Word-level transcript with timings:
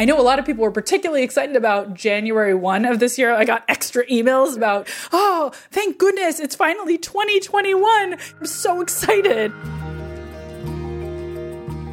I 0.00 0.06
know 0.06 0.18
a 0.18 0.22
lot 0.22 0.38
of 0.38 0.46
people 0.46 0.62
were 0.62 0.70
particularly 0.70 1.22
excited 1.22 1.56
about 1.56 1.92
January 1.92 2.54
1 2.54 2.86
of 2.86 3.00
this 3.00 3.18
year. 3.18 3.34
I 3.34 3.44
got 3.44 3.64
extra 3.68 4.06
emails 4.06 4.56
about, 4.56 4.88
oh, 5.12 5.52
thank 5.70 5.98
goodness, 5.98 6.40
it's 6.40 6.54
finally 6.54 6.96
2021. 6.96 8.14
I'm 8.14 8.46
so 8.46 8.80
excited. 8.80 9.52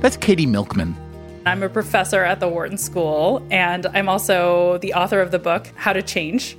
That's 0.02 0.16
Katie 0.16 0.45
Milkman. 0.45 0.95
I'm 1.45 1.61
a 1.64 1.67
professor 1.67 2.23
at 2.23 2.39
the 2.39 2.47
Wharton 2.47 2.77
School, 2.77 3.45
and 3.52 3.86
I'm 3.88 4.08
also 4.08 4.77
the 4.77 4.94
author 4.94 5.19
of 5.19 5.31
the 5.31 5.39
book, 5.39 5.67
How 5.75 5.92
to 5.92 6.02
Change. 6.02 6.58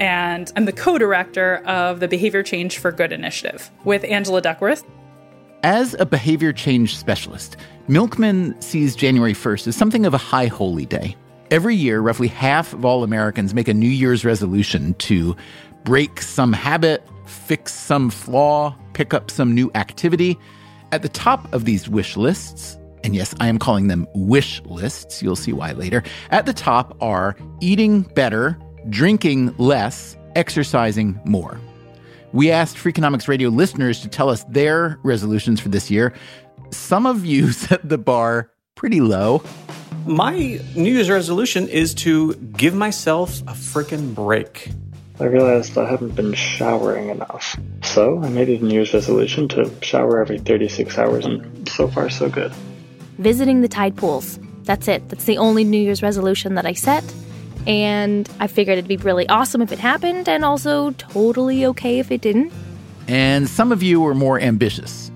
And 0.00 0.52
I'm 0.54 0.66
the 0.66 0.72
co 0.72 0.98
director 0.98 1.62
of 1.64 2.00
the 2.00 2.08
Behavior 2.08 2.42
Change 2.42 2.76
for 2.76 2.92
Good 2.92 3.10
initiative 3.10 3.70
with 3.84 4.04
Angela 4.04 4.42
Duckworth. 4.42 4.84
As 5.64 5.96
a 5.98 6.04
behavior 6.04 6.52
change 6.52 6.94
specialist, 6.94 7.56
Milkman 7.88 8.60
sees 8.60 8.94
January 8.94 9.32
1st 9.32 9.68
as 9.68 9.74
something 9.74 10.04
of 10.04 10.12
a 10.12 10.18
high 10.18 10.48
holy 10.48 10.84
day. 10.84 11.16
Every 11.50 11.74
year, 11.74 12.00
roughly 12.00 12.28
half 12.28 12.74
of 12.74 12.84
all 12.84 13.02
Americans 13.02 13.54
make 13.54 13.66
a 13.66 13.72
New 13.72 13.88
Year's 13.88 14.26
resolution 14.26 14.92
to 15.08 15.34
break 15.82 16.20
some 16.20 16.52
habit, 16.52 17.02
fix 17.24 17.72
some 17.72 18.10
flaw, 18.10 18.76
pick 18.92 19.14
up 19.14 19.30
some 19.30 19.54
new 19.54 19.70
activity. 19.74 20.38
At 20.92 21.00
the 21.00 21.08
top 21.08 21.50
of 21.54 21.64
these 21.64 21.88
wish 21.88 22.14
lists, 22.14 22.78
and 23.02 23.16
yes, 23.16 23.34
I 23.40 23.48
am 23.48 23.58
calling 23.58 23.88
them 23.88 24.06
wish 24.14 24.60
lists, 24.66 25.22
you'll 25.22 25.34
see 25.34 25.54
why 25.54 25.72
later. 25.72 26.02
At 26.30 26.44
the 26.44 26.52
top 26.52 26.94
are 27.00 27.36
eating 27.62 28.02
better, 28.02 28.58
drinking 28.90 29.54
less, 29.56 30.14
exercising 30.36 31.18
more. 31.24 31.58
We 32.34 32.50
asked 32.50 32.76
Freakonomics 32.76 33.28
Radio 33.28 33.48
listeners 33.48 34.00
to 34.00 34.08
tell 34.08 34.28
us 34.28 34.42
their 34.48 34.98
resolutions 35.04 35.60
for 35.60 35.68
this 35.68 35.88
year. 35.88 36.12
Some 36.72 37.06
of 37.06 37.24
you 37.24 37.52
set 37.52 37.88
the 37.88 37.96
bar 37.96 38.50
pretty 38.74 39.00
low. 39.00 39.44
My 40.04 40.60
New 40.74 40.92
Year's 40.92 41.08
resolution 41.08 41.68
is 41.68 41.94
to 41.94 42.34
give 42.34 42.74
myself 42.74 43.40
a 43.42 43.52
freaking 43.52 44.16
break. 44.16 44.72
I 45.20 45.26
realized 45.26 45.78
I 45.78 45.88
haven't 45.88 46.16
been 46.16 46.34
showering 46.34 47.08
enough. 47.08 47.56
So 47.84 48.20
I 48.20 48.28
made 48.30 48.48
a 48.48 48.58
New 48.58 48.74
Year's 48.74 48.92
resolution 48.92 49.46
to 49.50 49.70
shower 49.80 50.20
every 50.20 50.40
36 50.40 50.98
hours, 50.98 51.24
and 51.24 51.68
so 51.68 51.86
far, 51.86 52.10
so 52.10 52.28
good. 52.28 52.52
Visiting 53.18 53.60
the 53.60 53.68
tide 53.68 53.94
pools. 53.94 54.40
That's 54.64 54.88
it. 54.88 55.08
That's 55.08 55.26
the 55.26 55.38
only 55.38 55.62
New 55.62 55.80
Year's 55.80 56.02
resolution 56.02 56.56
that 56.56 56.66
I 56.66 56.72
set. 56.72 57.04
And 57.66 58.28
I 58.40 58.46
figured 58.46 58.78
it'd 58.78 58.88
be 58.88 58.96
really 58.98 59.28
awesome 59.28 59.62
if 59.62 59.72
it 59.72 59.78
happened, 59.78 60.28
and 60.28 60.44
also 60.44 60.90
totally 60.92 61.66
okay 61.66 61.98
if 61.98 62.10
it 62.10 62.20
didn't. 62.20 62.52
And 63.08 63.48
some 63.48 63.72
of 63.72 63.82
you 63.82 64.00
were 64.00 64.14
more 64.14 64.40
ambitious. 64.40 65.10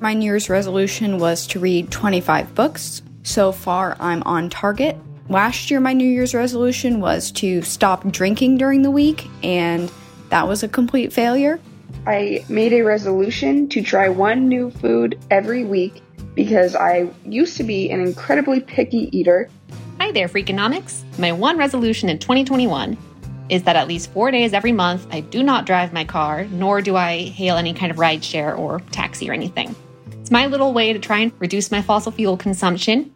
My 0.00 0.14
New 0.14 0.26
Year's 0.26 0.48
resolution 0.48 1.18
was 1.18 1.46
to 1.48 1.60
read 1.60 1.90
25 1.90 2.54
books. 2.54 3.02
So 3.24 3.52
far, 3.52 3.96
I'm 3.98 4.22
on 4.22 4.48
target. 4.48 4.96
Last 5.28 5.70
year, 5.70 5.80
my 5.80 5.92
New 5.92 6.08
Year's 6.08 6.34
resolution 6.34 7.00
was 7.00 7.30
to 7.32 7.62
stop 7.62 8.08
drinking 8.10 8.58
during 8.58 8.82
the 8.82 8.90
week, 8.90 9.26
and 9.42 9.90
that 10.30 10.46
was 10.46 10.62
a 10.62 10.68
complete 10.68 11.12
failure. 11.12 11.60
I 12.06 12.44
made 12.48 12.72
a 12.72 12.82
resolution 12.82 13.68
to 13.70 13.82
try 13.82 14.08
one 14.08 14.48
new 14.48 14.70
food 14.70 15.18
every 15.30 15.64
week 15.64 16.00
because 16.34 16.74
I 16.74 17.10
used 17.26 17.56
to 17.56 17.64
be 17.64 17.90
an 17.90 18.00
incredibly 18.00 18.60
picky 18.60 19.10
eater. 19.16 19.50
Hi 20.00 20.12
there, 20.12 20.28
Freakonomics. 20.28 21.02
My 21.18 21.32
one 21.32 21.58
resolution 21.58 22.08
in 22.08 22.20
2021 22.20 22.96
is 23.48 23.64
that 23.64 23.74
at 23.74 23.88
least 23.88 24.12
four 24.12 24.30
days 24.30 24.52
every 24.52 24.70
month 24.70 25.08
I 25.10 25.18
do 25.20 25.42
not 25.42 25.66
drive 25.66 25.92
my 25.92 26.04
car, 26.04 26.44
nor 26.44 26.80
do 26.80 26.94
I 26.94 27.24
hail 27.24 27.56
any 27.56 27.74
kind 27.74 27.90
of 27.90 27.98
ride 27.98 28.22
share 28.22 28.54
or 28.54 28.78
taxi 28.92 29.28
or 29.28 29.32
anything. 29.32 29.74
It's 30.20 30.30
my 30.30 30.46
little 30.46 30.72
way 30.72 30.92
to 30.92 31.00
try 31.00 31.18
and 31.18 31.32
reduce 31.40 31.72
my 31.72 31.82
fossil 31.82 32.12
fuel 32.12 32.36
consumption. 32.36 33.12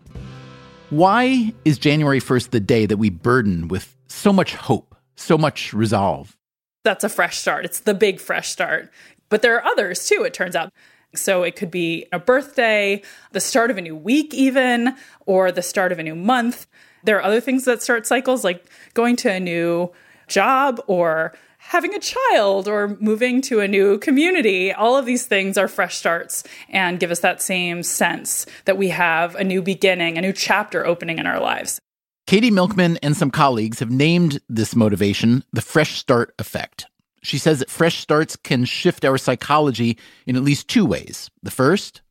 Why 0.90 1.54
is 1.64 1.78
January 1.78 2.20
1st 2.20 2.50
the 2.50 2.60
day 2.60 2.84
that 2.86 2.96
we 2.96 3.10
burden 3.10 3.68
with 3.68 3.96
so 4.08 4.32
much 4.32 4.56
hope, 4.56 4.96
so 5.14 5.38
much 5.38 5.72
resolve? 5.72 6.36
That's 6.82 7.04
a 7.04 7.08
fresh 7.08 7.38
start. 7.38 7.64
It's 7.64 7.78
the 7.78 7.94
big 7.94 8.18
fresh 8.18 8.48
start. 8.48 8.90
But 9.28 9.40
there 9.40 9.54
are 9.54 9.64
others 9.64 10.08
too, 10.08 10.24
it 10.24 10.34
turns 10.34 10.56
out. 10.56 10.72
So 11.14 11.42
it 11.42 11.56
could 11.56 11.70
be 11.70 12.06
a 12.12 12.18
birthday, 12.18 13.02
the 13.32 13.40
start 13.40 13.70
of 13.70 13.78
a 13.78 13.82
new 13.82 13.96
week, 13.96 14.32
even, 14.34 14.96
or 15.26 15.52
the 15.52 15.62
start 15.62 15.92
of 15.92 15.98
a 15.98 16.02
new 16.02 16.14
month. 16.14 16.66
There 17.04 17.16
are 17.18 17.22
other 17.22 17.40
things 17.40 17.64
that 17.64 17.82
start 17.82 18.06
cycles, 18.06 18.44
like 18.44 18.64
going 18.94 19.16
to 19.16 19.30
a 19.30 19.40
new 19.40 19.92
job 20.28 20.80
or 20.86 21.34
having 21.58 21.94
a 21.94 22.00
child 22.00 22.66
or 22.66 22.96
moving 23.00 23.40
to 23.42 23.60
a 23.60 23.68
new 23.68 23.98
community. 23.98 24.72
All 24.72 24.96
of 24.96 25.06
these 25.06 25.26
things 25.26 25.56
are 25.56 25.68
fresh 25.68 25.96
starts 25.96 26.42
and 26.68 26.98
give 26.98 27.10
us 27.10 27.20
that 27.20 27.40
same 27.40 27.82
sense 27.82 28.46
that 28.64 28.76
we 28.76 28.88
have 28.88 29.34
a 29.36 29.44
new 29.44 29.62
beginning, 29.62 30.18
a 30.18 30.20
new 30.20 30.32
chapter 30.32 30.84
opening 30.84 31.18
in 31.18 31.26
our 31.26 31.40
lives. 31.40 31.80
Katie 32.26 32.50
Milkman 32.50 32.96
and 32.98 33.16
some 33.16 33.30
colleagues 33.30 33.80
have 33.80 33.90
named 33.90 34.40
this 34.48 34.74
motivation 34.74 35.44
the 35.52 35.60
fresh 35.60 35.98
start 35.98 36.34
effect. 36.38 36.86
She 37.22 37.38
says 37.38 37.60
that 37.60 37.70
fresh 37.70 37.98
starts 37.98 38.36
can 38.36 38.64
shift 38.64 39.04
our 39.04 39.16
psychology 39.18 39.98
in 40.26 40.36
at 40.36 40.42
least 40.42 40.68
two 40.68 40.84
ways. 40.84 41.30
The 41.42 41.50
first, 41.50 42.02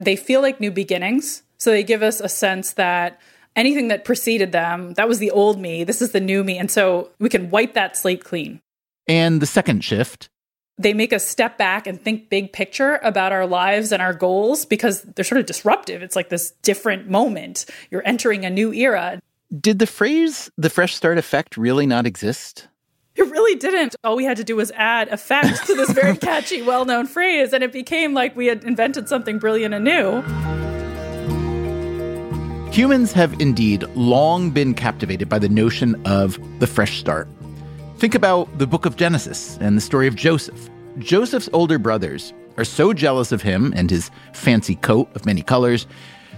they 0.00 0.16
feel 0.16 0.40
like 0.40 0.60
new 0.60 0.70
beginnings. 0.70 1.42
So 1.58 1.70
they 1.70 1.82
give 1.82 2.02
us 2.02 2.20
a 2.20 2.28
sense 2.28 2.74
that 2.74 3.20
anything 3.56 3.88
that 3.88 4.04
preceded 4.04 4.52
them, 4.52 4.94
that 4.94 5.08
was 5.08 5.18
the 5.18 5.30
old 5.30 5.60
me, 5.60 5.84
this 5.84 6.02
is 6.02 6.12
the 6.12 6.20
new 6.20 6.42
me. 6.44 6.58
And 6.58 6.70
so 6.70 7.10
we 7.18 7.28
can 7.28 7.50
wipe 7.50 7.74
that 7.74 7.96
slate 7.96 8.24
clean. 8.24 8.60
And 9.06 9.40
the 9.40 9.46
second 9.46 9.84
shift, 9.84 10.28
they 10.76 10.94
make 10.94 11.12
us 11.12 11.26
step 11.26 11.56
back 11.56 11.86
and 11.86 12.00
think 12.00 12.30
big 12.30 12.52
picture 12.52 12.98
about 13.02 13.32
our 13.32 13.46
lives 13.46 13.92
and 13.92 14.02
our 14.02 14.14
goals 14.14 14.64
because 14.64 15.02
they're 15.02 15.24
sort 15.24 15.40
of 15.40 15.46
disruptive. 15.46 16.02
It's 16.02 16.16
like 16.16 16.30
this 16.30 16.50
different 16.62 17.08
moment. 17.08 17.66
You're 17.90 18.06
entering 18.06 18.44
a 18.44 18.50
new 18.50 18.72
era. 18.72 19.20
Did 19.60 19.78
the 19.78 19.86
phrase 19.86 20.50
the 20.56 20.70
fresh 20.70 20.94
start 20.94 21.18
effect 21.18 21.56
really 21.56 21.86
not 21.86 22.06
exist? 22.06 22.66
It 23.16 23.30
really 23.30 23.54
didn't. 23.54 23.94
All 24.02 24.16
we 24.16 24.24
had 24.24 24.38
to 24.38 24.44
do 24.44 24.56
was 24.56 24.72
add 24.72 25.06
effect 25.08 25.66
to 25.66 25.74
this 25.74 25.90
very 25.92 26.16
catchy, 26.16 26.62
well 26.62 26.84
known 26.84 27.06
phrase, 27.06 27.52
and 27.52 27.62
it 27.62 27.70
became 27.70 28.12
like 28.12 28.34
we 28.34 28.46
had 28.46 28.64
invented 28.64 29.08
something 29.08 29.38
brilliant 29.38 29.72
and 29.72 29.84
new. 29.84 30.22
Humans 32.72 33.12
have 33.12 33.40
indeed 33.40 33.84
long 33.94 34.50
been 34.50 34.74
captivated 34.74 35.28
by 35.28 35.38
the 35.38 35.48
notion 35.48 35.94
of 36.04 36.40
the 36.58 36.66
fresh 36.66 36.98
start. 36.98 37.28
Think 37.98 38.16
about 38.16 38.58
the 38.58 38.66
book 38.66 38.84
of 38.84 38.96
Genesis 38.96 39.58
and 39.60 39.76
the 39.76 39.80
story 39.80 40.08
of 40.08 40.16
Joseph. 40.16 40.68
Joseph's 40.98 41.48
older 41.52 41.78
brothers 41.78 42.32
are 42.56 42.64
so 42.64 42.92
jealous 42.92 43.30
of 43.30 43.42
him 43.42 43.72
and 43.76 43.90
his 43.90 44.10
fancy 44.32 44.74
coat 44.74 45.08
of 45.14 45.24
many 45.24 45.42
colors 45.42 45.86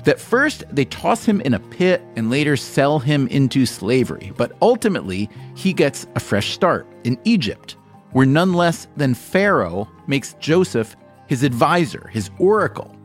that 0.07 0.21
first 0.21 0.65
they 0.71 0.85
toss 0.85 1.25
him 1.25 1.41
in 1.43 1.53
a 1.53 1.59
pit 1.59 2.01
and 2.15 2.31
later 2.31 2.57
sell 2.57 3.01
him 3.01 3.27
into 3.27 3.67
slavery. 3.67 4.33
But 4.37 4.53
ultimately, 4.63 5.29
he 5.55 5.73
gets 5.73 6.07
a 6.15 6.21
fresh 6.21 6.53
start 6.53 6.87
in 7.03 7.19
Egypt, 7.25 7.77
where 8.13 8.25
none 8.25 8.55
less 8.55 8.87
than 8.97 9.15
Pharaoh 9.15 9.89
makes 10.07 10.35
Joseph 10.35 10.97
his 11.27 11.43
advisor, 11.43 12.07
his 12.09 12.31
oracle. 12.39 12.97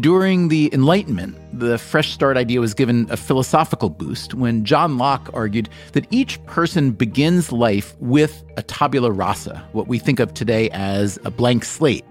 During 0.00 0.48
the 0.48 0.68
Enlightenment, 0.74 1.38
the 1.58 1.78
Fresh 1.78 2.10
Start 2.10 2.36
idea 2.36 2.60
was 2.60 2.74
given 2.74 3.06
a 3.08 3.16
philosophical 3.16 3.88
boost 3.88 4.34
when 4.34 4.64
John 4.64 4.98
Locke 4.98 5.30
argued 5.32 5.70
that 5.92 6.06
each 6.10 6.44
person 6.44 6.90
begins 6.90 7.50
life 7.50 7.96
with 7.98 8.44
a 8.58 8.62
tabula 8.62 9.10
rasa, 9.10 9.66
what 9.72 9.86
we 9.86 9.98
think 9.98 10.20
of 10.20 10.34
today 10.34 10.68
as 10.70 11.18
a 11.24 11.30
blank 11.30 11.64
slate. 11.64 12.04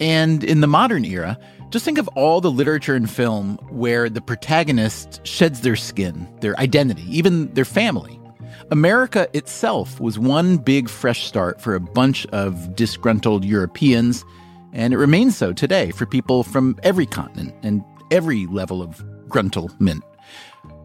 And 0.00 0.44
in 0.44 0.60
the 0.60 0.68
modern 0.68 1.04
era, 1.04 1.36
Just 1.70 1.84
think 1.84 1.98
of 1.98 2.08
all 2.08 2.40
the 2.40 2.50
literature 2.50 2.94
and 2.94 3.10
film 3.10 3.58
where 3.68 4.08
the 4.08 4.22
protagonist 4.22 5.20
sheds 5.26 5.60
their 5.60 5.76
skin, 5.76 6.26
their 6.40 6.58
identity, 6.58 7.04
even 7.10 7.52
their 7.52 7.66
family. 7.66 8.18
America 8.70 9.28
itself 9.34 10.00
was 10.00 10.18
one 10.18 10.56
big 10.56 10.88
fresh 10.88 11.26
start 11.26 11.60
for 11.60 11.74
a 11.74 11.80
bunch 11.80 12.24
of 12.28 12.74
disgruntled 12.74 13.44
Europeans, 13.44 14.24
and 14.72 14.94
it 14.94 14.96
remains 14.96 15.36
so 15.36 15.52
today 15.52 15.90
for 15.90 16.06
people 16.06 16.42
from 16.42 16.74
every 16.84 17.04
continent 17.04 17.54
and 17.62 17.84
every 18.10 18.46
level 18.46 18.80
of 18.80 19.04
gruntlement. 19.28 20.00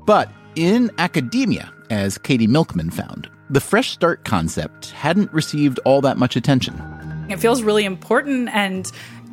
But 0.06 0.30
in 0.56 0.92
academia, 0.98 1.72
as 1.92 2.18
Katie 2.18 2.46
Milkman 2.46 2.90
found, 2.90 3.30
the 3.50 3.62
fresh 3.62 3.92
start 3.92 4.26
concept 4.26 4.92
hadn't 4.92 5.32
received 5.32 5.80
all 5.86 6.02
that 6.02 6.18
much 6.18 6.36
attention. 6.36 6.76
It 7.30 7.40
feels 7.40 7.64
really 7.64 7.86
important 7.86 8.50
and 8.50 8.92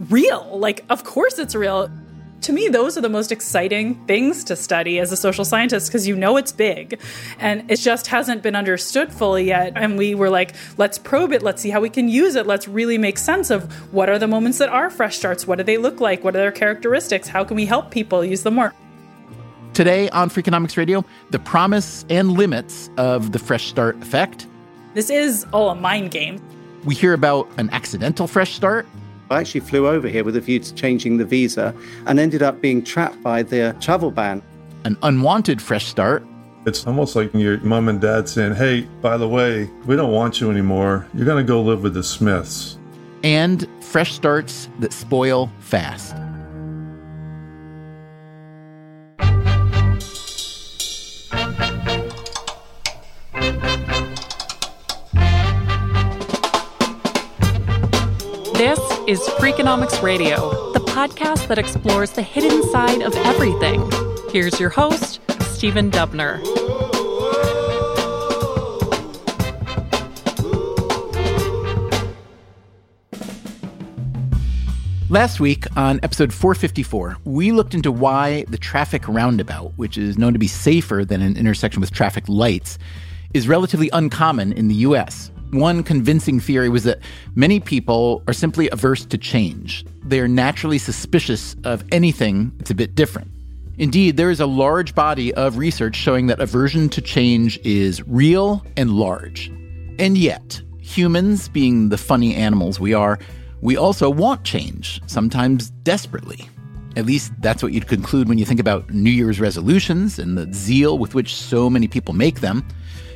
real. 0.09 0.59
Like, 0.59 0.85
of 0.89 1.05
course 1.05 1.39
it's 1.39 1.55
real. 1.55 1.91
To 2.43 2.53
me, 2.55 2.69
those 2.69 2.97
are 2.97 3.03
the 3.03 3.11
most 3.11 3.33
exciting 3.33 3.95
things 4.07 4.45
to 4.45 4.57
study 4.57 4.99
as 4.99 5.13
a 5.13 5.17
social 5.17 5.45
scientist 5.45 5.89
because 5.89 6.09
you 6.09 6.17
know 6.17 6.39
it's 6.39 6.53
big 6.53 6.99
and 7.39 7.71
it 7.71 7.77
just 7.77 8.07
hasn't 8.07 8.43
been 8.43 8.57
understood 8.57 9.13
fully 9.13 9.45
yet. 9.45 9.75
And 9.77 9.99
we 9.99 10.15
were 10.15 10.31
like, 10.31 10.55
let's 10.79 10.97
probe 10.97 11.33
it, 11.33 11.43
let's 11.43 11.61
see 11.61 11.69
how 11.69 11.83
we 11.83 11.91
can 11.91 12.09
use 12.09 12.37
it, 12.37 12.47
let's 12.47 12.67
really 12.67 12.97
make 12.97 13.19
sense 13.19 13.51
of 13.51 13.71
what 13.93 14.09
are 14.09 14.19
the 14.19 14.27
moments 14.27 14.57
that 14.57 14.71
are 14.71 14.89
fresh 14.89 15.19
starts, 15.19 15.47
what 15.47 15.59
do 15.59 15.65
they 15.65 15.77
look 15.77 16.01
like, 16.01 16.25
what 16.25 16.35
are 16.35 16.39
their 16.39 16.51
characteristics, 16.51 17.29
how 17.29 17.45
can 17.45 17.57
we 17.57 17.67
help 17.67 17.91
people 17.91 18.25
use 18.25 18.43
them 18.43 18.55
more. 18.55 18.75
Today 19.75 20.09
on 20.09 20.31
Freakonomics 20.31 20.79
Radio, 20.79 21.05
the 21.31 21.39
promise 21.39 22.07
and 22.09 22.33
limits 22.33 22.89
of 22.97 23.33
the 23.33 23.39
Fresh 23.39 23.67
Start 23.69 24.01
effect. 24.03 24.47
This 24.95 25.11
is 25.11 25.45
all 25.53 25.69
a 25.69 25.75
mind 25.75 26.11
game. 26.11 26.43
We 26.85 26.95
hear 26.95 27.13
about 27.13 27.49
an 27.59 27.69
accidental 27.71 28.27
fresh 28.27 28.55
start 28.55 28.87
I 29.31 29.39
actually 29.39 29.61
flew 29.61 29.87
over 29.87 30.09
here 30.09 30.25
with 30.25 30.35
a 30.35 30.41
view 30.41 30.59
to 30.59 30.75
changing 30.75 31.17
the 31.17 31.25
visa 31.25 31.73
and 32.07 32.19
ended 32.19 32.43
up 32.43 32.61
being 32.61 32.83
trapped 32.83 33.23
by 33.23 33.45
the 33.45 33.77
travel 33.81 34.11
ban. 34.11 34.43
An 34.85 34.97
unwanted 35.05 35.63
fresh 35.63 35.87
start. 35.87 36.27
It's 36.67 36.85
almost 36.85 37.15
like 37.15 37.33
your 37.33 37.59
mom 37.61 37.89
and 37.89 38.01
dad 38.01 38.29
saying, 38.29 38.57
hey, 38.57 38.83
by 39.01 39.17
the 39.17 39.29
way, 39.29 39.71
we 39.87 39.95
don't 39.95 40.11
want 40.13 40.41
you 40.41 40.51
anymore. 40.51 41.07
You're 41.15 41.27
going 41.27 41.45
to 41.45 41.49
go 41.49 41.63
live 41.63 41.85
with 41.85 41.95
the 41.95 42.03
Smiths. 42.03 42.77
And 43.23 43.69
fresh 43.81 44.15
starts 44.15 44.69
that 44.81 44.93
spoil 44.93 45.49
fast. 45.61 46.17
Is 59.11 59.19
Freakonomics 59.41 60.01
Radio, 60.05 60.73
the 60.73 60.79
podcast 60.79 61.49
that 61.49 61.59
explores 61.59 62.13
the 62.13 62.23
hidden 62.23 62.63
side 62.71 63.03
of 63.03 63.13
everything. 63.17 63.91
Here's 64.31 64.61
your 64.61 64.71
host, 64.71 65.19
Stephen 65.41 65.91
Dubner. 65.91 66.39
Last 75.09 75.41
week 75.41 75.67
on 75.77 75.99
episode 76.05 76.33
454, 76.33 77.17
we 77.25 77.51
looked 77.51 77.75
into 77.75 77.91
why 77.91 78.45
the 78.45 78.59
traffic 78.59 79.09
roundabout, 79.09 79.73
which 79.75 79.99
is 79.99 80.19
known 80.19 80.35
to 80.35 80.39
be 80.39 80.47
safer 80.47 81.05
than 81.05 81.21
an 81.21 81.37
intersection 81.37 81.81
with 81.81 81.91
traffic 81.91 82.29
lights, 82.29 82.79
is 83.35 83.49
relatively 83.49 83.91
uncommon 83.93 84.53
in 84.53 84.69
the 84.69 84.77
US. 84.77 85.33
One 85.51 85.83
convincing 85.83 86.39
theory 86.39 86.69
was 86.69 86.85
that 86.85 87.01
many 87.35 87.59
people 87.59 88.23
are 88.29 88.33
simply 88.33 88.71
averse 88.71 89.05
to 89.07 89.19
change. 89.19 89.85
They 90.05 90.21
are 90.21 90.29
naturally 90.29 90.79
suspicious 90.79 91.57
of 91.65 91.85
anything 91.91 92.53
that's 92.59 92.71
a 92.71 92.75
bit 92.75 92.95
different. 92.95 93.31
Indeed, 93.77 94.17
there 94.17 94.31
is 94.31 94.41
a 94.41 94.47
large 94.47 94.95
body 94.95 95.35
of 95.35 95.57
research 95.57 95.97
showing 95.97 96.29
that 96.29 96.39
aversion 96.39 96.89
to 96.91 97.01
change 97.01 97.59
is 97.65 98.07
real 98.07 98.65
and 98.77 98.93
large. 98.93 99.49
And 99.99 100.17
yet, 100.17 100.63
humans, 100.81 101.49
being 101.49 101.89
the 101.89 101.99
funny 101.99 102.35
animals 102.35 102.79
we 102.79 102.95
are, 102.95 103.19
we 103.61 103.77
also 103.77 104.09
want 104.09 104.45
change, 104.45 105.01
sometimes 105.07 105.71
desperately. 105.71 106.49
At 106.97 107.07
least 107.07 107.33
that's 107.41 107.63
what 107.63 107.73
you'd 107.73 107.89
conclude 107.89 108.29
when 108.29 108.39
you 108.39 108.45
think 108.45 108.61
about 108.61 108.91
New 108.91 109.11
Year's 109.11 109.41
resolutions 109.41 110.19
and 110.19 110.37
the 110.37 110.53
zeal 110.53 110.99
with 110.99 111.15
which 111.15 111.35
so 111.35 111.71
many 111.71 111.89
people 111.89 112.15
make 112.15 112.41
them. 112.41 112.67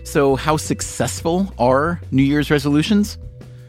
So, 0.05 0.37
how 0.37 0.59
successful 0.59 1.53
are 1.59 1.99
New 2.11 2.23
Year's 2.23 2.51
resolutions? 2.51 3.17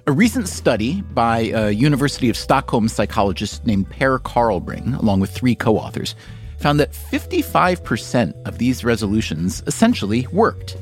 A 0.06 0.12
recent 0.12 0.50
study 0.50 1.02
by 1.02 1.50
a 1.56 1.72
University 1.72 2.30
of 2.30 2.36
Stockholm 2.36 2.90
psychologist 2.90 3.66
named 3.66 3.90
Per 3.90 4.20
Carlbring, 4.20 5.00
along 5.00 5.22
with 5.22 5.32
three 5.32 5.56
co 5.56 5.78
authors, 5.78 6.14
found 6.60 6.80
that 6.82 6.92
55% 6.92 8.34
of 8.46 8.58
these 8.58 8.84
resolutions 8.84 9.64
essentially 9.66 10.28
worked. 10.28 10.78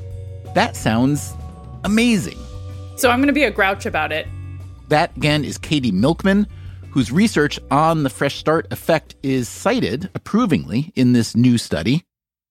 That 0.55 0.75
sounds 0.75 1.33
amazing. 1.83 2.39
So, 2.97 3.11
I'm 3.11 3.19
going 3.19 3.27
to 3.27 3.33
be 3.33 3.44
a 3.44 3.51
grouch 3.51 3.85
about 3.85 4.11
it. 4.11 4.27
That, 4.89 5.15
again, 5.15 5.45
is 5.45 5.59
Katie 5.59 5.91
Milkman, 5.91 6.47
whose 6.89 7.11
research 7.11 7.59
on 7.69 8.01
the 8.01 8.09
Fresh 8.09 8.38
Start 8.38 8.67
effect 8.71 9.15
is 9.21 9.47
cited 9.47 10.09
approvingly 10.15 10.91
in 10.95 11.13
this 11.13 11.35
new 11.35 11.59
study. 11.59 12.03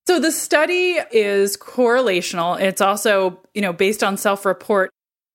So 0.07 0.19
the 0.19 0.33
study 0.33 0.99
is 1.13 1.57
correlational. 1.57 2.61
It's 2.61 2.81
also, 2.81 3.41
you 3.55 3.63
know, 3.63 3.73
based 3.73 4.03
on 4.03 4.17
self-report. 4.17 4.91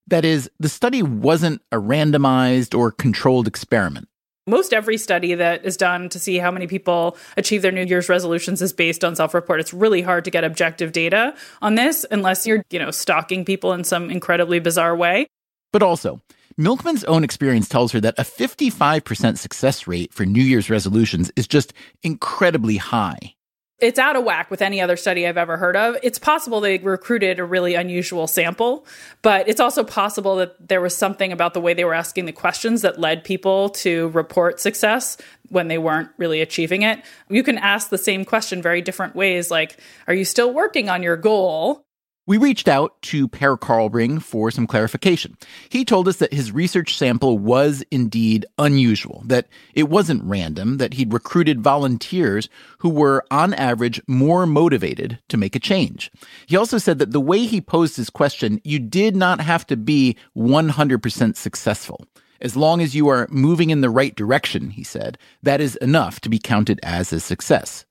That 0.08 0.24
is, 0.24 0.50
the 0.58 0.68
study 0.68 1.02
wasn't 1.02 1.62
a 1.72 1.76
randomized 1.76 2.78
or 2.78 2.90
controlled 2.90 3.46
experiment. 3.46 4.08
Most 4.46 4.72
every 4.72 4.96
study 4.96 5.34
that 5.34 5.64
is 5.64 5.76
done 5.76 6.08
to 6.10 6.18
see 6.18 6.38
how 6.38 6.50
many 6.50 6.66
people 6.66 7.16
achieve 7.36 7.60
their 7.60 7.72
New 7.72 7.84
Year's 7.84 8.08
resolutions 8.08 8.62
is 8.62 8.72
based 8.72 9.04
on 9.04 9.16
self-report. 9.16 9.60
It's 9.60 9.74
really 9.74 10.00
hard 10.00 10.24
to 10.24 10.30
get 10.30 10.44
objective 10.44 10.92
data 10.92 11.34
on 11.60 11.74
this 11.74 12.06
unless 12.10 12.46
you're, 12.46 12.62
you 12.70 12.78
know, 12.78 12.90
stalking 12.90 13.44
people 13.44 13.72
in 13.72 13.84
some 13.84 14.10
incredibly 14.10 14.58
bizarre 14.58 14.96
way. 14.96 15.26
But 15.72 15.82
also, 15.82 16.22
Milkman's 16.58 17.04
own 17.04 17.24
experience 17.24 17.68
tells 17.68 17.92
her 17.92 18.00
that 18.00 18.18
a 18.18 18.22
55% 18.22 19.36
success 19.38 19.86
rate 19.86 20.12
for 20.12 20.24
New 20.24 20.42
Year's 20.42 20.70
resolutions 20.70 21.30
is 21.36 21.46
just 21.46 21.74
incredibly 22.02 22.78
high 22.78 23.34
it's 23.80 23.98
out 23.98 24.16
of 24.16 24.24
whack 24.24 24.50
with 24.50 24.60
any 24.60 24.80
other 24.80 24.96
study 24.96 25.26
I've 25.26 25.36
ever 25.36 25.56
heard 25.56 25.76
of. 25.76 25.96
It's 26.02 26.18
possible 26.18 26.60
they 26.60 26.78
recruited 26.78 27.38
a 27.38 27.44
really 27.44 27.74
unusual 27.74 28.26
sample, 28.26 28.84
but 29.22 29.48
it's 29.48 29.60
also 29.60 29.84
possible 29.84 30.36
that 30.36 30.68
there 30.68 30.80
was 30.80 30.96
something 30.96 31.30
about 31.30 31.54
the 31.54 31.60
way 31.60 31.74
they 31.74 31.84
were 31.84 31.94
asking 31.94 32.24
the 32.24 32.32
questions 32.32 32.82
that 32.82 32.98
led 32.98 33.22
people 33.22 33.68
to 33.70 34.08
report 34.08 34.58
success 34.58 35.16
when 35.50 35.68
they 35.68 35.78
weren't 35.78 36.10
really 36.16 36.40
achieving 36.40 36.82
it. 36.82 37.00
You 37.30 37.42
can 37.42 37.56
ask 37.56 37.88
the 37.88 37.98
same 37.98 38.24
question 38.24 38.62
very 38.62 38.82
different 38.82 39.14
ways 39.14 39.50
like, 39.50 39.78
are 40.08 40.14
you 40.14 40.24
still 40.24 40.52
working 40.52 40.88
on 40.88 41.02
your 41.02 41.16
goal? 41.16 41.84
We 42.28 42.36
reached 42.36 42.68
out 42.68 43.00
to 43.04 43.26
Per 43.26 43.56
Carlbring 43.56 44.20
for 44.20 44.50
some 44.50 44.66
clarification. 44.66 45.38
He 45.70 45.82
told 45.82 46.06
us 46.06 46.18
that 46.18 46.34
his 46.34 46.52
research 46.52 46.94
sample 46.94 47.38
was 47.38 47.82
indeed 47.90 48.44
unusual, 48.58 49.22
that 49.24 49.48
it 49.72 49.88
wasn't 49.88 50.22
random, 50.24 50.76
that 50.76 50.92
he'd 50.92 51.14
recruited 51.14 51.62
volunteers 51.62 52.50
who 52.80 52.90
were, 52.90 53.24
on 53.30 53.54
average, 53.54 54.02
more 54.06 54.44
motivated 54.44 55.18
to 55.30 55.38
make 55.38 55.56
a 55.56 55.58
change. 55.58 56.10
He 56.46 56.54
also 56.54 56.76
said 56.76 56.98
that 56.98 57.12
the 57.12 57.18
way 57.20 57.46
he 57.46 57.62
posed 57.62 57.96
his 57.96 58.10
question, 58.10 58.60
you 58.62 58.78
did 58.78 59.16
not 59.16 59.40
have 59.40 59.66
to 59.68 59.76
be 59.78 60.14
100% 60.36 61.34
successful. 61.34 62.04
As 62.42 62.56
long 62.56 62.82
as 62.82 62.94
you 62.94 63.08
are 63.08 63.26
moving 63.30 63.70
in 63.70 63.80
the 63.80 63.88
right 63.88 64.14
direction, 64.14 64.68
he 64.68 64.84
said, 64.84 65.16
that 65.42 65.62
is 65.62 65.76
enough 65.76 66.20
to 66.20 66.28
be 66.28 66.38
counted 66.38 66.78
as 66.82 67.10
a 67.10 67.20
success. 67.20 67.86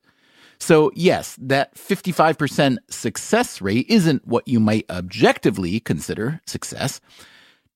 So, 0.60 0.92
yes, 0.96 1.38
that 1.42 1.76
55% 1.76 2.78
success 2.90 3.62
rate 3.62 3.86
isn't 3.90 4.28
what 4.28 4.48
you 4.48 4.60
might 4.60 4.86
objectively 4.90 5.80
consider 5.80 6.42
success. 6.46 7.00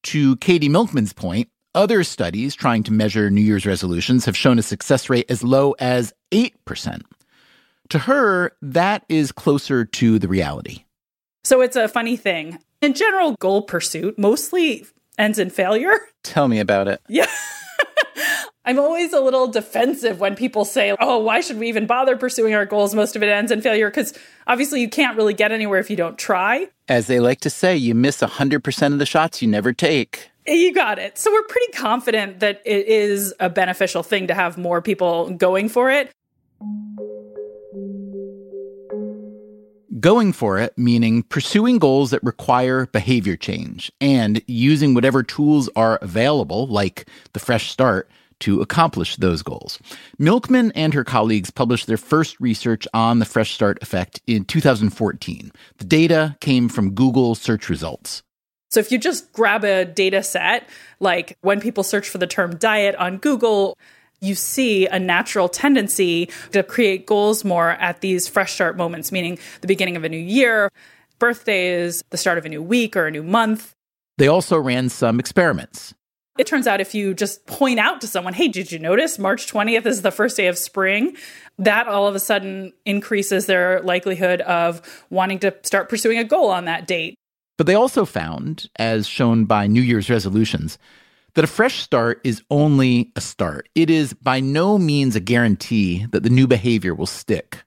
To 0.04 0.36
Katie 0.38 0.70
Milkman's 0.70 1.14
point, 1.14 1.50
other 1.76 2.04
studies 2.04 2.56
trying 2.56 2.84
to 2.84 2.92
measure 2.92 3.30
New 3.30 3.42
Year's 3.42 3.66
resolutions 3.66 4.26
have 4.26 4.36
shown 4.36 4.60
a 4.60 4.64
success 4.64 5.10
rate 5.10 5.30
as 5.30 5.44
low 5.44 5.74
as 5.80 6.14
8%. 6.32 7.02
To 7.90 8.00
her, 8.00 8.54
that 8.62 9.06
is 9.10 9.32
closer 9.32 9.86
to 9.86 10.20
the 10.20 10.28
reality. 10.28 10.86
So 11.44 11.62
it's 11.62 11.76
a 11.76 11.88
funny 11.88 12.18
thing. 12.18 12.60
In 12.82 12.94
general, 12.94 13.36
goal 13.40 13.62
pursuit 13.62 14.18
mostly 14.18 14.86
ends 15.18 15.40
in 15.40 15.50
failure. 15.50 15.94
Tell 16.24 16.48
me 16.48 16.60
about 16.60 16.88
it. 16.88 17.02
Yeah. 17.08 17.28
I'm 18.64 18.78
always 18.78 19.12
a 19.12 19.20
little 19.20 19.48
defensive 19.48 20.20
when 20.20 20.36
people 20.36 20.66
say, 20.66 20.96
oh, 21.00 21.18
why 21.18 21.42
should 21.42 21.58
we 21.58 21.68
even 21.68 21.88
bother 21.88 22.16
pursuing 22.16 22.54
our 22.54 22.66
goals? 22.66 22.94
Most 22.94 23.16
of 23.16 23.24
it 23.24 23.30
ends 23.30 23.52
in 23.52 23.60
failure 23.60 23.90
because 23.90 24.14
obviously 24.46 24.82
you 24.82 24.90
can't 24.90 25.18
really 25.18 25.34
get 25.34 25.52
anywhere 25.52 25.80
if 25.80 25.90
you 25.90 25.96
don't 25.96 26.16
try. 26.16 26.68
As 26.88 27.08
they 27.08 27.20
like 27.20 27.40
to 27.42 27.50
say, 27.50 27.76
you 27.76 27.96
miss 27.96 28.20
100% 28.20 28.94
of 28.94 29.00
the 29.00 29.06
shots 29.08 29.42
you 29.42 29.48
never 29.48 29.74
take. 29.74 30.30
You 30.46 30.74
got 30.76 31.00
it. 31.00 31.18
So 31.18 31.32
we're 31.32 31.48
pretty 31.48 31.72
confident 31.74 32.40
that 32.42 32.62
it 32.64 32.88
is 32.88 33.34
a 33.40 33.50
beneficial 33.50 34.04
thing 34.04 34.28
to 34.28 34.36
have 34.36 34.60
more 34.60 34.80
people 34.80 35.32
going 35.32 35.68
for 35.68 35.90
it. 35.90 36.12
Going 40.00 40.34
for 40.34 40.60
it, 40.60 40.78
meaning 40.78 41.24
pursuing 41.24 41.80
goals 41.80 42.12
that 42.12 42.24
require 42.24 42.86
behavior 42.88 43.36
change 43.36 43.92
and 44.00 44.42
using 44.46 44.94
whatever 44.94 45.24
tools 45.24 45.68
are 45.76 45.98
available, 46.04 46.68
like 46.68 47.08
the 47.34 47.40
Fresh 47.40 47.72
Start, 47.72 48.08
to 48.42 48.62
accomplish 48.62 49.16
those 49.16 49.42
goals. 49.42 49.80
Milkman 50.20 50.72
and 50.74 50.94
her 50.94 51.04
colleagues 51.04 51.50
published 51.50 51.88
their 51.88 51.98
first 51.98 52.40
research 52.40 52.88
on 52.94 53.20
the 53.20 53.26
Fresh 53.26 53.54
Start 53.54 53.82
effect 53.82 54.22
in 54.28 54.46
2014. 54.46 55.52
The 55.78 55.86
data 55.86 56.36
came 56.42 56.70
from 56.70 56.94
Google 56.94 57.36
search 57.36 57.70
results. 57.70 58.24
So 58.70 58.80
if 58.80 58.92
you 58.92 58.98
just 58.98 59.32
grab 59.34 59.66
a 59.66 59.84
data 59.84 60.24
set, 60.24 60.68
like 61.00 61.38
when 61.42 61.60
people 61.60 61.84
search 61.84 62.08
for 62.08 62.20
the 62.20 62.28
term 62.28 62.56
diet 62.56 62.96
on 62.96 63.18
Google, 63.18 63.78
you 64.22 64.36
see 64.36 64.88
a 64.88 64.98
natural 64.98 65.50
tendency 65.50 66.30
to 66.52 66.64
create 66.64 67.06
goals 67.06 67.44
more 67.44 67.72
at 67.72 68.02
these 68.02 68.28
fresh 68.28 68.54
start 68.54 68.78
moments, 68.78 69.12
meaning 69.12 69.40
the 69.60 69.68
beginning 69.68 69.98
of 69.98 70.04
a 70.04 70.10
new 70.10 70.18
year, 70.18 70.72
birthdays, 71.20 72.04
the 72.12 72.18
start 72.18 72.38
of 72.38 72.46
a 72.46 72.50
new 72.50 72.62
week 72.62 72.96
or 72.96 73.08
a 73.08 73.12
new 73.12 73.24
month. 73.24 73.74
They 74.18 74.28
also 74.28 74.58
ran 74.58 74.90
some 74.90 75.20
experiments. 75.20 75.94
It 76.38 76.48
turns 76.48 76.66
out 76.66 76.80
if 76.80 76.96
you 76.96 77.14
just 77.14 77.46
point 77.46 77.78
out 77.78 78.00
to 78.02 78.08
someone, 78.08 78.34
hey, 78.34 78.48
did 78.48 78.72
you 78.72 78.80
notice 78.80 79.20
March 79.20 79.52
20th 79.52 79.86
is 79.86 80.02
the 80.02 80.12
first 80.12 80.38
day 80.38 80.48
of 80.48 80.58
spring? 80.58 81.18
That 81.58 81.88
all 81.88 82.08
of 82.08 82.16
a 82.16 82.20
sudden 82.20 82.72
increases 82.86 83.48
their 83.48 83.82
likelihood 83.82 84.42
of 84.42 84.82
wanting 85.10 85.40
to 85.40 85.54
start 85.64 85.90
pursuing 85.90 86.18
a 86.18 86.24
goal 86.24 86.50
on 86.50 86.66
that 86.66 86.88
date. 86.88 87.16
But 87.58 87.68
they 87.68 87.76
also 87.76 88.06
found, 88.06 88.70
as 88.78 89.08
shown 89.08 89.46
by 89.46 89.68
New 89.68 89.82
Year's 89.82 90.10
resolutions, 90.10 90.80
that 91.34 91.44
a 91.44 91.48
fresh 91.48 91.82
start 91.82 92.22
is 92.24 92.42
only 92.50 93.12
a 93.16 93.22
start. 93.22 93.68
It 93.76 93.90
is 93.90 94.14
by 94.14 94.40
no 94.40 94.78
means 94.78 95.16
a 95.16 95.20
guarantee 95.20 96.06
that 96.12 96.24
the 96.24 96.30
new 96.30 96.48
behavior 96.48 96.96
will 96.96 97.06
stick. 97.06 97.64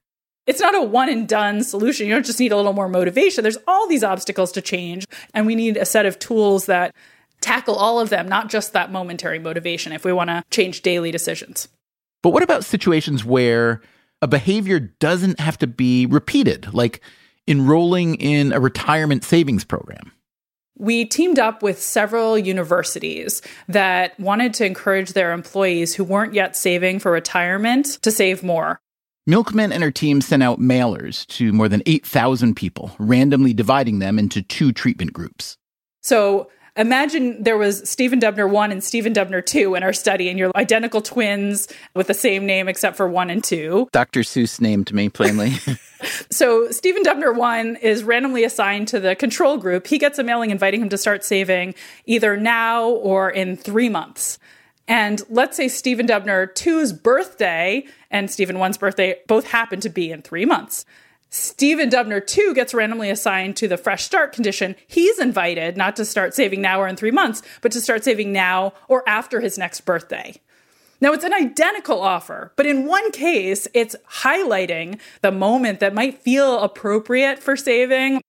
It's 0.47 0.59
not 0.59 0.75
a 0.75 0.81
one 0.81 1.09
and 1.09 1.27
done 1.27 1.63
solution. 1.63 2.07
You 2.07 2.13
don't 2.13 2.25
just 2.25 2.39
need 2.39 2.51
a 2.51 2.55
little 2.55 2.73
more 2.73 2.89
motivation. 2.89 3.43
There's 3.43 3.57
all 3.67 3.87
these 3.87 4.03
obstacles 4.03 4.51
to 4.53 4.61
change, 4.61 5.05
and 5.33 5.45
we 5.47 5.55
need 5.55 5.77
a 5.77 5.85
set 5.85 6.05
of 6.05 6.19
tools 6.19 6.67
that 6.67 6.93
tackle 7.45 7.75
all 7.75 7.99
of 7.99 8.09
them, 8.09 8.27
not 8.27 8.49
just 8.49 8.73
that 8.73 8.91
momentary 8.91 9.37
motivation 9.37 9.91
if 9.93 10.03
we 10.03 10.11
want 10.11 10.31
to 10.31 10.43
change 10.49 10.81
daily 10.81 11.11
decisions. 11.11 11.67
But 12.23 12.31
what 12.31 12.41
about 12.41 12.65
situations 12.65 13.23
where 13.23 13.81
a 14.21 14.27
behavior 14.27 14.79
doesn't 14.79 15.39
have 15.39 15.59
to 15.59 15.67
be 15.67 16.07
repeated, 16.07 16.73
like 16.73 17.01
enrolling 17.47 18.15
in 18.15 18.51
a 18.51 18.59
retirement 18.59 19.23
savings 19.23 19.63
program? 19.63 20.11
We 20.77 21.05
teamed 21.05 21.37
up 21.37 21.61
with 21.61 21.79
several 21.79 22.37
universities 22.37 23.43
that 23.67 24.19
wanted 24.19 24.55
to 24.55 24.65
encourage 24.65 25.13
their 25.13 25.31
employees 25.31 25.93
who 25.93 26.03
weren't 26.03 26.33
yet 26.33 26.57
saving 26.57 26.99
for 26.99 27.11
retirement 27.11 27.99
to 28.01 28.11
save 28.11 28.43
more. 28.43 28.81
Milkman 29.27 29.71
and 29.71 29.83
her 29.83 29.91
team 29.91 30.19
sent 30.19 30.41
out 30.41 30.59
mailers 30.59 31.25
to 31.27 31.53
more 31.53 31.69
than 31.69 31.83
8,000 31.85 32.55
people, 32.55 32.95
randomly 32.97 33.53
dividing 33.53 33.99
them 33.99 34.17
into 34.17 34.41
two 34.41 34.71
treatment 34.71 35.13
groups. 35.13 35.57
So 36.01 36.49
imagine 36.75 37.41
there 37.43 37.57
was 37.57 37.87
Stephen 37.89 38.19
Dubner 38.19 38.49
1 38.49 38.71
and 38.71 38.83
Stephen 38.83 39.13
Dubner 39.13 39.45
2 39.45 39.75
in 39.75 39.83
our 39.83 39.93
study, 39.93 40.29
and 40.29 40.37
you're 40.37 40.51
identical 40.55 41.01
twins 41.01 41.67
with 41.93 42.07
the 42.07 42.13
same 42.13 42.45
name 42.45 42.67
except 42.67 42.97
for 42.97 43.07
1 43.07 43.29
and 43.29 43.43
2. 43.43 43.89
Dr. 43.91 44.21
Seuss 44.21 44.59
named 44.59 44.93
me 44.93 45.09
plainly. 45.09 45.53
so 46.29 46.69
Stephen 46.71 47.03
Dubner 47.03 47.35
1 47.35 47.77
is 47.77 48.03
randomly 48.03 48.43
assigned 48.43 48.87
to 48.89 48.99
the 48.99 49.15
control 49.15 49.57
group. 49.57 49.87
He 49.87 49.97
gets 49.97 50.19
a 50.19 50.23
mailing 50.23 50.51
inviting 50.51 50.81
him 50.81 50.89
to 50.89 50.97
start 50.97 51.23
saving 51.23 51.75
either 52.05 52.37
now 52.37 52.89
or 52.89 53.29
in 53.29 53.57
three 53.57 53.89
months. 53.89 54.39
And 54.87 55.21
let's 55.29 55.57
say 55.57 55.67
Stephen 55.67 56.05
Dubner 56.05 56.53
2's 56.53 56.93
birthday 56.93 57.85
and 58.11 58.29
Stephen 58.29 58.57
1's 58.57 58.77
birthday 58.77 59.17
both 59.27 59.47
happen 59.47 59.79
to 59.79 59.89
be 59.89 60.11
in 60.11 60.21
three 60.21 60.45
months. 60.45 60.85
Stephen 61.29 61.89
Dubner 61.89 62.25
too, 62.25 62.53
gets 62.53 62.73
randomly 62.73 63.09
assigned 63.09 63.57
to 63.57 63.67
the 63.67 63.77
fresh 63.77 64.03
start 64.03 64.33
condition. 64.33 64.75
He's 64.87 65.19
invited 65.19 65.75
not 65.77 65.95
to 65.97 66.05
start 66.05 66.33
saving 66.33 66.61
now 66.61 66.79
or 66.79 66.87
in 66.87 66.95
three 66.95 67.11
months, 67.11 67.41
but 67.61 67.71
to 67.73 67.81
start 67.81 68.03
saving 68.03 68.31
now 68.31 68.73
or 68.87 69.07
after 69.07 69.41
his 69.41 69.57
next 69.57 69.81
birthday. 69.81 70.35
Now, 71.01 71.11
it's 71.11 71.25
an 71.25 71.33
identical 71.33 71.99
offer, 71.99 72.53
but 72.55 72.65
in 72.65 72.87
one 72.87 73.11
case, 73.11 73.67
it's 73.73 73.95
highlighting 74.21 74.99
the 75.21 75.31
moment 75.31 75.81
that 75.81 75.93
might 75.93 76.21
feel 76.21 76.59
appropriate 76.59 77.43
for 77.43 77.57
saving. 77.57 78.21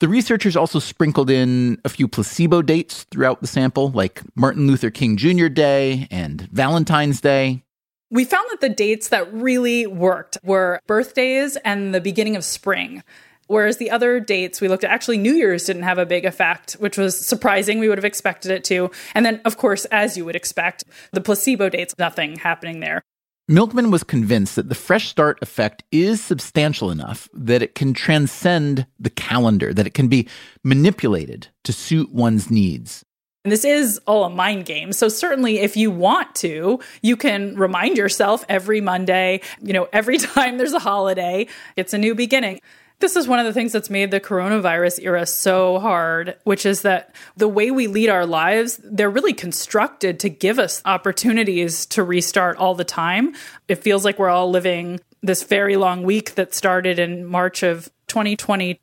The 0.00 0.08
researchers 0.08 0.56
also 0.56 0.78
sprinkled 0.78 1.30
in 1.30 1.78
a 1.84 1.88
few 1.88 2.08
placebo 2.08 2.62
dates 2.62 3.04
throughout 3.04 3.40
the 3.40 3.46
sample, 3.46 3.90
like 3.90 4.22
Martin 4.34 4.66
Luther 4.66 4.90
King 4.90 5.16
Jr. 5.16 5.48
Day 5.48 6.08
and 6.10 6.48
Valentine's 6.50 7.20
Day. 7.20 7.62
We 8.10 8.24
found 8.24 8.46
that 8.50 8.60
the 8.60 8.68
dates 8.68 9.08
that 9.08 9.32
really 9.32 9.86
worked 9.86 10.38
were 10.44 10.80
birthdays 10.86 11.56
and 11.56 11.94
the 11.94 12.00
beginning 12.00 12.36
of 12.36 12.44
spring. 12.44 13.02
Whereas 13.46 13.76
the 13.76 13.90
other 13.90 14.20
dates 14.20 14.60
we 14.60 14.68
looked 14.68 14.84
at, 14.84 14.90
actually, 14.90 15.18
New 15.18 15.34
Year's 15.34 15.64
didn't 15.64 15.82
have 15.82 15.98
a 15.98 16.06
big 16.06 16.24
effect, 16.24 16.74
which 16.74 16.96
was 16.96 17.18
surprising. 17.18 17.78
We 17.78 17.88
would 17.88 17.98
have 17.98 18.04
expected 18.04 18.50
it 18.50 18.64
to. 18.64 18.90
And 19.14 19.26
then, 19.26 19.40
of 19.44 19.58
course, 19.58 19.84
as 19.86 20.16
you 20.16 20.24
would 20.24 20.36
expect, 20.36 20.84
the 21.12 21.20
placebo 21.20 21.68
dates, 21.68 21.94
nothing 21.98 22.36
happening 22.36 22.80
there. 22.80 23.02
Milkman 23.46 23.90
was 23.90 24.02
convinced 24.02 24.56
that 24.56 24.70
the 24.70 24.74
fresh 24.74 25.08
start 25.08 25.38
effect 25.42 25.84
is 25.92 26.24
substantial 26.24 26.90
enough 26.90 27.28
that 27.34 27.60
it 27.60 27.74
can 27.74 27.92
transcend 27.92 28.86
the 28.98 29.10
calendar, 29.10 29.74
that 29.74 29.86
it 29.86 29.92
can 29.92 30.08
be 30.08 30.26
manipulated 30.62 31.48
to 31.64 31.72
suit 31.72 32.10
one's 32.10 32.50
needs. 32.50 33.04
And 33.44 33.52
this 33.52 33.64
is 33.64 34.00
all 34.06 34.24
a 34.24 34.30
mind 34.30 34.64
game. 34.64 34.92
So 34.92 35.08
certainly 35.08 35.58
if 35.58 35.76
you 35.76 35.90
want 35.90 36.34
to, 36.36 36.80
you 37.02 37.14
can 37.14 37.56
remind 37.56 37.98
yourself 37.98 38.42
every 38.48 38.80
Monday, 38.80 39.42
you 39.60 39.74
know, 39.74 39.86
every 39.92 40.16
time 40.18 40.56
there's 40.56 40.72
a 40.72 40.78
holiday, 40.78 41.46
it's 41.76 41.92
a 41.92 41.98
new 41.98 42.14
beginning. 42.14 42.60
This 43.00 43.16
is 43.16 43.28
one 43.28 43.38
of 43.38 43.44
the 43.44 43.52
things 43.52 43.72
that's 43.72 43.90
made 43.90 44.10
the 44.10 44.20
coronavirus 44.20 45.00
era 45.02 45.26
so 45.26 45.78
hard, 45.78 46.36
which 46.44 46.64
is 46.64 46.82
that 46.82 47.14
the 47.36 47.48
way 47.48 47.70
we 47.70 47.86
lead 47.86 48.08
our 48.08 48.24
lives, 48.24 48.80
they're 48.82 49.10
really 49.10 49.34
constructed 49.34 50.20
to 50.20 50.30
give 50.30 50.58
us 50.58 50.80
opportunities 50.86 51.84
to 51.86 52.02
restart 52.02 52.56
all 52.56 52.74
the 52.74 52.84
time. 52.84 53.34
It 53.68 53.82
feels 53.82 54.06
like 54.06 54.18
we're 54.18 54.30
all 54.30 54.48
living 54.48 55.00
this 55.22 55.42
very 55.42 55.76
long 55.76 56.02
week 56.02 56.36
that 56.36 56.54
started 56.54 56.98
in 56.98 57.26
March 57.26 57.62
of 57.62 57.90
2020. 58.06 58.80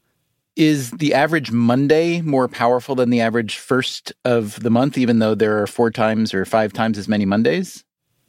Is 0.58 0.91
the 0.91 1.13
average 1.13 1.51
Monday 1.51 2.22
more 2.22 2.48
powerful 2.50 2.96
than 2.96 3.10
the 3.10 3.22
average 3.22 3.58
first 3.58 4.12
of 4.25 4.60
the 4.62 4.70
month, 4.70 4.98
even 4.98 5.20
though 5.20 5.34
there 5.34 5.62
are 5.62 5.67
four 5.67 5.91
times 5.91 6.34
or 6.34 6.43
five 6.43 6.74
times 6.74 6.98
as 6.98 7.08
many 7.08 7.25
Mondays? 7.25 7.86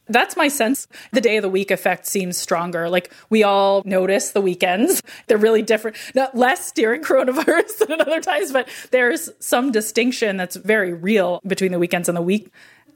That's 0.08 0.36
my 0.36 0.48
sense. 0.48 0.88
The 1.12 1.20
day 1.20 1.36
of 1.36 1.42
the 1.42 1.48
week 1.48 1.70
effect 1.70 2.06
seems 2.06 2.36
stronger. 2.36 2.88
Like 2.88 3.12
we 3.30 3.44
all 3.44 3.82
notice 3.84 4.30
the 4.30 4.40
weekends. 4.40 5.00
They're 5.26 5.38
really 5.38 5.62
different. 5.62 5.96
Not 6.14 6.36
less 6.36 6.72
during 6.72 7.02
coronavirus 7.04 7.78
than 7.78 7.92
at 7.92 8.00
other 8.00 8.20
times, 8.20 8.52
but 8.52 8.68
there's 8.90 9.30
some 9.38 9.72
distinction 9.72 10.36
that's 10.36 10.56
very 10.56 10.92
real 10.92 11.40
between 11.46 11.72
the 11.72 11.78
weekends 11.78 12.08
and 12.08 12.16
the 12.16 12.22
week. 12.22 12.52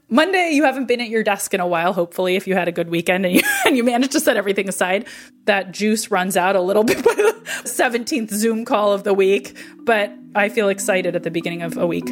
Monday, 0.09 0.51
you 0.53 0.63
haven't 0.63 0.87
been 0.87 1.01
at 1.01 1.09
your 1.09 1.21
desk 1.21 1.53
in 1.53 1.59
a 1.59 1.67
while, 1.67 1.91
hopefully, 1.91 2.37
if 2.37 2.47
you 2.47 2.55
had 2.55 2.69
a 2.69 2.71
good 2.71 2.89
weekend 2.89 3.25
and 3.25 3.35
you, 3.35 3.41
and 3.65 3.75
you 3.75 3.83
managed 3.83 4.13
to 4.13 4.21
set 4.21 4.37
everything 4.37 4.69
aside. 4.69 5.05
That 5.45 5.73
juice 5.73 6.09
runs 6.09 6.37
out 6.37 6.55
a 6.55 6.61
little 6.61 6.83
bit 6.85 7.03
by 7.03 7.13
the 7.13 7.35
17th 7.63 8.31
Zoom 8.31 8.63
call 8.63 8.93
of 8.93 9.03
the 9.03 9.13
week, 9.13 9.57
but 9.79 10.13
I 10.33 10.47
feel 10.47 10.69
excited 10.69 11.15
at 11.15 11.23
the 11.23 11.31
beginning 11.31 11.61
of 11.61 11.77
a 11.77 11.85
week. 11.85 12.07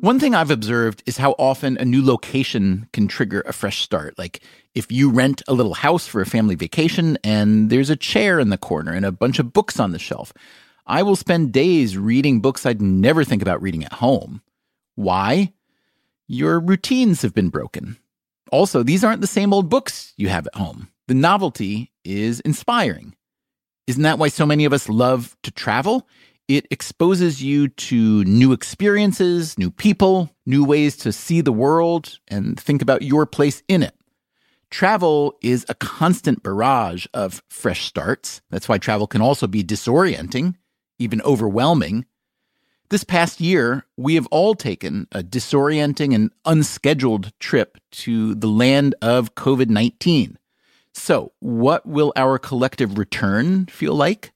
One 0.00 0.20
thing 0.20 0.36
I've 0.36 0.52
observed 0.52 1.02
is 1.06 1.16
how 1.16 1.32
often 1.32 1.76
a 1.78 1.84
new 1.84 2.04
location 2.04 2.88
can 2.92 3.08
trigger 3.08 3.40
a 3.40 3.52
fresh 3.52 3.80
start. 3.80 4.16
Like 4.16 4.40
if 4.76 4.92
you 4.92 5.10
rent 5.10 5.42
a 5.48 5.54
little 5.54 5.74
house 5.74 6.06
for 6.06 6.20
a 6.20 6.26
family 6.26 6.54
vacation 6.54 7.18
and 7.24 7.70
there's 7.70 7.90
a 7.90 7.96
chair 7.96 8.38
in 8.38 8.50
the 8.50 8.58
corner 8.58 8.92
and 8.92 9.04
a 9.04 9.10
bunch 9.10 9.40
of 9.40 9.52
books 9.52 9.80
on 9.80 9.90
the 9.90 9.98
shelf, 9.98 10.32
I 10.86 11.02
will 11.02 11.16
spend 11.16 11.52
days 11.52 11.98
reading 11.98 12.40
books 12.40 12.64
I'd 12.64 12.80
never 12.80 13.24
think 13.24 13.42
about 13.42 13.60
reading 13.60 13.82
at 13.82 13.94
home. 13.94 14.42
Why? 14.96 15.52
Your 16.26 16.58
routines 16.58 17.22
have 17.22 17.32
been 17.32 17.50
broken. 17.50 17.98
Also, 18.50 18.82
these 18.82 19.04
aren't 19.04 19.20
the 19.20 19.26
same 19.26 19.52
old 19.52 19.68
books 19.68 20.12
you 20.16 20.28
have 20.28 20.46
at 20.46 20.54
home. 20.56 20.88
The 21.06 21.14
novelty 21.14 21.92
is 22.04 22.40
inspiring. 22.40 23.14
Isn't 23.86 24.02
that 24.02 24.18
why 24.18 24.28
so 24.28 24.44
many 24.44 24.64
of 24.64 24.72
us 24.72 24.88
love 24.88 25.36
to 25.44 25.52
travel? 25.52 26.08
It 26.48 26.66
exposes 26.70 27.42
you 27.42 27.68
to 27.68 28.24
new 28.24 28.52
experiences, 28.52 29.58
new 29.58 29.70
people, 29.70 30.30
new 30.44 30.64
ways 30.64 30.96
to 30.98 31.12
see 31.12 31.40
the 31.40 31.52
world 31.52 32.18
and 32.28 32.58
think 32.58 32.82
about 32.82 33.02
your 33.02 33.26
place 33.26 33.62
in 33.68 33.82
it. 33.82 33.94
Travel 34.70 35.36
is 35.42 35.64
a 35.68 35.74
constant 35.74 36.42
barrage 36.42 37.06
of 37.14 37.42
fresh 37.48 37.84
starts. 37.86 38.40
That's 38.50 38.68
why 38.68 38.78
travel 38.78 39.06
can 39.06 39.22
also 39.22 39.46
be 39.46 39.62
disorienting, 39.62 40.54
even 40.98 41.20
overwhelming. 41.22 42.06
This 42.88 43.02
past 43.02 43.40
year, 43.40 43.84
we 43.96 44.14
have 44.14 44.28
all 44.28 44.54
taken 44.54 45.08
a 45.10 45.20
disorienting 45.20 46.14
and 46.14 46.30
unscheduled 46.44 47.32
trip 47.40 47.78
to 47.90 48.36
the 48.36 48.46
land 48.46 48.94
of 49.02 49.34
COVID 49.34 49.68
19. 49.68 50.38
So, 50.94 51.32
what 51.40 51.84
will 51.84 52.12
our 52.14 52.38
collective 52.38 52.96
return 52.96 53.66
feel 53.66 53.94
like? 53.94 54.32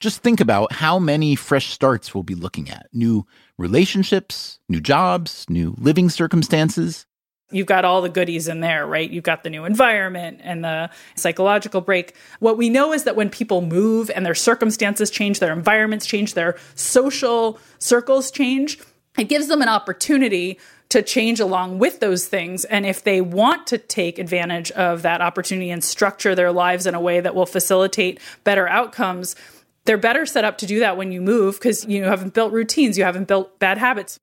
Just 0.00 0.20
think 0.20 0.40
about 0.40 0.72
how 0.72 0.98
many 0.98 1.36
fresh 1.36 1.70
starts 1.70 2.12
we'll 2.12 2.24
be 2.24 2.34
looking 2.34 2.68
at 2.68 2.88
new 2.92 3.24
relationships, 3.56 4.58
new 4.68 4.80
jobs, 4.80 5.46
new 5.48 5.74
living 5.78 6.10
circumstances. 6.10 7.06
You've 7.50 7.66
got 7.66 7.84
all 7.84 8.02
the 8.02 8.08
goodies 8.08 8.48
in 8.48 8.60
there, 8.60 8.86
right? 8.86 9.08
You've 9.08 9.22
got 9.24 9.44
the 9.44 9.50
new 9.50 9.64
environment 9.64 10.40
and 10.42 10.64
the 10.64 10.90
psychological 11.14 11.80
break. 11.80 12.14
What 12.40 12.56
we 12.56 12.68
know 12.68 12.92
is 12.92 13.04
that 13.04 13.14
when 13.14 13.30
people 13.30 13.60
move 13.62 14.10
and 14.10 14.26
their 14.26 14.34
circumstances 14.34 15.10
change, 15.10 15.38
their 15.38 15.52
environments 15.52 16.06
change, 16.06 16.34
their 16.34 16.56
social 16.74 17.60
circles 17.78 18.32
change, 18.32 18.80
it 19.16 19.28
gives 19.28 19.46
them 19.46 19.62
an 19.62 19.68
opportunity 19.68 20.58
to 20.88 21.02
change 21.02 21.38
along 21.38 21.78
with 21.78 22.00
those 22.00 22.26
things. 22.26 22.64
And 22.64 22.84
if 22.84 23.04
they 23.04 23.20
want 23.20 23.66
to 23.68 23.78
take 23.78 24.18
advantage 24.18 24.72
of 24.72 25.02
that 25.02 25.20
opportunity 25.20 25.70
and 25.70 25.82
structure 25.82 26.34
their 26.34 26.52
lives 26.52 26.86
in 26.86 26.94
a 26.94 27.00
way 27.00 27.20
that 27.20 27.34
will 27.34 27.46
facilitate 27.46 28.20
better 28.42 28.68
outcomes, 28.68 29.36
they're 29.84 29.96
better 29.96 30.26
set 30.26 30.44
up 30.44 30.58
to 30.58 30.66
do 30.66 30.80
that 30.80 30.96
when 30.96 31.12
you 31.12 31.20
move 31.20 31.56
because 31.56 31.84
you 31.84 32.04
haven't 32.04 32.34
built 32.34 32.52
routines, 32.52 32.98
you 32.98 33.04
haven't 33.04 33.28
built 33.28 33.58
bad 33.60 33.78
habits. 33.78 34.18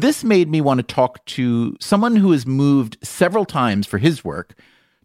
This 0.00 0.24
made 0.24 0.48
me 0.48 0.62
want 0.62 0.78
to 0.78 0.82
talk 0.82 1.22
to 1.26 1.76
someone 1.78 2.16
who 2.16 2.32
has 2.32 2.46
moved 2.46 2.96
several 3.02 3.44
times 3.44 3.86
for 3.86 3.98
his 3.98 4.24
work 4.24 4.54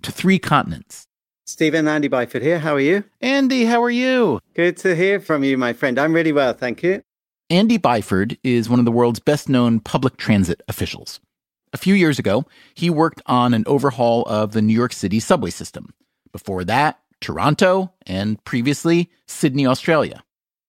to 0.03 0.09
three 0.09 0.39
continents. 0.39 1.05
Stephen, 1.45 1.85
Andy 1.85 2.07
Byford 2.07 2.41
here. 2.41 2.59
How 2.59 2.75
are 2.75 2.79
you? 2.79 3.03
Andy, 3.19 3.65
how 3.65 3.83
are 3.83 3.89
you? 3.89 4.39
Good 4.53 4.77
to 4.77 4.95
hear 4.95 5.19
from 5.19 5.43
you, 5.43 5.57
my 5.57 5.73
friend. 5.73 5.99
I'm 5.99 6.13
really 6.13 6.31
well, 6.31 6.53
thank 6.53 6.81
you. 6.81 7.01
Andy 7.49 7.77
Byford 7.77 8.37
is 8.41 8.69
one 8.69 8.79
of 8.79 8.85
the 8.85 8.91
world's 8.91 9.19
best 9.19 9.49
known 9.49 9.81
public 9.81 10.15
transit 10.15 10.61
officials. 10.69 11.19
A 11.73 11.77
few 11.77 11.93
years 11.93 12.17
ago, 12.17 12.45
he 12.73 12.89
worked 12.89 13.21
on 13.25 13.53
an 13.53 13.65
overhaul 13.67 14.23
of 14.27 14.53
the 14.53 14.61
New 14.61 14.73
York 14.73 14.93
City 14.93 15.19
subway 15.19 15.49
system. 15.49 15.93
Before 16.31 16.63
that, 16.63 17.01
Toronto, 17.19 17.91
and 18.07 18.41
previously, 18.45 19.11
Sydney, 19.27 19.67
Australia. 19.67 20.23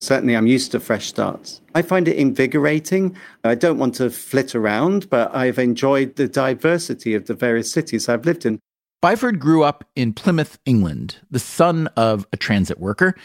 Certainly, 0.07 0.37
I'm 0.37 0.47
used 0.47 0.71
to 0.71 0.79
fresh 0.79 1.09
starts. 1.09 1.61
I 1.75 1.83
find 1.83 2.07
it 2.07 2.17
invigorating. 2.17 3.17
I 3.43 3.57
don't 3.57 3.77
want 3.77 3.97
to 3.97 4.09
flit 4.09 4.55
around, 4.55 5.11
but 5.11 5.35
I've 5.35 5.59
enjoyed 5.59 6.15
the 6.15 6.29
diversity 6.29 7.15
of 7.15 7.27
the 7.27 7.35
various 7.35 7.73
cities 7.73 8.09
I've 8.09 8.25
lived 8.25 8.47
in. 8.47 8.61
Byford 9.03 9.41
grew 9.41 9.65
up 9.65 9.83
in 9.97 10.13
Plymouth, 10.13 10.61
England, 10.65 11.17
the 11.29 11.41
son 11.41 11.89
of 11.97 12.25
a 12.33 12.37
transit 12.37 12.79
worker, 12.79 13.17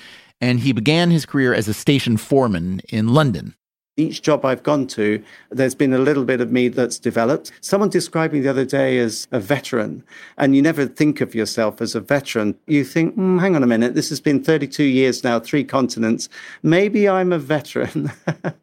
and 0.42 0.62
he 0.62 0.72
began 0.72 1.12
his 1.12 1.28
career 1.28 1.54
as 1.54 1.68
a 1.68 1.74
station 1.76 2.18
foreman 2.18 2.82
in 2.90 3.10
London. 3.10 3.54
Each 3.98 4.22
job 4.22 4.46
I've 4.46 4.64
gone 4.64 4.88
to, 4.88 5.22
there's 5.50 5.76
been 5.76 5.94
a 5.94 6.00
little 6.00 6.24
bit 6.24 6.40
of 6.40 6.52
me 6.52 6.70
that's 6.70 6.98
developed. 6.98 7.52
Someone 7.60 7.90
described 7.90 8.34
me 8.34 8.40
the 8.40 8.50
other 8.50 8.66
day 8.66 8.98
as 9.00 9.28
a 9.32 9.40
veteran, 9.40 10.04
and 10.38 10.56
you 10.56 10.62
never 10.62 10.86
think 10.86 11.20
of 11.20 11.36
yourself 11.36 11.82
as 11.82 11.94
a 11.94 12.00
veteran. 12.00 12.56
You 12.68 12.86
think, 12.86 13.18
mm, 13.18 13.40
hang 13.42 13.56
on 13.56 13.64
a 13.64 13.68
minute, 13.68 13.94
this 13.94 14.10
has 14.10 14.22
been 14.22 14.44
32 14.44 14.84
years 14.84 15.24
now, 15.24 15.40
three 15.40 15.66
continents. 15.66 16.30
Maybe 16.64 17.10
I'm 17.10 17.34
a 17.34 17.40
veteran. 17.40 18.12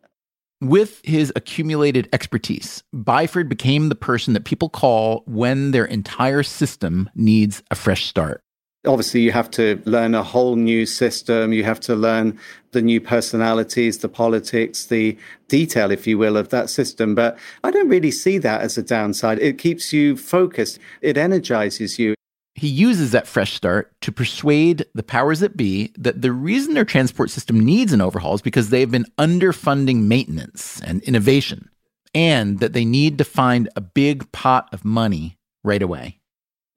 With 0.60 1.00
his 1.04 1.32
accumulated 1.36 2.08
expertise, 2.12 2.82
Byford 2.92 3.48
became 3.48 3.90
the 3.90 3.94
person 3.94 4.34
that 4.34 4.44
people 4.44 4.68
call 4.68 5.22
when 5.26 5.70
their 5.70 5.84
entire 5.84 6.42
system 6.42 7.08
needs 7.14 7.62
a 7.70 7.76
fresh 7.76 8.06
start 8.06 8.42
obviously 8.88 9.20
you 9.20 9.32
have 9.32 9.50
to 9.52 9.80
learn 9.84 10.14
a 10.14 10.22
whole 10.22 10.56
new 10.56 10.86
system. 10.86 11.52
You 11.52 11.64
have 11.64 11.80
to 11.80 11.94
learn 11.94 12.38
the 12.72 12.82
new 12.82 13.00
personalities 13.00 13.98
the 13.98 14.08
politics 14.08 14.86
the 14.86 15.16
detail 15.48 15.90
if 15.90 16.06
you 16.06 16.18
will 16.18 16.36
of 16.36 16.50
that 16.50 16.68
system. 16.70 17.14
But 17.14 17.38
i 17.64 17.70
don't 17.70 17.88
really 17.88 18.10
see 18.10 18.38
that 18.38 18.60
as 18.60 18.76
a 18.78 18.82
downside. 18.82 19.38
It 19.38 19.58
keeps 19.58 19.92
you 19.92 20.16
focused. 20.16 20.78
It 21.00 21.16
energizes 21.16 21.98
you. 21.98 22.14
He 22.54 22.68
uses 22.68 23.12
that 23.12 23.28
fresh 23.28 23.54
start 23.54 23.92
to 24.00 24.10
persuade 24.10 24.84
the 24.92 25.04
powers 25.04 25.40
that 25.40 25.56
be 25.56 25.92
that 25.96 26.22
the 26.22 26.32
reason 26.32 26.74
their 26.74 26.84
transport 26.84 27.30
system 27.30 27.60
needs 27.60 27.92
an 27.92 28.00
overhaul 28.00 28.34
is 28.34 28.42
because 28.42 28.70
they've 28.70 28.90
been 28.90 29.06
underfunding 29.16 30.02
maintenance 30.02 30.80
and 30.84 31.00
innovation 31.04 31.70
and 32.14 32.58
that 32.58 32.72
they 32.72 32.84
need 32.84 33.18
to 33.18 33.24
find 33.24 33.68
a 33.76 33.80
big 33.80 34.30
pot 34.32 34.68
of 34.72 34.84
money 34.84 35.36
right 35.62 35.82
away 35.82 36.18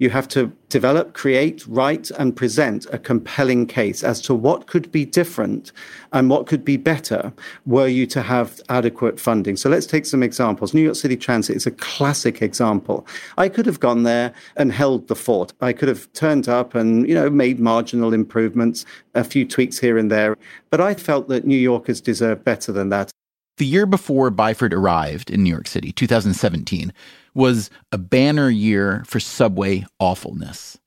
you 0.02 0.10
have 0.10 0.28
to 0.28 0.52
develop, 0.70 1.14
create, 1.14 1.64
write, 1.68 2.10
and 2.18 2.36
present 2.36 2.88
a 2.92 2.98
compelling 2.98 3.68
case 3.68 4.04
as 4.04 4.20
to 4.20 4.34
what 4.34 4.66
could 4.66 4.92
be 4.92 5.06
different 5.06 5.72
and 6.12 6.28
what 6.28 6.48
could 6.48 6.66
be 6.66 6.76
better 6.76 7.32
were 7.68 7.86
you 7.86 8.08
to 8.08 8.24
have 8.24 8.60
adequate 8.70 9.20
funding. 9.20 9.56
So 9.56 9.70
let's 9.70 9.86
take 9.86 10.08
some 10.08 10.24
examples. 10.24 10.74
New 10.74 10.82
York 10.82 10.96
City 10.96 11.16
Transit 11.16 11.56
is 11.56 11.68
a 11.68 11.72
classic 11.72 12.42
example. 12.42 13.06
I 13.38 13.48
could 13.48 13.68
have 13.68 13.80
gone 13.80 14.02
there 14.02 14.34
and 14.58 14.72
held 14.72 15.08
the 15.08 15.16
fort. 15.16 15.54
I 15.62 15.72
could 15.72 15.88
have 15.88 16.12
turned 16.14 16.50
up 16.50 16.74
and, 16.74 17.08
you 17.08 17.14
know, 17.14 17.30
made 17.30 17.60
marginal 17.60 18.12
improvements, 18.12 18.88
a 19.14 19.24
few 19.24 19.46
tweaks 19.46 19.78
here 19.78 20.00
and 20.00 20.10
there. 20.10 20.36
But 20.72 20.82
I 20.82 20.96
felt 20.96 21.28
that 21.28 21.46
New 21.46 21.56
Yorkers 21.56 22.02
deserve 22.02 22.44
better 22.44 22.72
than 22.72 22.90
that. 22.90 23.12
The 23.58 23.68
year 23.68 23.86
before 23.86 24.32
Byford 24.32 24.74
arrived 24.74 25.30
in 25.30 25.44
New 25.44 25.52
York 25.52 25.68
City, 25.68 25.92
2017, 25.92 26.92
was 27.34 27.70
a 27.92 27.98
banner 27.98 28.50
year 28.50 29.04
for 29.06 29.20
subway 29.20 29.86
awfulness. 30.00 30.78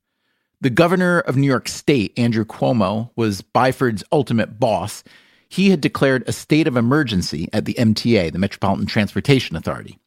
The 0.60 0.70
governor 0.70 1.20
of 1.20 1.36
New 1.36 1.46
York 1.46 1.68
State, 1.68 2.12
Andrew 2.18 2.44
Cuomo, 2.44 3.10
was 3.16 3.42
Byford's 3.42 4.04
ultimate 4.10 4.58
boss. 4.58 5.04
He 5.48 5.70
had 5.70 5.80
declared 5.80 6.24
a 6.26 6.32
state 6.32 6.66
of 6.66 6.76
emergency 6.76 7.48
at 7.52 7.64
the 7.64 7.74
MTA, 7.74 8.32
the 8.32 8.38
Metropolitan 8.38 8.86
Transportation 8.86 9.56
Authority. 9.56 9.98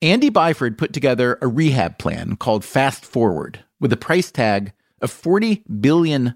Andy 0.00 0.30
Byford 0.30 0.78
put 0.78 0.92
together 0.92 1.38
a 1.42 1.48
rehab 1.48 1.98
plan 1.98 2.36
called 2.36 2.64
Fast 2.64 3.04
Forward 3.04 3.64
with 3.80 3.92
a 3.92 3.96
price 3.96 4.30
tag 4.30 4.72
of 5.00 5.12
$40 5.12 5.62
billion. 5.80 6.34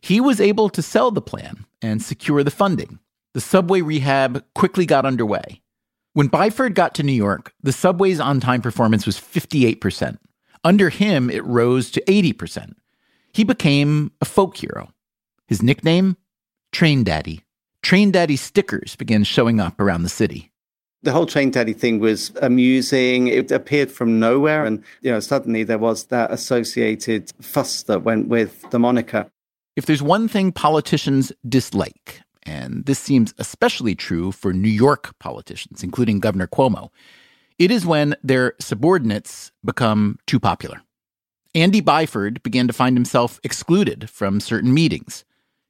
He 0.00 0.20
was 0.20 0.40
able 0.40 0.68
to 0.70 0.82
sell 0.82 1.10
the 1.10 1.22
plan 1.22 1.66
and 1.80 2.02
secure 2.02 2.42
the 2.44 2.50
funding. 2.50 2.98
The 3.32 3.40
subway 3.40 3.80
rehab 3.80 4.44
quickly 4.54 4.86
got 4.86 5.06
underway. 5.06 5.62
When 6.12 6.28
Byford 6.28 6.74
got 6.74 6.94
to 6.96 7.04
New 7.04 7.12
York, 7.12 7.52
the 7.62 7.72
subway's 7.72 8.18
on 8.18 8.40
time 8.40 8.62
performance 8.62 9.06
was 9.06 9.16
58%. 9.16 10.18
Under 10.64 10.88
him, 10.88 11.30
it 11.30 11.44
rose 11.44 11.88
to 11.92 12.02
80%. 12.02 12.74
He 13.32 13.44
became 13.44 14.10
a 14.20 14.24
folk 14.24 14.56
hero. 14.56 14.90
His 15.46 15.62
nickname? 15.62 16.16
Train 16.72 17.04
Daddy. 17.04 17.42
Train 17.82 18.10
Daddy 18.10 18.34
stickers 18.34 18.96
began 18.96 19.22
showing 19.22 19.60
up 19.60 19.80
around 19.80 20.02
the 20.02 20.08
city. 20.08 20.50
The 21.04 21.12
whole 21.12 21.26
Train 21.26 21.52
Daddy 21.52 21.72
thing 21.74 22.00
was 22.00 22.32
amusing. 22.42 23.28
It 23.28 23.52
appeared 23.52 23.90
from 23.90 24.18
nowhere. 24.18 24.64
And, 24.64 24.82
you 25.02 25.12
know, 25.12 25.20
suddenly 25.20 25.62
there 25.62 25.78
was 25.78 26.06
that 26.06 26.32
associated 26.32 27.32
fuss 27.40 27.84
that 27.84 28.02
went 28.02 28.26
with 28.26 28.68
the 28.70 28.80
moniker. 28.80 29.30
If 29.76 29.86
there's 29.86 30.02
one 30.02 30.26
thing 30.26 30.50
politicians 30.50 31.32
dislike, 31.48 32.20
and 32.44 32.84
this 32.86 32.98
seems 32.98 33.34
especially 33.38 33.94
true 33.94 34.32
for 34.32 34.52
New 34.52 34.68
York 34.68 35.18
politicians, 35.18 35.82
including 35.82 36.20
Governor 36.20 36.46
Cuomo. 36.46 36.90
It 37.58 37.70
is 37.70 37.84
when 37.84 38.16
their 38.22 38.54
subordinates 38.58 39.52
become 39.64 40.18
too 40.26 40.40
popular. 40.40 40.82
Andy 41.54 41.82
Byford 41.82 42.42
began 42.42 42.66
to 42.66 42.72
find 42.72 42.96
himself 42.96 43.40
excluded 43.42 44.08
from 44.08 44.40
certain 44.40 44.72
meetings. 44.72 45.24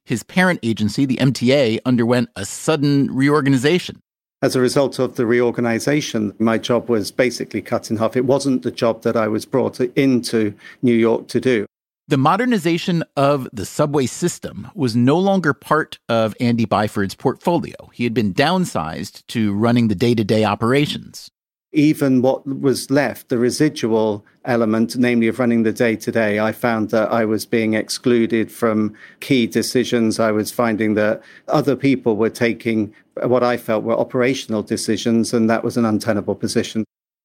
His 0.05 0.23
parent 0.23 0.59
agency, 0.63 1.05
the 1.05 1.17
MTA, 1.17 1.79
underwent 1.85 2.29
a 2.35 2.45
sudden 2.45 3.13
reorganization. 3.13 4.01
As 4.43 4.55
a 4.55 4.61
result 4.61 4.97
of 4.97 5.15
the 5.15 5.25
reorganization, 5.25 6.33
my 6.39 6.57
job 6.57 6.89
was 6.89 7.11
basically 7.11 7.61
cut 7.61 7.91
in 7.91 7.97
half. 7.97 8.17
It 8.17 8.25
wasn't 8.25 8.63
the 8.63 8.71
job 8.71 9.03
that 9.03 9.15
I 9.15 9.27
was 9.27 9.45
brought 9.45 9.79
into 9.79 10.53
New 10.81 10.95
York 10.95 11.27
to 11.27 11.39
do. 11.39 11.65
The 12.11 12.17
modernization 12.17 13.05
of 13.15 13.47
the 13.53 13.65
subway 13.65 14.05
system 14.05 14.67
was 14.75 14.97
no 14.97 15.17
longer 15.17 15.53
part 15.53 15.97
of 16.09 16.35
Andy 16.41 16.65
Byford's 16.65 17.15
portfolio. 17.15 17.89
He 17.93 18.03
had 18.03 18.13
been 18.13 18.33
downsized 18.33 19.25
to 19.27 19.53
running 19.53 19.87
the 19.87 19.95
day 19.95 20.13
to 20.15 20.25
day 20.25 20.43
operations. 20.43 21.31
Even 21.71 22.21
what 22.21 22.45
was 22.45 22.91
left, 22.91 23.29
the 23.29 23.37
residual 23.37 24.25
element, 24.43 24.97
namely 24.97 25.29
of 25.29 25.39
running 25.39 25.63
the 25.63 25.71
day 25.71 25.95
to 25.95 26.11
day, 26.11 26.41
I 26.41 26.51
found 26.51 26.89
that 26.89 27.09
I 27.13 27.23
was 27.23 27.45
being 27.45 27.75
excluded 27.75 28.51
from 28.51 28.93
key 29.21 29.47
decisions. 29.47 30.19
I 30.19 30.33
was 30.33 30.51
finding 30.51 30.95
that 30.95 31.21
other 31.47 31.77
people 31.77 32.17
were 32.17 32.29
taking 32.29 32.93
what 33.23 33.41
I 33.41 33.55
felt 33.55 33.85
were 33.85 33.97
operational 33.97 34.63
decisions, 34.63 35.33
and 35.33 35.49
that 35.49 35.63
was 35.63 35.77
an 35.77 35.85
untenable 35.85 36.35
position. 36.35 36.83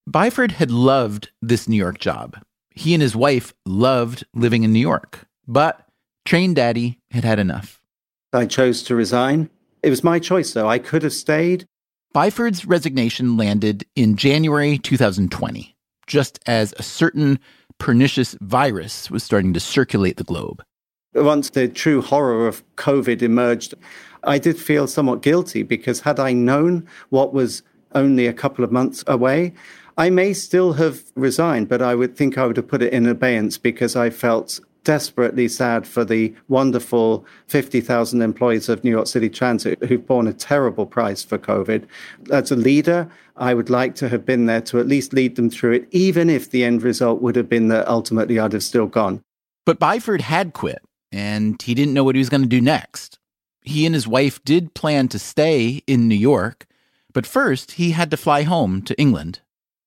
Byford 0.09 0.53
had 0.53 0.70
loved 0.70 1.33
this 1.42 1.68
New 1.68 1.75
York 1.75 1.99
job. 1.99 2.37
He 2.77 2.93
and 2.95 3.03
his 3.03 3.17
wife 3.17 3.55
loved 3.65 4.25
living 4.35 4.62
in 4.62 4.73
New 4.73 4.79
York, 4.79 5.27
but 5.49 5.89
Train 6.27 6.55
Daddy 6.55 7.01
had 7.11 7.25
had 7.25 7.39
enough. 7.39 7.81
I 8.33 8.45
chose 8.45 8.83
to 8.85 8.95
resign. 8.95 9.49
It 9.83 9.91
was 9.91 10.05
my 10.05 10.19
choice, 10.19 10.53
though. 10.53 10.69
I 10.69 10.79
could 10.79 11.03
have 11.03 11.15
stayed. 11.15 11.67
Byford's 12.12 12.67
resignation 12.67 13.37
landed 13.37 13.87
in 13.97 14.17
January 14.17 14.79
2020, 14.79 15.75
just 16.07 16.39
as 16.47 16.75
a 16.77 16.83
certain 16.83 17.39
pernicious 17.79 18.37
virus 18.41 19.11
was 19.11 19.25
starting 19.25 19.55
to 19.55 19.61
circulate 19.61 20.19
the 20.19 20.25
globe. 20.25 20.62
Once 21.15 21.51
the 21.51 21.69
true 21.69 22.03
horror 22.03 22.47
of 22.47 22.62
COVID 22.77 23.23
emerged, 23.23 23.75
I 24.25 24.39
did 24.39 24.59
feel 24.59 24.87
somewhat 24.87 25.23
guilty 25.23 25.62
because 25.62 26.01
had 26.01 26.21
I 26.21 26.35
known 26.35 26.87
what 27.09 27.33
was 27.33 27.62
only 27.95 28.27
a 28.27 28.35
couple 28.35 28.65
of 28.65 28.73
months 28.73 29.03
away, 29.07 29.55
I 29.96 30.11
may 30.11 30.35
still 30.35 30.74
have 30.74 31.04
resigned, 31.14 31.68
but 31.68 31.80
I 31.80 31.94
would 31.94 32.16
think 32.16 32.37
I 32.37 32.46
would 32.46 32.59
have 32.59 32.68
put 32.68 32.82
it 32.82 32.92
in 32.92 33.06
abeyance 33.06 33.56
because 33.56 33.96
I 33.96 34.11
felt 34.11 34.61
desperately 34.85 35.48
sad 35.48 35.87
for 35.87 36.04
the 36.04 36.32
wonderful 36.48 37.24
50,000 37.48 38.22
employees 38.22 38.68
of 38.68 38.85
New 38.85 38.90
York 38.90 39.09
City 39.09 39.28
Transit 39.28 39.82
who've 39.85 40.06
borne 40.06 40.28
a 40.28 40.32
terrible 40.32 40.87
price 40.87 41.24
for 41.24 41.38
COVID. 41.38 41.87
As 42.30 42.52
a 42.52 42.56
leader, 42.56 43.11
I 43.37 43.54
would 43.54 43.68
like 43.68 43.96
to 43.96 44.09
have 44.09 44.24
been 44.24 44.46
there 44.46 44.61
to 44.62 44.78
at 44.78 44.87
least 44.87 45.12
lead 45.12 45.35
them 45.35 45.50
through 45.50 45.72
it, 45.72 45.88
even 45.90 46.30
if 46.30 46.50
the 46.50 46.62
end 46.62 46.82
result 46.82 47.20
would 47.20 47.35
have 47.35 47.48
been 47.48 47.68
that 47.68 47.88
ultimately 47.88 48.38
I'd 48.38 48.52
have 48.52 48.62
still 48.62 48.87
gone. 48.87 49.22
But 49.64 49.80
Byford 49.80 50.20
had 50.20 50.52
quit, 50.52 50.82
and 51.11 51.61
he 51.61 51.74
didn't 51.74 51.94
know 51.94 52.04
what 52.04 52.14
he 52.14 52.20
was 52.20 52.28
going 52.28 52.42
to 52.42 52.48
do 52.48 52.61
next. 52.61 53.18
He 53.62 53.87
and 53.87 53.94
his 53.94 54.06
wife 54.06 54.44
did 54.44 54.74
plan 54.74 55.09
to 55.09 55.18
stay 55.18 55.82
in 55.88 56.06
New 56.06 56.14
York, 56.14 56.66
But 57.12 57.26
first, 57.26 57.72
he 57.72 57.92
had 57.92 58.11
to 58.11 58.18
fly 58.18 58.42
home 58.42 58.82
to 58.82 59.00
England. 59.00 59.40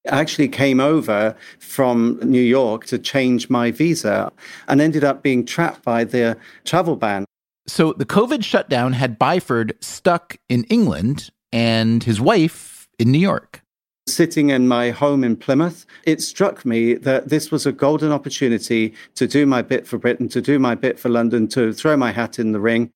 I 0.07 0.19
actually 0.19 0.47
came 0.47 0.79
over 0.79 1.35
from 1.59 2.19
New 2.23 2.41
York 2.41 2.85
to 2.85 2.97
change 2.97 3.49
my 3.49 3.71
visa 3.71 4.31
and 4.67 4.79
ended 4.79 5.03
up 5.03 5.21
being 5.21 5.45
trapped 5.45 5.83
by 5.83 6.03
the 6.03 6.38
travel 6.63 6.95
ban. 6.95 7.25
So 7.67 7.93
the 7.93 8.05
COVID 8.05 8.43
shutdown 8.43 8.93
had 8.93 9.19
Byford 9.19 9.73
stuck 9.83 10.38
in 10.47 10.63
England 10.65 11.29
and 11.51 12.03
his 12.03 12.21
wife 12.21 12.88
in 12.97 13.12
New 13.12 13.19
York. 13.19 13.62
Sitting 14.07 14.49
in 14.49 14.67
my 14.67 14.89
home 14.89 15.23
in 15.23 15.35
Plymouth, 15.35 15.85
it 16.03 16.21
struck 16.21 16.65
me 16.65 16.95
that 16.95 17.29
this 17.29 17.51
was 17.51 17.67
a 17.67 17.71
golden 17.71 18.12
opportunity 18.12 18.93
to 19.15 19.27
do 19.27 19.45
my 19.45 19.62
bit 19.62 19.85
for 19.85 19.99
Britain, 19.99 20.27
to 20.29 20.41
do 20.41 20.57
my 20.57 20.73
bit 20.73 20.97
for 20.97 21.09
London, 21.09 21.47
to 21.49 21.73
throw 21.73 21.95
my 21.95 22.12
hat 22.12 22.39
in 22.39 22.51
the 22.51 22.59
ring. 22.59 22.89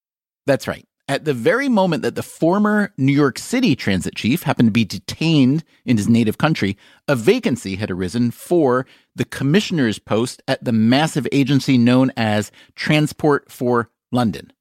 That's 0.48 0.68
right. 0.68 0.86
At 1.10 1.26
the 1.26 1.34
very 1.34 1.68
moment 1.68 2.02
that 2.04 2.16
the 2.16 2.24
former 2.24 2.94
New 2.98 3.12
York 3.12 3.38
City 3.38 3.76
transit 3.76 4.16
chief 4.16 4.44
happened 4.44 4.68
to 4.68 4.72
be 4.72 4.86
detained 4.86 5.66
in 5.84 5.98
his 5.98 6.08
native 6.08 6.38
country, 6.38 6.78
a 7.10 7.16
vacancy 7.16 7.76
had 7.76 7.92
arisen 7.92 8.32
for 8.32 8.86
the 9.14 9.26
commissioner's 9.26 10.00
post 10.00 10.42
at 10.48 10.64
the 10.64 10.72
massive 10.72 11.28
agency 11.34 11.78
known 11.78 12.14
as 12.16 12.52
Transport 12.76 13.52
for 13.52 13.90
London. 14.14 14.54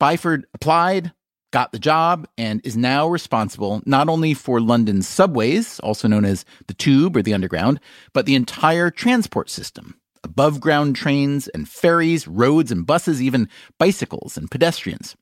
Byford 0.00 0.44
applied, 0.52 1.12
got 1.52 1.70
the 1.70 1.78
job, 1.78 2.26
and 2.36 2.60
is 2.64 2.76
now 2.76 3.06
responsible 3.06 3.80
not 3.86 4.08
only 4.08 4.34
for 4.34 4.60
London's 4.60 5.06
subways, 5.06 5.78
also 5.80 6.08
known 6.08 6.24
as 6.24 6.44
the 6.66 6.74
Tube 6.74 7.16
or 7.16 7.22
the 7.22 7.34
Underground, 7.34 7.78
but 8.12 8.26
the 8.26 8.34
entire 8.34 8.90
transport 8.90 9.48
system 9.48 9.94
above 10.24 10.60
ground 10.60 10.96
trains 10.96 11.46
and 11.48 11.68
ferries, 11.68 12.26
roads 12.26 12.72
and 12.72 12.84
buses, 12.84 13.22
even 13.22 13.48
bicycles 13.78 14.36
and 14.36 14.50
pedestrians. 14.50 15.16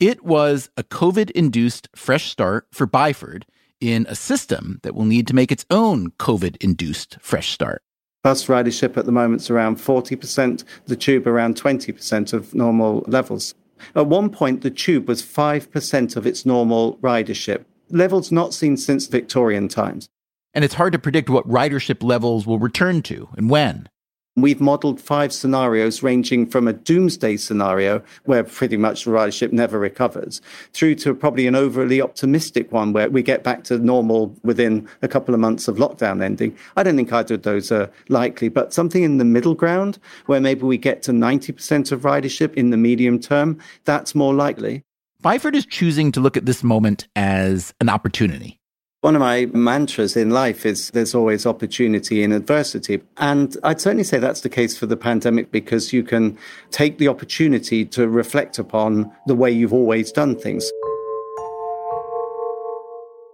It 0.00 0.24
was 0.24 0.70
a 0.76 0.82
COVID 0.82 1.30
induced 1.30 1.88
fresh 1.94 2.28
start 2.28 2.66
for 2.72 2.84
Byford 2.84 3.44
in 3.80 4.06
a 4.08 4.16
system 4.16 4.80
that 4.82 4.94
will 4.94 5.04
need 5.04 5.28
to 5.28 5.34
make 5.34 5.52
its 5.52 5.64
own 5.70 6.10
COVID 6.18 6.56
induced 6.56 7.16
fresh 7.20 7.50
start. 7.52 7.80
Bus 8.24 8.46
ridership 8.46 8.96
at 8.96 9.06
the 9.06 9.12
moment 9.12 9.42
is 9.42 9.50
around 9.50 9.76
40%, 9.76 10.64
the 10.86 10.96
tube 10.96 11.28
around 11.28 11.54
20% 11.54 12.32
of 12.32 12.54
normal 12.54 13.04
levels. 13.06 13.54
At 13.94 14.08
one 14.08 14.30
point, 14.30 14.62
the 14.62 14.70
tube 14.70 15.06
was 15.06 15.22
5% 15.22 16.16
of 16.16 16.26
its 16.26 16.44
normal 16.44 16.96
ridership, 16.98 17.64
levels 17.90 18.32
not 18.32 18.52
seen 18.52 18.76
since 18.76 19.06
Victorian 19.06 19.68
times. 19.68 20.08
And 20.54 20.64
it's 20.64 20.74
hard 20.74 20.92
to 20.94 20.98
predict 20.98 21.30
what 21.30 21.48
ridership 21.48 22.02
levels 22.02 22.46
will 22.46 22.58
return 22.58 23.02
to 23.02 23.28
and 23.36 23.48
when. 23.48 23.88
We've 24.36 24.60
modeled 24.60 25.00
five 25.00 25.32
scenarios 25.32 26.02
ranging 26.02 26.46
from 26.46 26.66
a 26.66 26.72
doomsday 26.72 27.36
scenario 27.36 28.02
where 28.24 28.42
pretty 28.42 28.76
much 28.76 29.04
the 29.04 29.12
ridership 29.12 29.52
never 29.52 29.78
recovers 29.78 30.42
through 30.72 30.96
to 30.96 31.14
probably 31.14 31.46
an 31.46 31.54
overly 31.54 32.02
optimistic 32.02 32.72
one 32.72 32.92
where 32.92 33.08
we 33.08 33.22
get 33.22 33.44
back 33.44 33.62
to 33.64 33.78
normal 33.78 34.34
within 34.42 34.88
a 35.02 35.08
couple 35.08 35.34
of 35.34 35.40
months 35.40 35.68
of 35.68 35.76
lockdown 35.76 36.20
ending. 36.20 36.56
I 36.76 36.82
don't 36.82 36.96
think 36.96 37.12
either 37.12 37.34
of 37.34 37.42
those 37.42 37.70
are 37.70 37.88
likely, 38.08 38.48
but 38.48 38.74
something 38.74 39.04
in 39.04 39.18
the 39.18 39.24
middle 39.24 39.54
ground 39.54 40.00
where 40.26 40.40
maybe 40.40 40.62
we 40.62 40.78
get 40.78 41.02
to 41.04 41.12
90% 41.12 41.92
of 41.92 42.00
ridership 42.00 42.54
in 42.54 42.70
the 42.70 42.76
medium 42.76 43.20
term, 43.20 43.60
that's 43.84 44.16
more 44.16 44.34
likely. 44.34 44.82
Byford 45.22 45.54
is 45.54 45.64
choosing 45.64 46.10
to 46.10 46.20
look 46.20 46.36
at 46.36 46.44
this 46.44 46.64
moment 46.64 47.06
as 47.14 47.72
an 47.80 47.88
opportunity. 47.88 48.58
One 49.04 49.14
of 49.14 49.20
my 49.20 49.50
mantras 49.52 50.16
in 50.16 50.30
life 50.30 50.64
is 50.64 50.90
there's 50.92 51.14
always 51.14 51.44
opportunity 51.44 52.22
in 52.22 52.32
adversity. 52.32 53.02
And 53.18 53.54
I'd 53.62 53.78
certainly 53.78 54.02
say 54.02 54.18
that's 54.18 54.40
the 54.40 54.48
case 54.48 54.78
for 54.78 54.86
the 54.86 54.96
pandemic 54.96 55.52
because 55.52 55.92
you 55.92 56.02
can 56.02 56.38
take 56.70 56.96
the 56.96 57.08
opportunity 57.08 57.84
to 57.84 58.08
reflect 58.08 58.58
upon 58.58 59.12
the 59.26 59.34
way 59.34 59.50
you've 59.50 59.74
always 59.74 60.10
done 60.10 60.36
things. 60.36 60.64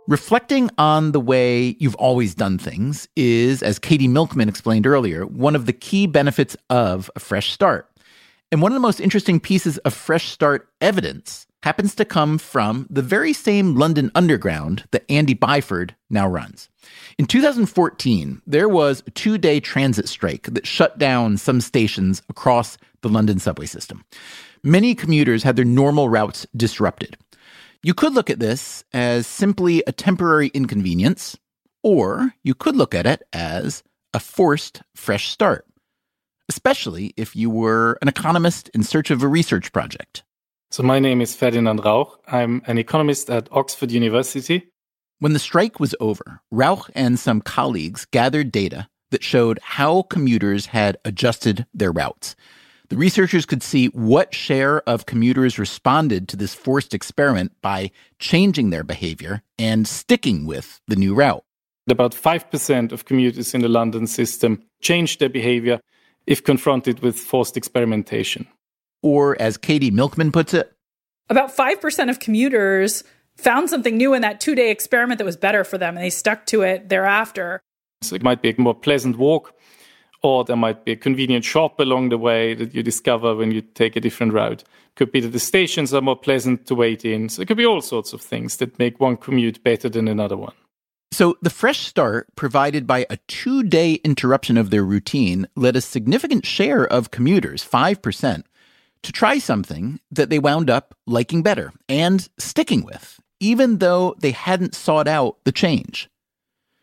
Reflecting 0.09 0.71
on 0.77 1.13
the 1.13 1.21
way 1.21 1.77
you've 1.79 1.95
always 1.95 2.35
done 2.35 2.59
things 2.59 3.07
is, 3.15 3.63
as 3.63 3.79
Katie 3.79 4.09
Milkman 4.09 4.49
explained 4.49 4.89
earlier, 4.89 5.25
one 5.25 5.55
of 5.55 5.67
the 5.67 5.73
key 5.73 6.09
benefits 6.09 6.57
of 6.69 7.09
a 7.15 7.21
fresh 7.21 7.53
start. 7.53 7.89
And 8.51 8.61
one 8.61 8.73
of 8.73 8.75
the 8.75 8.81
most 8.81 8.99
interesting 8.99 9.39
pieces 9.39 9.79
of 9.79 9.95
fresh 9.95 10.31
start 10.31 10.69
evidence 10.81 11.47
happens 11.63 11.95
to 11.95 12.05
come 12.05 12.39
from 12.39 12.87
the 12.89 13.03
very 13.03 13.33
same 13.33 13.75
London 13.75 14.11
Underground 14.15 14.85
that 14.93 15.05
Andy 15.11 15.35
Byford 15.35 15.91
now 16.09 16.27
runs. 16.27 16.69
In 17.19 17.27
2014, 17.27 18.43
there 18.47 18.69
was 18.69 19.03
a 19.07 19.11
two 19.11 19.39
day 19.39 19.61
transit 19.61 20.09
strike 20.09 20.45
that 20.45 20.67
shut 20.67 20.99
down 20.99 21.37
some 21.37 21.61
stations 21.61 22.23
across 22.29 22.79
the 23.03 23.09
London 23.09 23.39
subway 23.39 23.67
system. 23.67 24.05
Many 24.63 24.95
commuters 24.95 25.43
had 25.43 25.57
their 25.57 25.65
normal 25.65 26.09
routes 26.09 26.47
disrupted. 26.57 27.17
You 27.83 27.95
could 27.95 28.13
look 28.13 28.29
at 28.29 28.41
this 28.41 28.85
as 28.93 29.27
simply 29.27 29.83
a 29.87 29.93
temporary 29.93 30.49
inconvenience, 30.49 31.37
or 31.83 32.35
you 32.43 32.55
could 32.55 32.77
look 32.77 32.95
at 32.95 33.07
it 33.07 33.23
as 33.33 33.83
a 34.13 34.21
forced 34.21 34.83
fresh 34.95 35.31
start, 35.31 35.67
especially 36.49 37.15
if 37.17 37.35
you 37.35 37.49
were 37.49 37.99
an 38.03 38.09
economist 38.09 38.69
in 38.75 38.83
search 38.83 39.11
of 39.11 39.23
a 39.23 39.29
research 39.29 39.73
project. 39.73 40.25
So 40.73 40.85
my 40.85 41.01
name 41.01 41.21
is 41.21 41.35
Ferdinand 41.35 41.81
Rauch. 41.85 42.17
I'm 42.29 42.63
an 42.65 42.79
economist 42.79 43.29
at 43.29 43.49
Oxford 43.51 43.91
University. 43.91 44.71
When 45.19 45.33
the 45.33 45.41
strike 45.41 45.81
was 45.81 45.97
over, 45.99 46.43
Rauch 46.53 46.89
and 46.95 47.19
some 47.19 47.41
colleagues 47.41 48.05
gathered 48.05 48.53
data 48.53 48.89
that 49.11 49.25
showed 49.25 49.59
how 49.63 50.03
commuters 50.03 50.67
had 50.67 50.97
adjusted 51.05 51.67
their 51.75 51.91
routes. 51.91 52.37
The 52.89 52.97
researchers 52.97 53.47
could 53.47 53.65
see 53.65 53.87
what 53.87 54.33
share 54.33 54.89
of 54.89 55.07
commuters 55.07 55.59
responded 55.59 56.29
to 56.29 56.37
this 56.37 56.55
forced 56.55 56.95
experiment 56.95 57.51
by 57.61 57.91
changing 58.21 58.71
their 58.71 58.85
behavior 58.85 59.43
and 59.59 59.89
sticking 59.89 60.47
with 60.47 60.81
the 60.87 60.95
new 60.95 61.15
route. 61.15 61.43
About 61.89 62.13
5% 62.13 62.93
of 62.93 63.07
commuters 63.07 63.55
in 63.55 63.63
the 63.63 63.69
London 63.69 64.07
system 64.07 64.63
changed 64.81 65.19
their 65.19 65.29
behavior 65.29 65.81
if 66.29 66.45
confronted 66.45 67.01
with 67.01 67.19
forced 67.19 67.57
experimentation. 67.57 68.47
Or, 69.03 69.41
as 69.41 69.57
Katie 69.57 69.91
Milkman 69.91 70.33
puts 70.33 70.55
it, 70.55 70.73
about 71.31 71.57
5% 71.57 72.11
of 72.11 72.19
commuters 72.19 73.05
found 73.37 73.71
something 73.71 73.97
new 73.97 74.13
in 74.15 74.23
that 74.23 74.41
two 74.41 74.55
day 74.55 74.71
experiment 74.71 75.19
that 75.19 75.25
was 75.25 75.37
better 75.37 75.65
for 75.65 75.79
them 75.79 75.97
and 75.97 76.05
they 76.05 76.11
stuck 76.11 76.45
to 76.47 76.63
it 76.63 76.89
thereafter. 76.89 77.61
So 78.03 78.17
it 78.17 78.23
might 78.23 78.43
be 78.43 78.51
a 78.51 78.61
more 78.61 78.75
pleasant 78.75 79.17
walk, 79.17 79.55
or 80.23 80.45
there 80.45 80.57
might 80.57 80.85
be 80.85 80.93
a 80.93 80.97
convenient 80.97 81.45
shop 81.45 81.79
along 81.79 82.09
the 82.09 82.19
way 82.19 82.55
that 82.55 82.75
you 82.75 82.83
discover 82.83 83.35
when 83.35 83.53
you 83.53 83.61
take 83.61 83.97
a 83.97 84.01
different 84.01 84.33
route. 84.33 84.65
Could 84.97 85.13
be 85.13 85.21
that 85.21 85.29
the 85.29 85.39
stations 85.39 85.95
are 85.95 86.01
more 86.01 86.17
pleasant 86.17 86.67
to 86.67 86.75
wait 86.75 87.05
in. 87.05 87.29
So 87.29 87.43
it 87.43 87.49
could 87.49 87.57
be 87.57 87.67
all 87.67 87.81
sorts 87.81 88.13
of 88.13 88.21
things 88.21 88.57
that 88.57 88.79
make 88.79 89.01
one 89.01 89.17
commute 89.17 89.63
better 89.63 89.89
than 89.89 90.09
another 90.09 90.37
one. 90.37 90.55
So, 91.13 91.37
the 91.43 91.51
fresh 91.51 91.81
start 91.81 92.29
provided 92.37 92.87
by 92.87 93.05
a 93.11 93.17
two 93.27 93.65
day 93.65 93.95
interruption 94.05 94.57
of 94.57 94.71
their 94.71 94.85
routine 94.85 95.49
led 95.57 95.75
a 95.75 95.81
significant 95.81 96.47
share 96.47 96.87
of 96.87 97.11
commuters, 97.11 97.67
5%, 97.69 98.45
to 99.03 99.13
try 99.13 99.39
something 99.39 100.01
that 100.11 100.31
they 100.31 100.39
wound 100.39 100.69
up 100.71 100.95
liking 101.07 101.43
better 101.43 101.73
and 101.89 102.29
sticking 102.39 102.85
with, 102.85 103.21
even 103.41 103.79
though 103.79 104.15
they 104.21 104.33
hadn't 104.33 104.75
sought 104.75 105.09
out 105.09 105.39
the 105.45 105.53
change. 105.53 106.09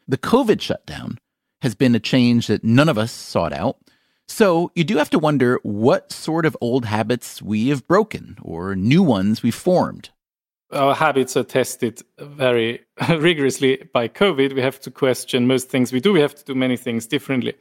The 0.08 0.17
COVID 0.17 0.62
shutdown 0.62 1.19
has 1.62 1.75
been 1.75 1.95
a 1.95 1.99
change 1.99 2.47
that 2.47 2.63
none 2.63 2.89
of 2.89 2.97
us 2.97 3.12
sought 3.12 3.53
out. 3.53 3.77
So 4.27 4.71
you 4.75 4.84
do 4.84 4.97
have 4.97 5.10
to 5.12 5.19
wonder 5.19 5.60
what 5.63 6.12
sort 6.12 6.45
of 6.45 6.58
old 6.60 6.86
habits 6.86 7.41
we 7.41 7.69
have 7.69 7.88
broken 7.88 8.38
or 8.41 8.75
new 8.75 9.01
ones 9.01 9.41
we've 9.41 9.56
formed. 9.56 10.10
Our 10.71 10.93
habits 10.93 11.38
are 11.38 11.43
tested 11.43 12.01
very 12.19 12.82
rigorously 13.10 13.84
by 13.93 14.10
COVID. 14.10 14.53
We 14.53 14.62
have 14.62 14.80
to 14.82 14.91
question 14.91 15.47
most 15.47 15.69
things 15.69 15.93
we 15.93 16.01
do. 16.01 16.12
We 16.12 16.19
have 16.19 16.36
to 16.36 16.43
do 16.43 16.56
many 16.56 16.75
things 16.75 17.08
differently 17.08 17.53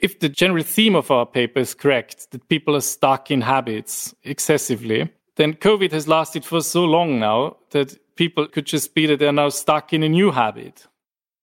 if 0.00 0.20
the 0.20 0.28
general 0.28 0.62
theme 0.62 0.94
of 0.94 1.10
our 1.10 1.26
paper 1.26 1.60
is 1.60 1.74
correct, 1.74 2.30
that 2.30 2.48
people 2.48 2.76
are 2.76 2.80
stuck 2.80 3.30
in 3.30 3.40
habits 3.40 4.14
excessively, 4.24 5.10
then 5.36 5.54
COVID 5.54 5.92
has 5.92 6.08
lasted 6.08 6.44
for 6.44 6.60
so 6.60 6.84
long 6.84 7.18
now 7.18 7.56
that 7.70 7.96
people 8.16 8.46
could 8.46 8.66
just 8.66 8.94
be 8.94 9.06
that 9.06 9.18
they're 9.18 9.32
now 9.32 9.48
stuck 9.48 9.92
in 9.92 10.02
a 10.02 10.08
new 10.08 10.30
habit. 10.30 10.86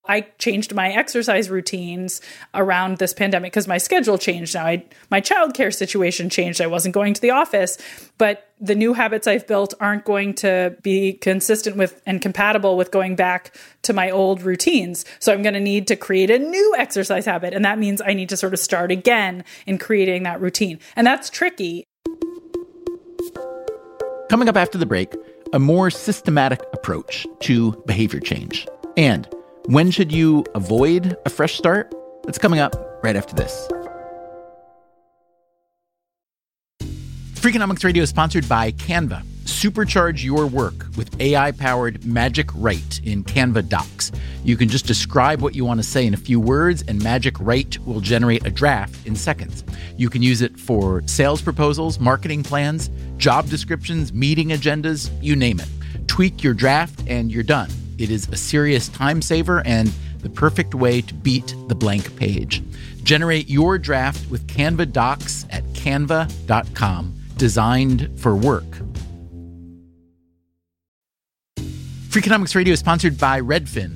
I 0.05 0.21
changed 0.37 0.75
my 0.75 0.91
exercise 0.91 1.49
routines 1.49 2.19
around 2.53 2.97
this 2.97 3.13
pandemic 3.13 3.53
because 3.53 3.69
my 3.69 3.77
schedule 3.77 4.17
changed 4.17 4.53
now. 4.53 4.65
I, 4.65 4.83
my 5.09 5.21
childcare 5.21 5.73
situation 5.73 6.29
changed. 6.29 6.59
I 6.59 6.67
wasn't 6.67 6.93
going 6.93 7.13
to 7.13 7.21
the 7.21 7.31
office, 7.31 7.77
but 8.17 8.49
the 8.59 8.75
new 8.75 8.93
habits 8.93 9.27
I've 9.27 9.47
built 9.47 9.73
aren't 9.79 10.03
going 10.03 10.33
to 10.35 10.75
be 10.81 11.13
consistent 11.13 11.77
with 11.77 12.01
and 12.05 12.21
compatible 12.21 12.75
with 12.75 12.91
going 12.91 13.15
back 13.15 13.55
to 13.83 13.93
my 13.93 14.11
old 14.11 14.41
routines. 14.41 15.05
So 15.19 15.31
I'm 15.31 15.41
going 15.41 15.53
to 15.53 15.61
need 15.61 15.87
to 15.87 15.95
create 15.95 16.29
a 16.29 16.37
new 16.39 16.75
exercise 16.77 17.25
habit. 17.25 17.53
And 17.53 17.63
that 17.63 17.79
means 17.79 18.01
I 18.01 18.13
need 18.13 18.27
to 18.29 18.37
sort 18.37 18.53
of 18.53 18.59
start 18.59 18.91
again 18.91 19.45
in 19.65 19.77
creating 19.77 20.23
that 20.23 20.41
routine. 20.41 20.79
And 20.97 21.07
that's 21.07 21.29
tricky. 21.29 21.85
Coming 24.29 24.49
up 24.49 24.57
after 24.57 24.77
the 24.77 24.85
break, 24.85 25.13
a 25.53 25.59
more 25.59 25.89
systematic 25.89 26.61
approach 26.73 27.25
to 27.41 27.81
behavior 27.85 28.19
change. 28.19 28.67
And 28.97 29.33
when 29.65 29.91
should 29.91 30.11
you 30.11 30.45
avoid 30.55 31.15
a 31.25 31.29
fresh 31.29 31.57
start? 31.57 31.93
That's 32.23 32.37
coming 32.37 32.59
up 32.59 32.75
right 33.03 33.15
after 33.15 33.35
this. 33.35 33.67
Freakonomics 37.35 37.83
Radio 37.83 38.03
is 38.03 38.09
sponsored 38.09 38.47
by 38.47 38.71
Canva. 38.71 39.21
Supercharge 39.43 40.23
your 40.23 40.47
work 40.47 40.87
with 40.95 41.19
AI 41.21 41.51
powered 41.51 42.05
Magic 42.05 42.49
Write 42.55 43.01
in 43.03 43.23
Canva 43.23 43.67
Docs. 43.67 44.13
You 44.45 44.55
can 44.55 44.69
just 44.69 44.85
describe 44.85 45.41
what 45.41 45.53
you 45.53 45.65
want 45.65 45.81
to 45.81 45.83
say 45.83 46.05
in 46.05 46.13
a 46.13 46.17
few 46.17 46.39
words, 46.39 46.83
and 46.87 47.03
Magic 47.03 47.37
Write 47.39 47.77
will 47.85 47.99
generate 47.99 48.45
a 48.45 48.49
draft 48.49 49.05
in 49.05 49.15
seconds. 49.15 49.65
You 49.97 50.09
can 50.09 50.21
use 50.21 50.41
it 50.41 50.57
for 50.57 51.03
sales 51.05 51.41
proposals, 51.41 51.99
marketing 51.99 52.43
plans, 52.43 52.89
job 53.17 53.49
descriptions, 53.49 54.13
meeting 54.13 54.49
agendas, 54.49 55.11
you 55.21 55.35
name 55.35 55.59
it. 55.59 55.67
Tweak 56.07 56.43
your 56.43 56.53
draft, 56.53 57.03
and 57.07 57.29
you're 57.29 57.43
done. 57.43 57.69
It 58.03 58.11
is 58.11 58.27
a 58.27 58.35
serious 58.35 58.89
time 58.89 59.21
saver 59.21 59.65
and 59.65 59.87
the 60.19 60.29
perfect 60.29 60.75
way 60.75 60.99
to 60.99 61.13
beat 61.13 61.55
the 61.69 61.75
blank 61.75 62.13
page. 62.17 62.61
Generate 63.01 63.49
your 63.49 63.77
draft 63.77 64.29
with 64.29 64.45
Canva 64.45 64.91
Docs 64.91 65.45
at 65.49 65.63
canva.com, 65.71 67.15
designed 67.37 68.11
for 68.19 68.35
work. 68.35 68.65
Freakonomics 72.09 72.55
Radio 72.55 72.73
is 72.73 72.79
sponsored 72.79 73.17
by 73.17 73.39
Redfin. 73.39 73.95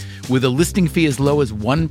With 0.31 0.45
a 0.45 0.49
listing 0.49 0.87
fee 0.87 1.07
as 1.07 1.19
low 1.19 1.41
as 1.41 1.51
1%, 1.51 1.89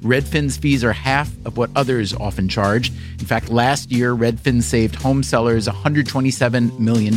Redfin's 0.00 0.56
fees 0.56 0.84
are 0.84 0.92
half 0.92 1.28
of 1.44 1.56
what 1.56 1.68
others 1.74 2.14
often 2.14 2.48
charge. 2.48 2.90
In 3.18 3.26
fact, 3.26 3.48
last 3.48 3.90
year, 3.90 4.14
Redfin 4.14 4.62
saved 4.62 4.94
home 4.94 5.24
sellers 5.24 5.66
$127 5.66 6.78
million. 6.78 7.16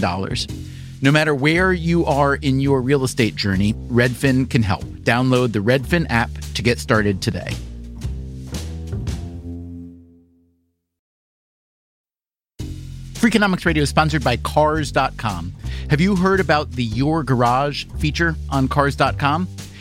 No 1.04 1.12
matter 1.12 1.36
where 1.36 1.72
you 1.72 2.04
are 2.08 2.34
in 2.34 2.60
your 2.60 2.82
real 2.82 3.04
estate 3.04 3.36
journey, 3.36 3.76
Redfin 3.92 4.50
can 4.50 4.64
help. 4.64 4.84
Download 5.04 5.54
the 5.54 5.60
Redfin 5.60 6.08
app 6.10 6.32
to 6.56 6.64
get 6.64 6.80
started 6.80 7.22
today. 7.22 7.56
Freakonomics 13.20 13.66
Radio 13.66 13.84
is 13.84 13.90
sponsored 13.90 14.24
by 14.24 14.38
Cars.com. 14.38 15.54
Have 15.92 16.02
you 16.02 16.16
heard 16.16 16.40
about 16.40 16.72
the 16.72 16.86
Your 16.86 17.22
Garage 17.22 17.86
feature 18.00 18.36
on 18.50 18.68
Cars.com? 18.68 19.48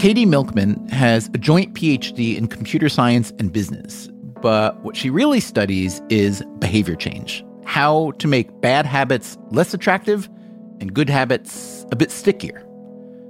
Katie 0.00 0.24
Milkman 0.24 0.88
has 0.88 1.28
a 1.34 1.36
joint 1.36 1.74
PhD 1.74 2.34
in 2.34 2.46
computer 2.48 2.88
science 2.88 3.34
and 3.38 3.52
business, 3.52 4.08
but 4.40 4.82
what 4.82 4.96
she 4.96 5.10
really 5.10 5.40
studies 5.40 6.00
is 6.08 6.42
behavior 6.58 6.94
change 6.96 7.44
how 7.66 8.12
to 8.12 8.26
make 8.26 8.62
bad 8.62 8.86
habits 8.86 9.36
less 9.50 9.74
attractive 9.74 10.26
and 10.80 10.94
good 10.94 11.10
habits 11.10 11.84
a 11.92 11.96
bit 11.96 12.10
stickier. 12.10 12.66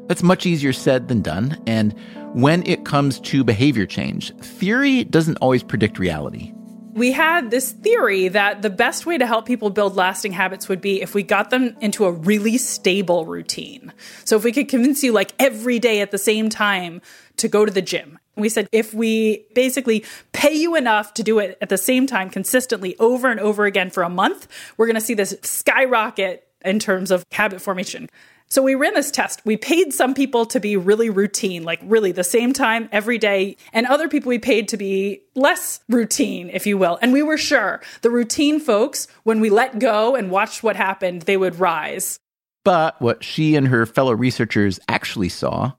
That's 0.07 0.23
much 0.23 0.47
easier 0.47 0.73
said 0.73 1.09
than 1.09 1.23
done, 1.23 1.61
and 1.67 1.93
when 2.35 2.65
it 2.69 2.85
comes 2.85 3.19
to 3.19 3.43
behavior 3.43 3.85
change, 3.85 4.33
theory 4.37 5.03
doesn't 5.03 5.39
always 5.39 5.65
predict 5.65 5.99
reality. 5.99 6.53
We 7.01 7.13
had 7.13 7.51
this 7.51 7.73
theory 7.73 8.29
that 8.29 8.61
the 8.61 8.69
best 8.69 9.07
way 9.07 9.17
to 9.17 9.27
help 9.27 9.47
people 9.47 9.71
build 9.71 9.97
lasting 9.97 10.33
habits 10.33 10.69
would 10.69 10.83
be 10.83 11.01
if 11.01 11.15
we 11.15 11.23
got 11.23 11.49
them 11.49 11.75
into 11.81 12.05
a 12.05 12.13
really 12.13 12.59
stable 12.59 13.25
routine. 13.25 13.95
So 14.27 14.37
if 14.37 14.45
we 14.45 14.53
could 14.53 14.69
convince 14.69 15.03
you 15.03 15.11
like 15.11 15.33
every 15.39 15.79
day 15.79 16.03
at 16.03 16.11
the 16.11 16.19
same 16.19 16.51
time 16.51 17.01
to 17.39 17.49
go 17.49 17.65
to 17.65 17.73
the 17.73 17.81
gym. 17.81 18.19
We 18.37 18.51
said 18.51 18.69
if 18.71 18.93
we 18.93 19.47
basically 19.55 20.05
pay 20.33 20.53
you 20.53 20.77
enough 20.77 21.15
to 21.15 21.23
do 21.23 21.39
it 21.39 21.57
at 21.63 21.71
the 21.71 21.79
same 21.79 22.07
time 22.07 22.29
consistently 22.29 22.99
over 22.99 23.31
and 23.31 23.41
over 23.41 23.65
again 23.65 23.89
for 23.89 24.03
a 24.03 24.11
month, 24.11 24.47
we're 24.77 24.87
going 24.87 24.95
to 24.95 25.01
see 25.01 25.15
this 25.15 25.35
skyrocket 25.43 26.47
in 26.67 26.79
terms 26.79 27.11
of 27.11 27.25
habit 27.33 27.63
formation. 27.63 28.11
So 28.51 28.63
we 28.63 28.75
ran 28.75 28.95
this 28.95 29.13
test. 29.13 29.43
We 29.45 29.57
paid 29.57 29.95
some 29.95 30.13
people 30.13 30.45
to 30.47 30.59
be 30.59 30.77
really 30.77 31.09
routine, 31.09 31.63
like 31.63 31.79
really 31.85 32.11
the 32.11 32.25
same 32.25 32.53
time 32.53 32.89
every 32.91 33.17
day, 33.17 33.57
and 33.73 33.87
other 33.87 34.09
people 34.09 34.29
we 34.29 34.41
paid 34.41 34.67
to 34.69 34.77
be 34.77 35.23
less 35.37 35.79
routine, 35.89 36.51
if 36.53 36.67
you 36.67 36.77
will. 36.77 36.99
And 37.01 37.13
we 37.13 37.23
were 37.23 37.39
sure 37.39 37.81
the 38.03 38.11
routine 38.11 38.59
folks, 38.59 39.07
when 39.23 39.41
we 39.41 39.51
let 39.51 39.79
go 39.79 40.17
and 40.17 40.33
watched 40.33 40.65
what 40.65 40.75
happened, 40.75 41.23
they 41.23 41.37
would 41.37 41.61
rise. 41.61 42.19
But 42.65 43.01
what 43.01 43.23
she 43.23 43.55
and 43.55 43.69
her 43.69 43.87
fellow 43.87 44.15
researchers 44.15 44.81
actually 44.89 45.29
saw 45.29 45.73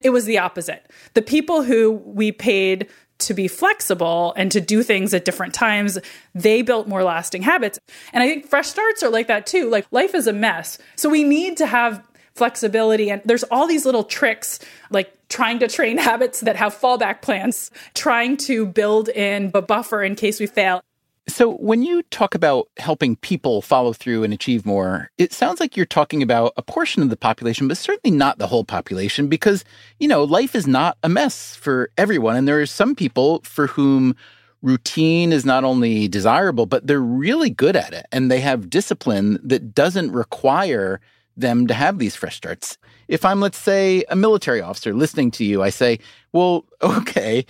it 0.00 0.10
was 0.10 0.26
the 0.26 0.38
opposite. 0.38 0.90
The 1.14 1.22
people 1.22 1.62
who 1.62 1.90
we 1.90 2.30
paid 2.30 2.88
to 3.18 3.34
be 3.34 3.48
flexible 3.48 4.32
and 4.36 4.52
to 4.52 4.60
do 4.60 4.82
things 4.82 5.12
at 5.12 5.24
different 5.24 5.52
times, 5.52 5.98
they 6.34 6.62
built 6.62 6.86
more 6.86 7.02
lasting 7.02 7.42
habits. 7.42 7.78
And 8.12 8.22
I 8.22 8.28
think 8.28 8.46
fresh 8.46 8.68
starts 8.68 9.02
are 9.02 9.10
like 9.10 9.26
that 9.26 9.46
too. 9.46 9.68
Like 9.68 9.86
life 9.90 10.14
is 10.14 10.28
a 10.28 10.32
mess. 10.32 10.78
So 10.94 11.08
we 11.08 11.24
need 11.24 11.56
to 11.56 11.66
have 11.66 12.06
flexibility. 12.38 13.10
And 13.10 13.20
there's 13.24 13.44
all 13.44 13.66
these 13.66 13.84
little 13.84 14.04
tricks 14.04 14.60
like 14.90 15.12
trying 15.28 15.58
to 15.58 15.68
train 15.68 15.98
habits 16.10 16.40
that 16.40 16.56
have 16.56 16.74
fallback 16.74 17.20
plans, 17.20 17.70
trying 17.94 18.36
to 18.38 18.66
build 18.66 19.08
in 19.10 19.50
a 19.54 19.62
buffer 19.62 20.02
in 20.02 20.14
case 20.14 20.40
we 20.40 20.46
fail. 20.46 20.82
So, 21.28 21.56
when 21.56 21.82
you 21.82 22.02
talk 22.04 22.34
about 22.34 22.68
helping 22.78 23.14
people 23.16 23.60
follow 23.60 23.92
through 23.92 24.24
and 24.24 24.32
achieve 24.32 24.64
more, 24.64 25.10
it 25.18 25.34
sounds 25.34 25.60
like 25.60 25.76
you're 25.76 25.84
talking 25.84 26.22
about 26.22 26.54
a 26.56 26.62
portion 26.62 27.02
of 27.02 27.10
the 27.10 27.18
population, 27.18 27.68
but 27.68 27.76
certainly 27.76 28.16
not 28.16 28.38
the 28.38 28.46
whole 28.46 28.64
population 28.64 29.28
because, 29.28 29.62
you 30.00 30.08
know, 30.08 30.24
life 30.24 30.54
is 30.54 30.66
not 30.66 30.96
a 31.02 31.08
mess 31.10 31.54
for 31.54 31.90
everyone. 31.98 32.34
And 32.34 32.48
there 32.48 32.62
are 32.62 32.66
some 32.66 32.94
people 32.94 33.42
for 33.44 33.66
whom 33.66 34.16
routine 34.62 35.32
is 35.32 35.44
not 35.44 35.64
only 35.64 36.08
desirable, 36.08 36.64
but 36.64 36.86
they're 36.86 36.98
really 36.98 37.50
good 37.50 37.76
at 37.76 37.92
it. 37.92 38.06
And 38.10 38.30
they 38.30 38.40
have 38.40 38.70
discipline 38.70 39.38
that 39.42 39.74
doesn't 39.74 40.12
require 40.12 40.98
them 41.38 41.66
to 41.66 41.74
have 41.74 41.98
these 41.98 42.16
fresh 42.16 42.36
starts. 42.36 42.78
If 43.08 43.24
I'm, 43.24 43.40
let's 43.40 43.58
say, 43.58 44.04
a 44.10 44.16
military 44.16 44.60
officer 44.60 44.92
listening 44.92 45.30
to 45.32 45.44
you, 45.44 45.62
I 45.62 45.70
say, 45.70 45.98
well, 46.32 46.64
okay, 46.82 47.46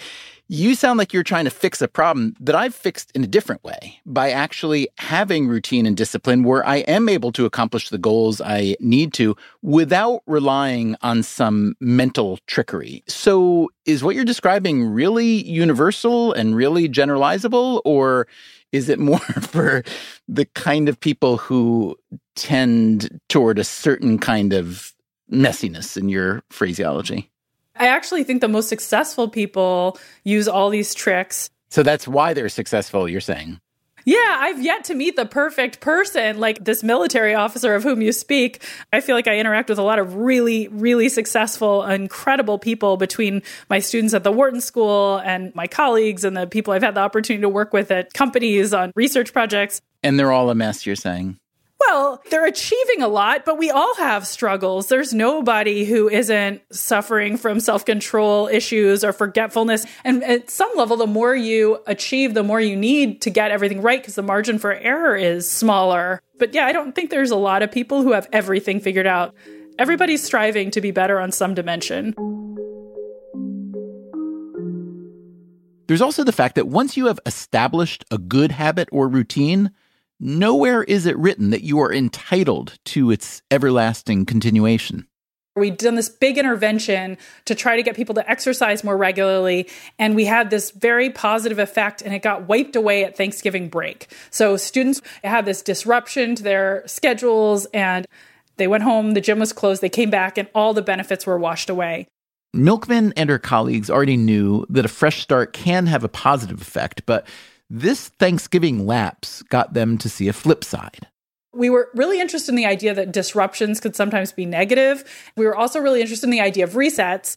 you 0.51 0.75
sound 0.75 0.99
like 0.99 1.13
you're 1.13 1.23
trying 1.23 1.45
to 1.45 1.51
fix 1.51 1.83
a 1.83 1.89
problem 1.89 2.35
that 2.41 2.55
I've 2.55 2.75
fixed 2.75 3.11
in 3.15 3.23
a 3.23 3.27
different 3.27 3.63
way 3.65 4.01
by 4.07 4.31
actually 4.31 4.89
having 4.97 5.47
routine 5.47 5.85
and 5.85 5.95
discipline 5.95 6.43
where 6.43 6.67
I 6.67 6.77
am 6.79 7.09
able 7.09 7.33
to 7.33 7.45
accomplish 7.45 7.91
the 7.91 7.99
goals 7.99 8.41
I 8.41 8.75
need 8.81 9.13
to 9.15 9.37
without 9.61 10.23
relying 10.27 10.97
on 11.03 11.23
some 11.23 11.75
mental 11.81 12.39
trickery. 12.47 13.05
So, 13.07 13.69
is 13.85 14.03
what 14.03 14.15
you're 14.15 14.25
describing 14.25 14.85
really 14.85 15.47
universal 15.47 16.33
and 16.33 16.57
really 16.57 16.89
generalizable, 16.89 17.83
or 17.85 18.27
is 18.73 18.89
it 18.89 18.99
more 18.99 19.19
for 19.41 19.85
the 20.29 20.47
kind 20.47 20.89
of 20.89 20.99
people 20.99 21.37
who 21.37 21.97
tend 22.39 23.21
toward 23.29 23.59
a 23.59 23.65
certain 23.65 24.19
kind 24.19 24.53
of 24.53 24.93
messiness 25.31 25.97
in 25.97 26.09
your 26.09 26.43
phraseology? 26.51 27.31
I 27.77 27.89
actually 27.89 28.25
think 28.25 28.41
the 28.41 28.49
most 28.49 28.69
successful 28.69 29.29
people 29.29 29.99
use 30.25 30.49
all 30.49 30.71
these 30.71 30.95
tricks. 30.95 31.51
So 31.71 31.83
that's 31.83 32.09
why 32.09 32.33
they're 32.33 32.49
successful, 32.49 33.09
you're 33.09 33.21
saying? 33.21 33.61
Yeah, 34.05 34.39
I've 34.41 34.63
yet 34.63 34.85
to 34.85 34.95
meet 34.95 35.17
the 35.17 35.27
perfect 35.27 35.81
person 35.81 36.41
like 36.41 36.65
this 36.65 36.83
military 36.83 37.35
officer 37.35 37.75
of 37.75 37.83
whom 37.83 38.01
you 38.01 38.13
speak. 38.13 38.65
I 38.91 39.03
feel 39.03 39.15
like 39.15 39.29
I 39.29 39.37
interact 39.37 39.69
with 39.69 39.79
a 39.79 39.83
lot 39.83 39.99
of 39.99 40.15
really, 40.15 40.69
really 40.69 41.11
successful, 41.11 41.85
incredible 41.85 42.59
people 42.59 42.97
between 42.97 43.43
my 43.69 43.81
students 43.81 44.15
at 44.15 44.25
the 44.25 44.33
Wharton 44.33 44.63
School 44.63 45.21
and 45.25 45.55
my 45.55 45.67
colleagues 45.67 46.25
and 46.25 46.35
the 46.35 46.47
people 46.47 46.73
I've 46.73 46.83
had 46.83 46.95
the 46.95 47.01
opportunity 47.01 47.43
to 47.43 47.51
work 47.51 47.75
with 47.75 47.91
at 47.91 48.15
companies 48.15 48.73
on 48.73 48.93
research 48.95 49.35
projects. 49.35 49.83
And 50.03 50.19
they're 50.19 50.33
all 50.33 50.49
a 50.49 50.55
mess, 50.55 50.87
you're 50.87 50.97
saying? 50.97 51.39
Well, 51.81 52.21
they're 52.31 52.47
achieving 52.47 53.03
a 53.03 53.09
lot, 53.09 53.45
but 53.45 53.57
we 53.57 53.71
all 53.71 53.95
have 53.97 54.27
struggles. 54.27 54.89
There's 54.89 55.15
nobody 55.15 55.85
who 55.85 56.09
isn't 56.09 56.61
suffering 56.73 57.37
from 57.37 57.61
self 57.61 57.85
control 57.85 58.49
issues 58.49 59.05
or 59.05 59.13
forgetfulness. 59.13 59.87
And 60.05 60.25
at 60.25 60.51
some 60.51 60.71
level, 60.75 60.97
the 60.97 61.07
more 61.07 61.37
you 61.37 61.79
achieve, 61.87 62.35
the 62.35 62.43
more 62.43 62.61
you 62.61 62.77
need 62.77 63.23
to 63.23 63.31
get 63.31 63.53
everything 63.53 63.81
right 63.81 64.01
because 64.01 64.17
the 64.17 64.23
margin 64.23 64.59
for 64.59 64.73
error 64.73 65.15
is 65.15 65.49
smaller. 65.49 66.21
But 66.39 66.53
yeah, 66.53 66.67
I 66.67 66.73
don't 66.73 66.95
think 66.95 67.11
there's 67.11 67.31
a 67.31 67.37
lot 67.37 67.63
of 67.63 67.71
people 67.71 68.03
who 68.03 68.13
have 68.13 68.29
everything 68.33 68.81
figured 68.81 69.07
out. 69.07 69.35
Everybody's 69.79 70.25
striving 70.25 70.73
to 70.73 70.81
be 70.81 70.91
better 70.91 71.21
on 71.21 71.31
some 71.31 71.55
dimension. 71.55 72.15
There's 75.87 76.03
also 76.03 76.23
the 76.23 76.33
fact 76.33 76.57
that 76.57 76.69
once 76.69 76.97
you 76.97 77.07
have 77.07 77.21
established 77.25 78.05
a 78.11 78.19
good 78.19 78.53
habit 78.53 78.89
or 78.93 79.09
routine, 79.09 79.71
nowhere 80.21 80.83
is 80.83 81.07
it 81.07 81.17
written 81.17 81.51
that 81.51 81.63
you 81.63 81.79
are 81.81 81.93
entitled 81.93 82.79
to 82.87 83.11
its 83.11 83.43
everlasting 83.51 84.27
continuation. 84.27 85.07
We'd 85.57 85.77
done 85.77 85.97
this 85.97 86.09
big 86.09 86.39
intervention 86.39 87.19
to 87.47 87.55
try 87.55 87.77
to 87.77 87.83
get 87.83 87.97
people 87.97 88.15
to 88.15 88.31
exercise 88.31 88.85
more 88.85 88.97
regularly. 88.97 89.69
And 89.99 90.15
we 90.15 90.25
had 90.25 90.51
this 90.51 90.71
very 90.71 91.11
positive 91.11 91.59
effect, 91.59 92.01
and 92.01 92.15
it 92.15 92.23
got 92.23 92.49
wiped 92.49 92.77
away 92.77 93.05
at 93.05 93.17
Thanksgiving 93.17 93.69
break. 93.69 94.07
So 94.31 94.57
students 94.57 95.03
had 95.25 95.47
this 95.47 95.63
disruption 95.63 96.37
to 96.37 96.43
their 96.43 96.85
schedules, 96.87 97.67
and 97.75 98.07
they 98.57 98.69
went 98.69 98.85
home, 98.85 99.15
the 99.15 99.21
gym 99.21 99.41
was 99.41 99.53
closed, 99.53 99.83
they 99.83 99.89
came 99.89 100.11
back, 100.11 100.39
and 100.39 100.49
all 100.55 100.75
the 100.75 100.83
benefits 100.83 101.27
were 101.27 101.39
washed 101.39 101.71
away. 101.71 102.07
Milkman 102.55 103.13
and 103.17 103.29
her 103.29 103.39
colleagues 103.39 103.91
already 103.91 104.17
knew 104.17 104.65
that 104.71 104.85
a 104.85 104.89
fresh 104.89 105.21
start 105.21 105.53
can 105.53 105.87
have 105.87 106.03
a 106.03 106.09
positive 106.09 106.63
effect, 106.63 107.03
but 107.05 107.27
this 107.71 108.09
Thanksgiving 108.09 108.87
lapse 108.87 109.43
got 109.43 109.75
them 109.75 109.99
to 109.99 110.09
see 110.09 110.29
a 110.29 110.33
flip 110.33 110.65
side. 110.65 111.09
We 111.55 111.71
were 111.71 111.89
really 111.95 112.21
interested 112.21 112.51
in 112.51 112.57
the 112.57 112.67
idea 112.67 112.95
that 112.95 113.13
disruptions 113.13 113.81
could 113.81 113.97
sometimes 113.97 114.33
be 114.33 114.47
negative. 114.47 115.05
We 115.37 115.45
were 115.45 115.57
also 115.57 115.81
really 115.81 116.01
interested 116.01 116.27
in 116.27 116.31
the 116.31 116.41
idea 116.41 116.65
of 116.65 116.73
resets. 116.73 117.37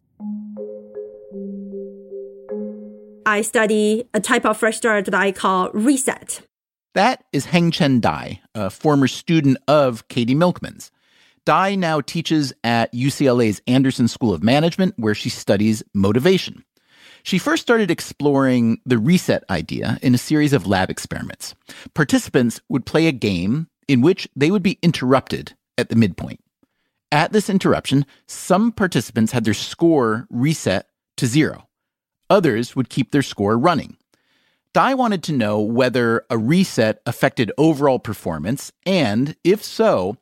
I 3.25 3.41
study 3.41 4.05
a 4.13 4.19
type 4.19 4.45
of 4.45 4.57
fresh 4.57 4.77
start 4.77 5.05
that 5.05 5.15
I 5.15 5.31
call 5.31 5.69
reset. 5.71 6.41
That 6.93 7.23
is 7.31 7.47
Hengchen 7.47 8.01
Dai, 8.01 8.41
a 8.53 8.69
former 8.69 9.07
student 9.07 9.57
of 9.67 10.07
Katie 10.09 10.35
Milkman's. 10.35 10.91
Dai 11.45 11.75
now 11.75 12.01
teaches 12.01 12.53
at 12.63 12.93
UCLA's 12.93 13.61
Anderson 13.65 14.07
School 14.07 14.33
of 14.33 14.43
Management, 14.43 14.95
where 14.97 15.15
she 15.15 15.29
studies 15.29 15.81
motivation. 15.93 16.63
She 17.23 17.38
first 17.38 17.62
started 17.62 17.91
exploring 17.91 18.79
the 18.86 18.97
reset 18.97 19.43
idea 19.49 19.99
in 20.01 20.15
a 20.15 20.19
series 20.19 20.53
of 20.53 20.67
lab 20.67 20.89
experiments. 20.89 21.55
Participants 21.93 22.60
would 22.69 22.86
play 22.86 23.07
a 23.07 23.12
game 23.12 23.67
in 23.88 24.01
which 24.01 24.27
they 24.36 24.51
would 24.51 24.63
be 24.63 24.79
interrupted 24.81 25.53
at 25.77 25.89
the 25.89 25.95
midpoint. 25.95 26.39
At 27.12 27.34
this 27.34 27.49
interruption, 27.49 28.05
some 28.27 28.71
participants 28.71 29.34
had 29.34 29.43
their 29.43 29.53
score 29.53 30.27
reset 30.29 30.88
to 31.17 31.27
zero. 31.27 31.67
Others 32.29 32.75
would 32.75 32.89
keep 32.89 33.12
their 33.12 33.21
score 33.21 33.57
running. 33.57 33.97
Dai 34.73 34.93
wanted 34.93 35.21
to 35.23 35.34
know 35.34 35.60
whether 35.60 36.25
a 36.29 36.38
reset 36.38 37.01
affected 37.05 37.51
overall 37.57 37.99
performance, 37.99 38.71
and 38.86 39.36
if 39.43 39.62
so, 39.62 40.15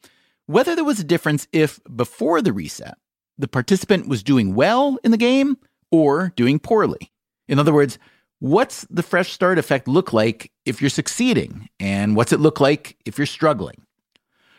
whether 0.47 0.75
there 0.75 0.83
was 0.83 0.99
a 0.99 1.03
difference 1.03 1.47
if 1.53 1.79
before 1.95 2.41
the 2.41 2.51
reset, 2.51 2.97
the 3.38 3.47
participant 3.47 4.07
was 4.07 4.23
doing 4.23 4.55
well 4.55 4.97
in 5.03 5.12
the 5.12 5.17
game 5.17 5.57
or 5.91 6.34
doing 6.36 6.60
poorly. 6.60 7.12
In 7.47 7.60
other 7.60 7.73
words, 7.73 7.97
what's 8.39 8.86
the 8.89 9.04
fresh 9.04 9.32
start 9.32 9.58
effect 9.58 9.88
look 9.88 10.13
like 10.13 10.52
if 10.65 10.82
you're 10.82 10.89
succeeding? 10.89 11.69
And 11.80 12.15
what's 12.15 12.34
it 12.34 12.39
look 12.39 12.60
like 12.60 12.97
if 13.06 13.17
you're 13.17 13.28
struggling? 13.28 13.84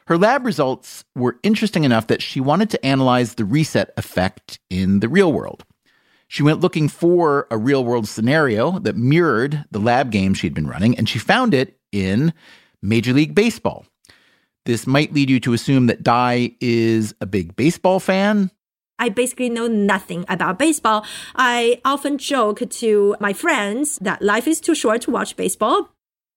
Her 0.07 0.19
lab 0.19 0.45
results 0.45 1.05
were 1.15 1.39
interesting 1.43 1.85
enough 1.85 2.09
that 2.09 2.21
she 2.21 2.41
wanted 2.41 2.71
to 2.71 2.85
analyze 2.85 3.35
the 3.35 3.45
reset 3.45 3.93
effect 3.97 4.59
in 4.69 5.01
the 5.01 5.09
real 5.09 5.33
world. 5.33 5.65
She 6.27 6.43
went 6.43 6.61
looking 6.61 6.89
for 6.89 7.47
a 7.51 7.59
real 7.59 7.85
world 7.85 8.09
scenario 8.09 8.79
that 8.81 8.97
mirrored 8.97 9.65
the 9.71 9.79
lab 9.79 10.11
game 10.11 10.35
she'd 10.35 10.55
been 10.55 10.67
running, 10.67 10.97
and 10.97 11.09
she 11.09 11.19
found 11.19 11.55
it 11.55 11.79
in 11.93 12.33
Major 12.83 13.13
League 13.13 13.35
Baseball. 13.35 13.85
This 14.65 14.87
might 14.87 15.13
lead 15.13 15.31
you 15.31 15.41
to 15.41 15.53
assume 15.53 15.87
that 15.87 16.03
Dai 16.03 16.57
is 16.61 17.15
a 17.21 17.27
big 17.27 17.57
baseball 17.57 17.99
fan, 17.99 18.51
I 19.01 19.09
basically 19.09 19.51
know 19.51 19.67
nothing 19.67 20.25
about 20.29 20.59
baseball. 20.59 21.05
I 21.35 21.81
often 21.85 22.19
joke 22.19 22.63
to 22.69 23.17
my 23.19 23.33
friends 23.33 23.99
that 23.99 24.23
life 24.23 24.47
is 24.47 24.61
too 24.61 24.75
short 24.77 25.01
to 25.03 25.11
watch 25.11 25.37
baseball. 25.37 25.89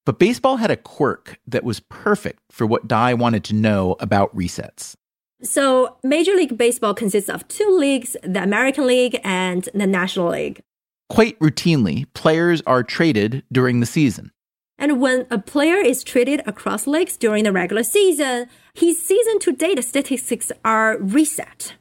But 0.06 0.18
baseball 0.18 0.58
had 0.58 0.72
a 0.72 0.78
quirk 0.78 1.38
that 1.46 1.64
was 1.64 1.80
perfect 1.82 2.40
for 2.50 2.66
what 2.66 2.88
Dai 2.88 3.14
wanted 3.14 3.44
to 3.46 3.56
know 3.56 3.96
about 4.00 4.36
resets. 4.36 4.96
So, 5.44 5.98
Major 6.04 6.34
League 6.34 6.58
Baseball 6.58 6.94
consists 6.94 7.30
of 7.30 7.46
two 7.50 7.70
leagues 7.78 8.16
the 8.24 8.42
American 8.42 8.88
League 8.88 9.20
and 9.24 9.68
the 9.74 9.86
National 9.86 10.30
League. 10.30 10.62
Quite 11.10 11.38
routinely, 11.40 12.06
players 12.14 12.62
are 12.66 12.82
traded 12.82 13.44
during 13.52 13.82
the 13.82 13.86
season. 13.86 14.32
And 14.78 15.00
when 15.00 15.28
a 15.30 15.38
player 15.38 15.78
is 15.78 16.04
traded 16.04 16.42
across 16.46 16.88
leagues 16.88 17.18
during 17.18 17.44
the 17.44 17.52
regular 17.52 17.84
season, 17.84 18.48
his 18.74 19.06
season 19.06 19.40
to 19.40 19.52
date 19.52 19.84
statistics 19.84 20.52
are 20.66 20.98
reset. 20.98 21.76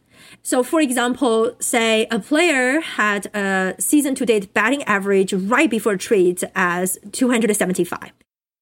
So, 0.45 0.63
for 0.63 0.81
example, 0.81 1.55
say 1.61 2.07
a 2.11 2.19
player 2.19 2.81
had 2.81 3.27
a 3.35 3.75
season 3.79 4.15
to 4.17 4.27
date 4.27 4.53
batting 4.53 4.83
average 4.85 5.33
right 5.33 5.71
before 5.71 5.97
trade 5.97 6.43
as 6.55 6.99
275. 7.13 8.13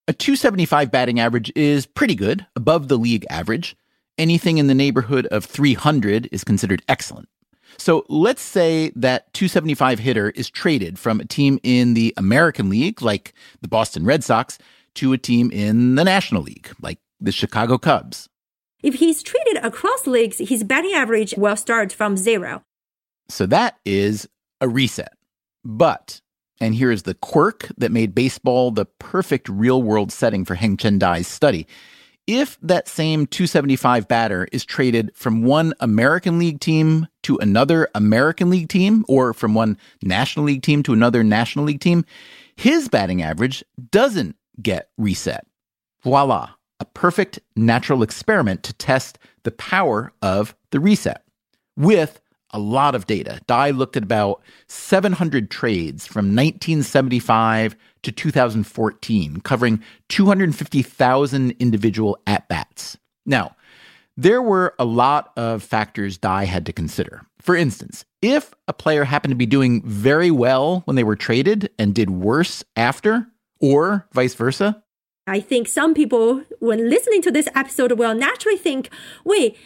A 0.06 0.12
275 0.12 0.90
batting 0.90 1.20
average 1.20 1.52
is 1.54 1.86
pretty 1.86 2.14
good, 2.14 2.46
above 2.54 2.88
the 2.88 2.98
league 2.98 3.24
average. 3.30 3.76
Anything 4.18 4.58
in 4.58 4.66
the 4.66 4.74
neighborhood 4.74 5.26
of 5.26 5.44
300 5.44 6.28
is 6.32 6.44
considered 6.44 6.82
excellent. 6.88 7.28
So 7.78 8.04
let's 8.08 8.42
say 8.42 8.92
that 8.96 9.32
275 9.32 10.00
hitter 10.00 10.30
is 10.30 10.50
traded 10.50 10.98
from 10.98 11.20
a 11.20 11.24
team 11.24 11.58
in 11.62 11.94
the 11.94 12.12
American 12.16 12.68
League, 12.68 13.00
like 13.00 13.32
the 13.62 13.68
Boston 13.68 14.04
Red 14.04 14.22
Sox, 14.22 14.58
to 14.96 15.12
a 15.12 15.18
team 15.18 15.50
in 15.50 15.94
the 15.94 16.04
National 16.04 16.42
League, 16.42 16.70
like 16.82 16.98
the 17.20 17.32
Chicago 17.32 17.78
Cubs. 17.78 18.28
If 18.82 18.94
he's 18.94 19.22
traded 19.22 19.62
across 19.62 20.06
leagues, 20.06 20.38
his 20.38 20.64
batting 20.64 20.92
average 20.92 21.34
will 21.36 21.56
start 21.56 21.92
from 21.92 22.16
zero. 22.16 22.62
So 23.28 23.46
that 23.46 23.78
is 23.84 24.28
a 24.60 24.68
reset. 24.68 25.12
But, 25.64 26.20
and 26.60 26.74
here 26.74 26.90
is 26.90 27.02
the 27.02 27.14
quirk 27.14 27.68
that 27.76 27.92
made 27.92 28.14
baseball 28.14 28.70
the 28.70 28.86
perfect 28.86 29.48
real 29.48 29.82
world 29.82 30.12
setting 30.12 30.44
for 30.44 30.56
Hengchen 30.56 30.98
Dai's 30.98 31.28
study. 31.28 31.66
If 32.26 32.58
that 32.62 32.88
same 32.88 33.26
275 33.26 34.06
batter 34.06 34.46
is 34.52 34.64
traded 34.64 35.10
from 35.14 35.42
one 35.42 35.74
American 35.80 36.38
League 36.38 36.60
team 36.60 37.08
to 37.24 37.38
another 37.38 37.88
American 37.94 38.50
League 38.50 38.68
team, 38.68 39.04
or 39.08 39.32
from 39.34 39.54
one 39.54 39.76
National 40.02 40.46
League 40.46 40.62
team 40.62 40.82
to 40.84 40.92
another 40.92 41.24
National 41.24 41.64
League 41.64 41.80
team, 41.80 42.04
his 42.56 42.88
batting 42.88 43.20
average 43.20 43.64
doesn't 43.90 44.36
get 44.62 44.90
reset. 44.96 45.44
Voila 46.02 46.50
a 46.80 46.84
perfect 46.84 47.38
natural 47.54 48.02
experiment 48.02 48.62
to 48.64 48.72
test 48.72 49.18
the 49.44 49.50
power 49.50 50.12
of 50.22 50.54
the 50.70 50.80
reset 50.80 51.24
with 51.76 52.20
a 52.52 52.58
lot 52.58 52.94
of 52.94 53.06
data. 53.06 53.40
Dai 53.46 53.70
looked 53.70 53.96
at 53.96 54.02
about 54.02 54.42
700 54.66 55.50
trades 55.50 56.06
from 56.06 56.26
1975 56.26 57.76
to 58.02 58.12
2014, 58.12 59.40
covering 59.40 59.82
250,000 60.08 61.50
individual 61.58 62.18
at 62.26 62.48
bats. 62.48 62.98
Now, 63.24 63.54
there 64.16 64.42
were 64.42 64.74
a 64.78 64.84
lot 64.84 65.32
of 65.36 65.62
factors 65.62 66.18
Dai 66.18 66.44
had 66.44 66.66
to 66.66 66.72
consider. 66.72 67.22
For 67.40 67.54
instance, 67.56 68.04
if 68.20 68.52
a 68.68 68.72
player 68.72 69.04
happened 69.04 69.32
to 69.32 69.36
be 69.36 69.46
doing 69.46 69.82
very 69.82 70.30
well 70.30 70.82
when 70.84 70.96
they 70.96 71.04
were 71.04 71.16
traded 71.16 71.70
and 71.78 71.94
did 71.94 72.10
worse 72.10 72.64
after, 72.76 73.26
or 73.60 74.06
vice 74.12 74.34
versa, 74.34 74.82
I 75.30 75.38
think 75.38 75.68
some 75.68 75.94
people, 75.94 76.42
when 76.58 76.90
listening 76.90 77.22
to 77.22 77.30
this 77.30 77.48
episode, 77.54 77.92
will 77.92 78.16
naturally 78.16 78.58
think, 78.58 78.90
wait, 79.24 79.56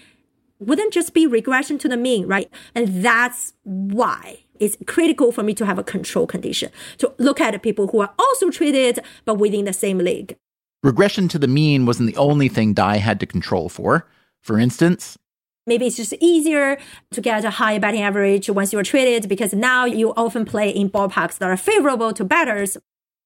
wouldn't 0.58 0.92
just 0.92 1.14
be 1.14 1.26
regression 1.26 1.78
to 1.78 1.88
the 1.88 1.96
mean, 1.96 2.26
right? 2.26 2.50
And 2.74 3.02
that's 3.02 3.54
why 3.62 4.40
it's 4.60 4.76
critical 4.86 5.32
for 5.32 5.42
me 5.42 5.54
to 5.54 5.64
have 5.64 5.78
a 5.78 5.82
control 5.82 6.26
condition 6.26 6.70
to 6.98 7.14
look 7.16 7.40
at 7.40 7.62
people 7.62 7.88
who 7.88 8.00
are 8.00 8.12
also 8.18 8.50
treated, 8.50 9.00
but 9.24 9.36
within 9.36 9.64
the 9.64 9.72
same 9.72 9.96
league. 9.96 10.36
Regression 10.82 11.28
to 11.28 11.38
the 11.38 11.48
mean 11.48 11.86
wasn't 11.86 12.12
the 12.12 12.18
only 12.18 12.48
thing 12.48 12.74
Dai 12.74 12.98
had 12.98 13.18
to 13.20 13.26
control 13.26 13.70
for. 13.70 14.06
For 14.42 14.58
instance, 14.58 15.16
Maybe 15.66 15.86
it's 15.86 15.96
just 15.96 16.12
easier 16.20 16.76
to 17.12 17.22
get 17.22 17.42
a 17.42 17.48
high 17.48 17.78
batting 17.78 18.02
average 18.02 18.50
once 18.50 18.74
you're 18.74 18.82
treated 18.82 19.30
because 19.30 19.54
now 19.54 19.86
you 19.86 20.12
often 20.14 20.44
play 20.44 20.68
in 20.68 20.90
ballparks 20.90 21.38
that 21.38 21.48
are 21.48 21.56
favorable 21.56 22.12
to 22.12 22.22
batters. 22.22 22.76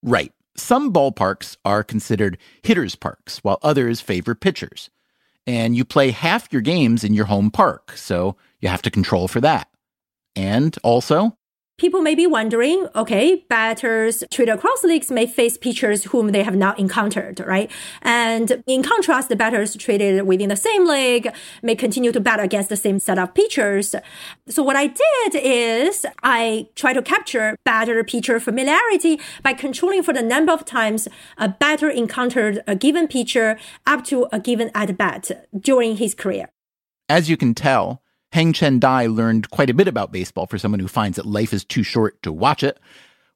Right. 0.01 0.31
Some 0.59 0.93
ballparks 0.93 1.57
are 1.65 1.83
considered 1.83 2.37
hitters' 2.61 2.95
parks, 2.95 3.39
while 3.39 3.57
others 3.63 4.01
favor 4.01 4.35
pitchers. 4.35 4.89
And 5.47 5.75
you 5.75 5.83
play 5.83 6.11
half 6.11 6.51
your 6.51 6.61
games 6.61 7.03
in 7.03 7.13
your 7.13 7.25
home 7.25 7.49
park, 7.49 7.97
so 7.97 8.35
you 8.59 8.69
have 8.69 8.83
to 8.83 8.91
control 8.91 9.27
for 9.27 9.41
that. 9.41 9.67
And 10.35 10.77
also, 10.83 11.38
people 11.79 12.01
may 12.01 12.13
be 12.13 12.27
wondering, 12.27 12.85
okay, 12.95 13.43
batters 13.49 14.23
traded 14.29 14.55
across 14.55 14.83
leagues 14.83 15.09
may 15.09 15.25
face 15.25 15.57
pitchers 15.57 16.03
whom 16.03 16.31
they 16.31 16.43
have 16.43 16.55
not 16.55 16.77
encountered, 16.77 17.39
right? 17.39 17.71
And 18.01 18.61
in 18.67 18.83
contrast, 18.83 19.29
the 19.29 19.35
batters 19.35 19.75
traded 19.75 20.27
within 20.27 20.49
the 20.49 20.55
same 20.55 20.85
league 20.85 21.29
may 21.63 21.75
continue 21.75 22.11
to 22.11 22.19
bat 22.19 22.39
against 22.39 22.69
the 22.69 22.75
same 22.75 22.99
set 22.99 23.17
of 23.17 23.33
pitchers. 23.33 23.95
So 24.47 24.61
what 24.61 24.75
I 24.75 24.87
did 24.87 25.35
is 25.35 26.05
I 26.21 26.67
try 26.75 26.93
to 26.93 27.01
capture 27.01 27.57
batter 27.63 28.03
pitcher 28.03 28.39
familiarity 28.39 29.19
by 29.41 29.53
controlling 29.53 30.03
for 30.03 30.13
the 30.13 30.21
number 30.21 30.51
of 30.51 30.65
times 30.65 31.07
a 31.37 31.49
batter 31.49 31.89
encountered 31.89 32.61
a 32.67 32.75
given 32.75 33.07
pitcher 33.07 33.57
up 33.87 34.03
to 34.05 34.27
a 34.31 34.39
given 34.39 34.69
at 34.75 34.97
bat 34.97 35.31
during 35.57 35.97
his 35.97 36.13
career. 36.13 36.49
As 37.07 37.29
you 37.29 37.37
can 37.37 37.55
tell, 37.55 38.03
Hengchen 38.33 38.79
Dai 38.79 39.07
learned 39.07 39.49
quite 39.49 39.69
a 39.69 39.73
bit 39.73 39.87
about 39.87 40.11
baseball 40.11 40.45
for 40.45 40.57
someone 40.57 40.79
who 40.79 40.87
finds 40.87 41.15
that 41.15 41.25
life 41.25 41.53
is 41.53 41.63
too 41.63 41.83
short 41.83 42.21
to 42.23 42.31
watch 42.31 42.63
it. 42.63 42.79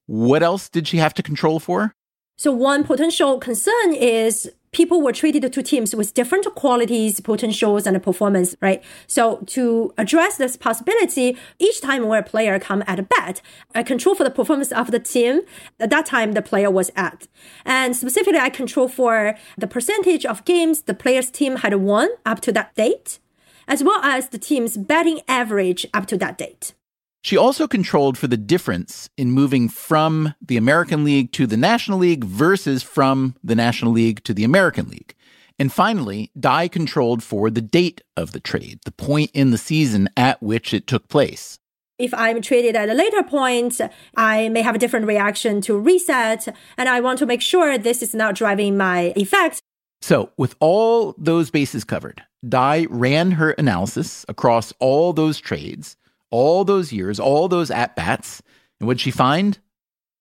What 0.06 0.44
else 0.44 0.70
did 0.70 0.88
she 0.88 0.98
have 0.98 1.14
to 1.16 1.24
control 1.24 1.60
for? 1.60 1.96
So, 2.38 2.52
one 2.52 2.84
potential 2.84 3.40
concern 3.40 3.94
is 3.94 4.52
people 4.74 5.02
were 5.02 5.14
traded 5.14 5.54
to 5.54 5.64
teams 5.64 5.96
with 5.96 6.14
different 6.14 6.46
qualities, 6.56 7.20
potentials, 7.22 7.88
and 7.88 8.02
performance, 8.04 8.56
right? 8.60 8.84
So 9.08 9.38
to 9.48 9.94
address 9.98 10.38
this 10.38 10.58
possibility, 10.58 11.38
each 11.60 11.80
time 11.80 12.08
where 12.08 12.20
a 12.20 12.24
player 12.24 12.60
come 12.60 12.84
at 12.88 13.00
a 13.00 13.04
bat, 13.04 13.42
I 13.74 13.84
control 13.84 14.16
for 14.16 14.24
the 14.24 14.32
performance 14.32 14.72
of 14.72 14.92
the 14.92 15.00
team 15.00 15.42
at 15.80 15.92
that 15.92 16.06
time 16.06 16.34
the 16.34 16.42
player 16.42 16.70
was 16.70 16.92
at. 16.96 17.28
And 17.64 17.96
specifically, 17.96 18.40
I 18.40 18.50
control 18.50 18.88
for 18.88 19.36
the 19.58 19.68
percentage 19.68 20.26
of 20.26 20.44
games 20.44 20.82
the 20.82 20.94
player's 20.94 21.30
team 21.30 21.58
had 21.58 21.76
won 21.76 22.10
up 22.26 22.42
to 22.42 22.52
that 22.52 22.76
date 22.76 23.20
as 23.68 23.84
well 23.84 24.02
as 24.04 24.30
the 24.30 24.38
team's 24.38 24.78
batting 24.78 25.22
average 25.28 25.86
up 25.94 26.06
to 26.08 26.18
that 26.18 26.38
date. 26.38 26.74
She 27.22 27.38
also 27.38 27.68
controlled 27.68 28.18
for 28.18 28.28
the 28.28 28.36
difference 28.36 29.10
in 29.18 29.32
moving 29.32 29.70
from 29.70 30.34
the 30.46 30.58
American 30.58 31.06
League 31.06 31.32
to 31.34 31.48
the 31.48 31.56
National 31.56 32.00
League 32.00 32.26
versus 32.26 32.84
from 32.84 33.36
the 33.42 33.56
National 33.56 33.94
League 33.94 34.24
to 34.26 34.34
the 34.34 34.44
American 34.44 34.90
League. 34.90 35.16
And 35.58 35.72
finally, 35.72 36.32
Dai 36.38 36.68
controlled 36.68 37.24
for 37.24 37.50
the 37.50 37.62
date 37.62 38.02
of 38.18 38.34
the 38.34 38.42
trade, 38.42 38.80
the 38.84 38.92
point 38.92 39.32
in 39.34 39.52
the 39.52 39.58
season 39.58 40.10
at 40.18 40.44
which 40.44 40.74
it 40.74 40.86
took 40.86 41.08
place. 41.08 41.60
If 41.98 42.14
I'm 42.14 42.42
traded 42.42 42.76
at 42.76 42.90
a 42.90 42.94
later 42.94 43.24
point, 43.24 43.80
I 44.18 44.50
may 44.50 44.62
have 44.62 44.76
a 44.76 44.80
different 44.80 45.06
reaction 45.06 45.62
to 45.62 45.78
reset, 45.78 46.54
and 46.76 46.90
I 46.90 47.00
want 47.00 47.20
to 47.20 47.26
make 47.26 47.42
sure 47.42 47.78
this 47.78 48.02
is 48.02 48.14
not 48.14 48.36
driving 48.36 48.76
my 48.76 49.14
effect. 49.16 49.62
So, 50.02 50.32
with 50.36 50.56
all 50.60 51.16
those 51.18 51.52
bases 51.52 51.86
covered, 51.86 52.24
Dai 52.48 52.88
ran 52.90 53.32
her 53.32 53.52
analysis 53.52 54.26
across 54.28 54.74
all 54.80 55.14
those 55.14 55.40
trades, 55.40 55.96
all 56.30 56.66
those 56.66 56.92
years, 56.92 57.20
all 57.20 57.48
those 57.48 57.72
at 57.72 57.96
bats. 57.96 58.42
And 58.80 58.88
what'd 58.88 59.02
she 59.02 59.12
find? 59.12 59.60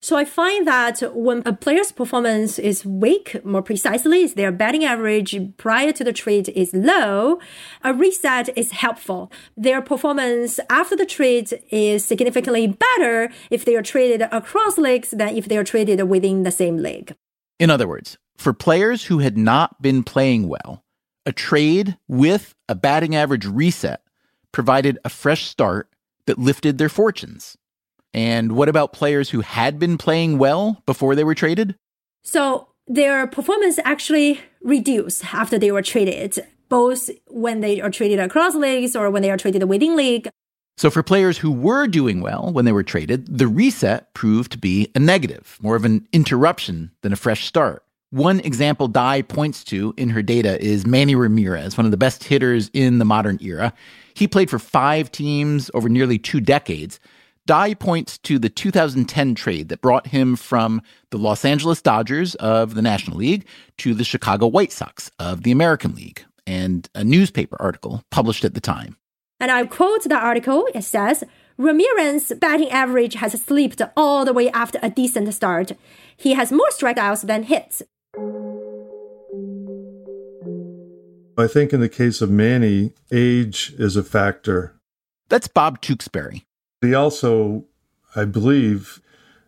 So 0.04 0.16
I 0.16 0.24
find 0.24 0.66
that 0.66 1.14
when 1.14 1.44
a 1.46 1.52
player's 1.52 1.92
performance 1.92 2.58
is 2.58 2.84
weak, 2.84 3.44
more 3.44 3.62
precisely, 3.62 4.22
is 4.22 4.34
their 4.34 4.50
batting 4.50 4.84
average 4.84 5.38
prior 5.58 5.92
to 5.92 6.02
the 6.02 6.12
trade 6.12 6.48
is 6.48 6.74
low, 6.74 7.38
a 7.84 7.94
reset 7.94 8.48
is 8.58 8.72
helpful. 8.72 9.30
Their 9.56 9.80
performance 9.80 10.58
after 10.68 10.96
the 10.96 11.06
trade 11.06 11.62
is 11.70 12.04
significantly 12.04 12.66
better 12.66 13.30
if 13.48 13.64
they 13.64 13.76
are 13.76 13.82
traded 13.82 14.22
across 14.32 14.76
leagues 14.76 15.10
than 15.10 15.36
if 15.36 15.46
they 15.46 15.56
are 15.56 15.62
traded 15.62 16.02
within 16.08 16.42
the 16.42 16.50
same 16.50 16.78
league. 16.78 17.14
In 17.60 17.70
other 17.70 17.86
words, 17.86 18.18
for 18.36 18.52
players 18.52 19.04
who 19.04 19.20
had 19.20 19.38
not 19.38 19.80
been 19.80 20.02
playing 20.02 20.48
well, 20.48 20.82
a 21.26 21.32
trade 21.32 21.96
with 22.08 22.54
a 22.68 22.74
batting 22.74 23.14
average 23.14 23.46
reset 23.46 24.02
provided 24.52 24.98
a 25.04 25.08
fresh 25.08 25.46
start 25.46 25.88
that 26.26 26.38
lifted 26.38 26.78
their 26.78 26.88
fortunes. 26.88 27.56
And 28.14 28.52
what 28.52 28.68
about 28.68 28.92
players 28.92 29.30
who 29.30 29.40
had 29.40 29.78
been 29.78 29.96
playing 29.96 30.38
well 30.38 30.82
before 30.86 31.14
they 31.14 31.24
were 31.24 31.34
traded? 31.34 31.74
So 32.22 32.68
their 32.86 33.26
performance 33.26 33.78
actually 33.84 34.40
reduced 34.60 35.34
after 35.34 35.58
they 35.58 35.72
were 35.72 35.82
traded, 35.82 36.38
both 36.68 37.08
when 37.28 37.60
they 37.60 37.80
are 37.80 37.90
traded 37.90 38.18
across 38.18 38.54
leagues 38.54 38.94
or 38.94 39.10
when 39.10 39.22
they 39.22 39.30
are 39.30 39.36
traded 39.36 39.64
within 39.64 39.96
league. 39.96 40.28
So 40.76 40.90
for 40.90 41.02
players 41.02 41.38
who 41.38 41.50
were 41.50 41.86
doing 41.86 42.20
well 42.20 42.50
when 42.52 42.64
they 42.64 42.72
were 42.72 42.82
traded, 42.82 43.38
the 43.38 43.46
reset 43.46 44.12
proved 44.14 44.52
to 44.52 44.58
be 44.58 44.90
a 44.94 44.98
negative, 44.98 45.58
more 45.60 45.76
of 45.76 45.84
an 45.84 46.06
interruption 46.12 46.90
than 47.02 47.12
a 47.12 47.16
fresh 47.16 47.46
start. 47.46 47.84
One 48.12 48.40
example 48.40 48.88
Dai 48.88 49.22
points 49.22 49.64
to 49.64 49.94
in 49.96 50.10
her 50.10 50.20
data 50.20 50.62
is 50.62 50.86
Manny 50.86 51.14
Ramirez, 51.14 51.78
one 51.78 51.86
of 51.86 51.92
the 51.92 51.96
best 51.96 52.24
hitters 52.24 52.70
in 52.74 52.98
the 52.98 53.06
modern 53.06 53.38
era. 53.40 53.72
He 54.12 54.28
played 54.28 54.50
for 54.50 54.58
five 54.58 55.10
teams 55.10 55.70
over 55.72 55.88
nearly 55.88 56.18
two 56.18 56.38
decades. 56.38 57.00
Dai 57.46 57.72
points 57.72 58.18
to 58.18 58.38
the 58.38 58.50
2010 58.50 59.34
trade 59.34 59.70
that 59.70 59.80
brought 59.80 60.08
him 60.08 60.36
from 60.36 60.82
the 61.08 61.16
Los 61.16 61.42
Angeles 61.42 61.80
Dodgers 61.80 62.34
of 62.34 62.74
the 62.74 62.82
National 62.82 63.16
League 63.16 63.46
to 63.78 63.94
the 63.94 64.04
Chicago 64.04 64.46
White 64.46 64.72
Sox 64.72 65.10
of 65.18 65.42
the 65.42 65.50
American 65.50 65.94
League, 65.94 66.22
and 66.46 66.90
a 66.94 67.02
newspaper 67.02 67.56
article 67.60 68.02
published 68.10 68.44
at 68.44 68.52
the 68.52 68.60
time. 68.60 68.98
And 69.40 69.50
I 69.50 69.64
quote 69.64 70.04
the 70.04 70.16
article. 70.16 70.68
It 70.74 70.84
says, 70.84 71.24
Ramirez's 71.56 72.38
batting 72.38 72.70
average 72.70 73.14
has 73.14 73.32
slipped 73.40 73.80
all 73.96 74.26
the 74.26 74.34
way 74.34 74.50
after 74.50 74.78
a 74.82 74.90
decent 74.90 75.32
start. 75.32 75.72
He 76.14 76.34
has 76.34 76.52
more 76.52 76.68
strikeouts 76.70 77.26
than 77.26 77.44
hits. 77.44 77.82
I 81.38 81.46
think 81.46 81.72
in 81.72 81.80
the 81.80 81.88
case 81.88 82.20
of 82.20 82.30
Manny, 82.30 82.92
age 83.10 83.74
is 83.78 83.96
a 83.96 84.02
factor. 84.02 84.74
That's 85.28 85.48
Bob 85.48 85.80
Tewksbury. 85.80 86.44
He 86.82 86.94
also, 86.94 87.64
I 88.14 88.26
believe, 88.26 89.00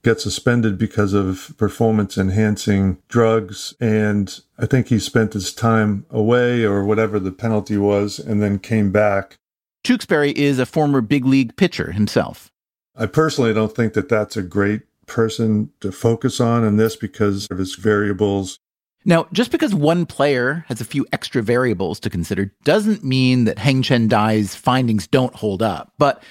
got 0.03 0.21
suspended 0.21 0.79
because 0.79 1.13
of 1.13 1.55
performance 1.59 2.17
enhancing 2.17 2.99
drugs. 3.09 3.75
And 3.81 4.41
I 4.59 4.67
think 4.67 4.89
he 4.89 4.99
spent 4.99 5.35
his 5.35 5.53
time 5.53 6.07
away 6.11 6.65
or 6.65 6.85
whatever 6.85 7.19
the 7.19 7.33
penalty 7.33 7.77
was 7.77 8.19
and 8.19 8.43
then 8.43 8.59
came 8.59 8.91
back. 8.91 9.37
Tewksbury 9.83 10.33
is 10.33 10.59
a 10.59 10.67
former 10.67 11.03
big 11.03 11.27
league 11.27 11.57
pitcher 11.57 11.93
himself. 11.93 12.51
I 12.97 13.07
personally 13.07 13.53
don't 13.53 13.75
think 13.75 13.93
that 13.93 14.09
that's 14.09 14.37
a 14.37 14.43
great 14.43 14.83
person 15.07 15.71
to 15.81 15.93
focus 15.93 16.41
on 16.41 16.65
in 16.65 16.77
this 16.77 16.97
because 16.97 17.47
of 17.51 17.59
his 17.59 17.75
variables. 17.75 18.59
Now, 19.05 19.27
just 19.33 19.51
because 19.51 19.75
one 19.75 20.07
player 20.07 20.65
has 20.69 20.81
a 20.81 20.85
few 20.85 21.07
extra 21.13 21.43
variables 21.43 22.01
to 22.01 22.11
consider 22.11 22.53
doesn't 22.65 23.05
mean 23.05 23.45
that 23.45 23.59
Hengchen 23.59 24.09
Dai's 24.09 24.55
findings 24.55 25.07
don't 25.07 25.35
hold 25.35 25.63
up. 25.63 25.93
But 25.99 26.23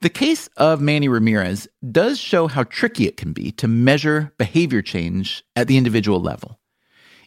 the 0.00 0.08
case 0.08 0.48
of 0.56 0.80
Manny 0.80 1.08
Ramirez 1.08 1.68
does 1.90 2.18
show 2.18 2.46
how 2.46 2.64
tricky 2.64 3.06
it 3.06 3.16
can 3.16 3.32
be 3.32 3.50
to 3.52 3.68
measure 3.68 4.32
behavior 4.38 4.80
change 4.80 5.44
at 5.56 5.66
the 5.66 5.76
individual 5.76 6.20
level. 6.20 6.58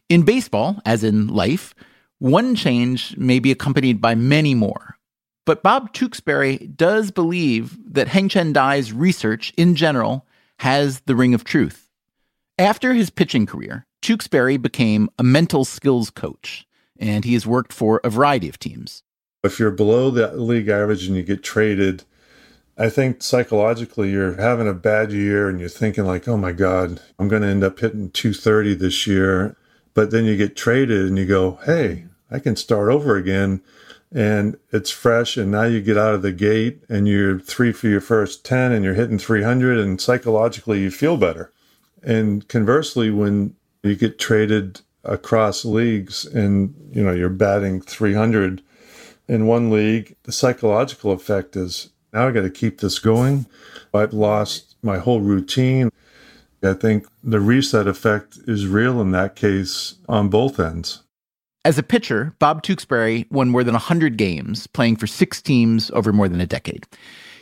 In 0.10 0.24
baseball, 0.24 0.82
as 0.86 1.04
in 1.04 1.28
life, 1.28 1.76
one 2.20 2.56
change 2.56 3.18
may 3.18 3.40
be 3.40 3.52
accompanied 3.52 4.00
by 4.00 4.16
many 4.16 4.56
more. 4.56 4.98
But 5.46 5.62
Bob 5.62 5.94
Tewksbury 5.94 6.58
does 6.58 7.12
believe 7.12 7.78
that 7.94 8.08
Hengchen 8.08 8.54
Dai's 8.54 8.94
research 8.94 9.54
in 9.58 9.76
general 9.76 10.26
has 10.60 11.02
the 11.02 11.16
ring 11.16 11.34
of 11.34 11.44
truth. 11.44 11.90
After 12.58 12.94
his 12.94 13.10
pitching 13.10 13.46
career, 13.46 13.86
Tewksbury 14.02 14.58
became 14.58 15.10
a 15.18 15.24
mental 15.24 15.66
skills 15.66 16.10
coach, 16.10 16.68
and 17.00 17.26
he 17.26 17.34
has 17.34 17.48
worked 17.48 17.74
for 17.74 18.00
a 18.04 18.10
variety 18.10 18.50
of 18.50 18.60
teams. 18.60 19.04
If 19.44 19.60
you're 19.60 19.72
below 19.72 20.10
the 20.10 20.34
league 20.34 20.70
average 20.70 21.08
and 21.08 21.16
you 21.16 21.24
get 21.24 21.44
traded, 21.44 22.04
I 22.78 22.90
think 22.90 23.22
psychologically 23.22 24.12
you're 24.12 24.36
having 24.36 24.68
a 24.68 24.74
bad 24.74 25.12
year 25.12 25.48
and 25.48 25.60
you're 25.60 25.70
thinking 25.70 26.06
like, 26.06 26.28
"Oh 26.28 26.38
my 26.38 26.52
god, 26.52 27.02
I'm 27.20 27.28
going 27.28 27.42
to 27.44 27.48
end 27.48 27.64
up 27.64 27.80
hitting 27.80 28.10
230 28.12 28.74
this 28.76 29.06
year." 29.06 29.56
But 29.94 30.12
then 30.12 30.26
you 30.26 30.36
get 30.36 30.56
traded 30.56 31.06
and 31.06 31.18
you 31.18 31.26
go, 31.26 31.60
"Hey, 31.66 32.06
I 32.32 32.40
can 32.40 32.56
start 32.56 32.90
over 32.90 33.16
again." 33.16 33.62
And 34.14 34.58
it's 34.72 34.92
fresh 34.92 35.38
and 35.38 35.52
now 35.52 35.64
you 35.64 35.82
get 35.82 35.98
out 35.98 36.14
of 36.14 36.22
the 36.22 36.32
gate 36.32 36.84
and 36.88 37.08
you're 37.08 37.40
3 37.40 37.72
for 37.72 37.88
your 37.88 38.02
first 38.02 38.46
10 38.46 38.72
and 38.72 38.86
you're 38.86 38.94
hitting 38.94 39.18
300 39.18 39.80
and 39.80 40.00
psychologically 40.00 40.82
you 40.82 40.92
feel 40.92 41.18
better. 41.18 41.52
And 42.04 42.48
conversely 42.48 43.10
when 43.10 43.56
you 43.82 43.96
get 43.96 44.20
traded 44.20 44.82
across 45.04 45.66
leagues 45.66 46.26
and 46.26 46.74
you 46.94 47.04
know 47.04 47.12
you're 47.12 47.30
batting 47.30 47.82
300 47.82 48.62
in 49.28 49.48
one 49.48 49.70
league 49.70 50.16
the 50.24 50.32
psychological 50.32 51.12
effect 51.12 51.58
is 51.58 51.90
now 52.14 52.28
i 52.28 52.32
got 52.32 52.44
to 52.44 52.50
keep 52.50 52.80
this 52.80 53.00
going. 53.00 53.48
I've 53.94 54.14
lost 54.14 54.76
my 54.84 55.00
whole 55.00 55.20
routine. 55.20 55.90
I 56.62 56.74
think 56.74 57.08
the 57.24 57.40
reset 57.40 57.88
effect 57.88 58.38
is 58.48 58.68
real 58.68 59.02
in 59.02 59.12
that 59.12 59.36
case 59.36 59.96
on 60.08 60.30
both 60.30 60.60
ends 60.60 61.04
as 61.66 61.78
a 61.78 61.84
pitcher 61.84 62.36
bob 62.40 62.62
tewksbury 62.64 63.26
won 63.30 63.50
more 63.50 63.64
than 63.64 63.74
100 63.74 64.18
games 64.18 64.68
playing 64.68 64.96
for 64.96 65.08
six 65.08 65.42
teams 65.42 65.92
over 65.92 66.12
more 66.14 66.28
than 66.28 66.42
a 66.42 66.48
decade 66.48 66.86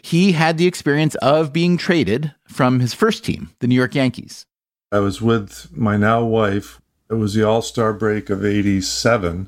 he 0.03 0.31
had 0.31 0.57
the 0.57 0.67
experience 0.67 1.15
of 1.15 1.53
being 1.53 1.77
traded 1.77 2.33
from 2.47 2.79
his 2.79 2.93
first 2.93 3.23
team 3.23 3.49
the 3.59 3.67
new 3.67 3.75
york 3.75 3.95
yankees 3.95 4.45
I 4.93 4.99
was 4.99 5.21
with 5.21 5.69
my 5.71 5.95
now 5.95 6.23
wife. 6.25 6.81
It 7.09 7.13
was 7.13 7.33
the 7.33 7.43
All 7.43 7.61
Star 7.61 7.93
break 7.93 8.29
of 8.29 8.43
87. 8.43 9.47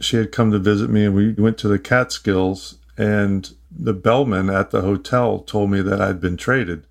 She 0.00 0.16
had 0.16 0.32
come 0.32 0.50
to 0.50 0.58
visit 0.58 0.90
me, 0.90 1.06
and 1.06 1.14
we 1.14 1.32
went 1.32 1.56
to 1.58 1.68
the 1.68 1.78
Catskills. 1.78 2.76
And 2.98 3.50
the 3.70 3.94
bellman 3.94 4.50
at 4.50 4.70
the 4.70 4.82
hotel 4.82 5.38
told 5.38 5.70
me 5.70 5.80
that 5.80 6.00
I'd 6.00 6.20
been 6.20 6.36
traded. 6.36 6.86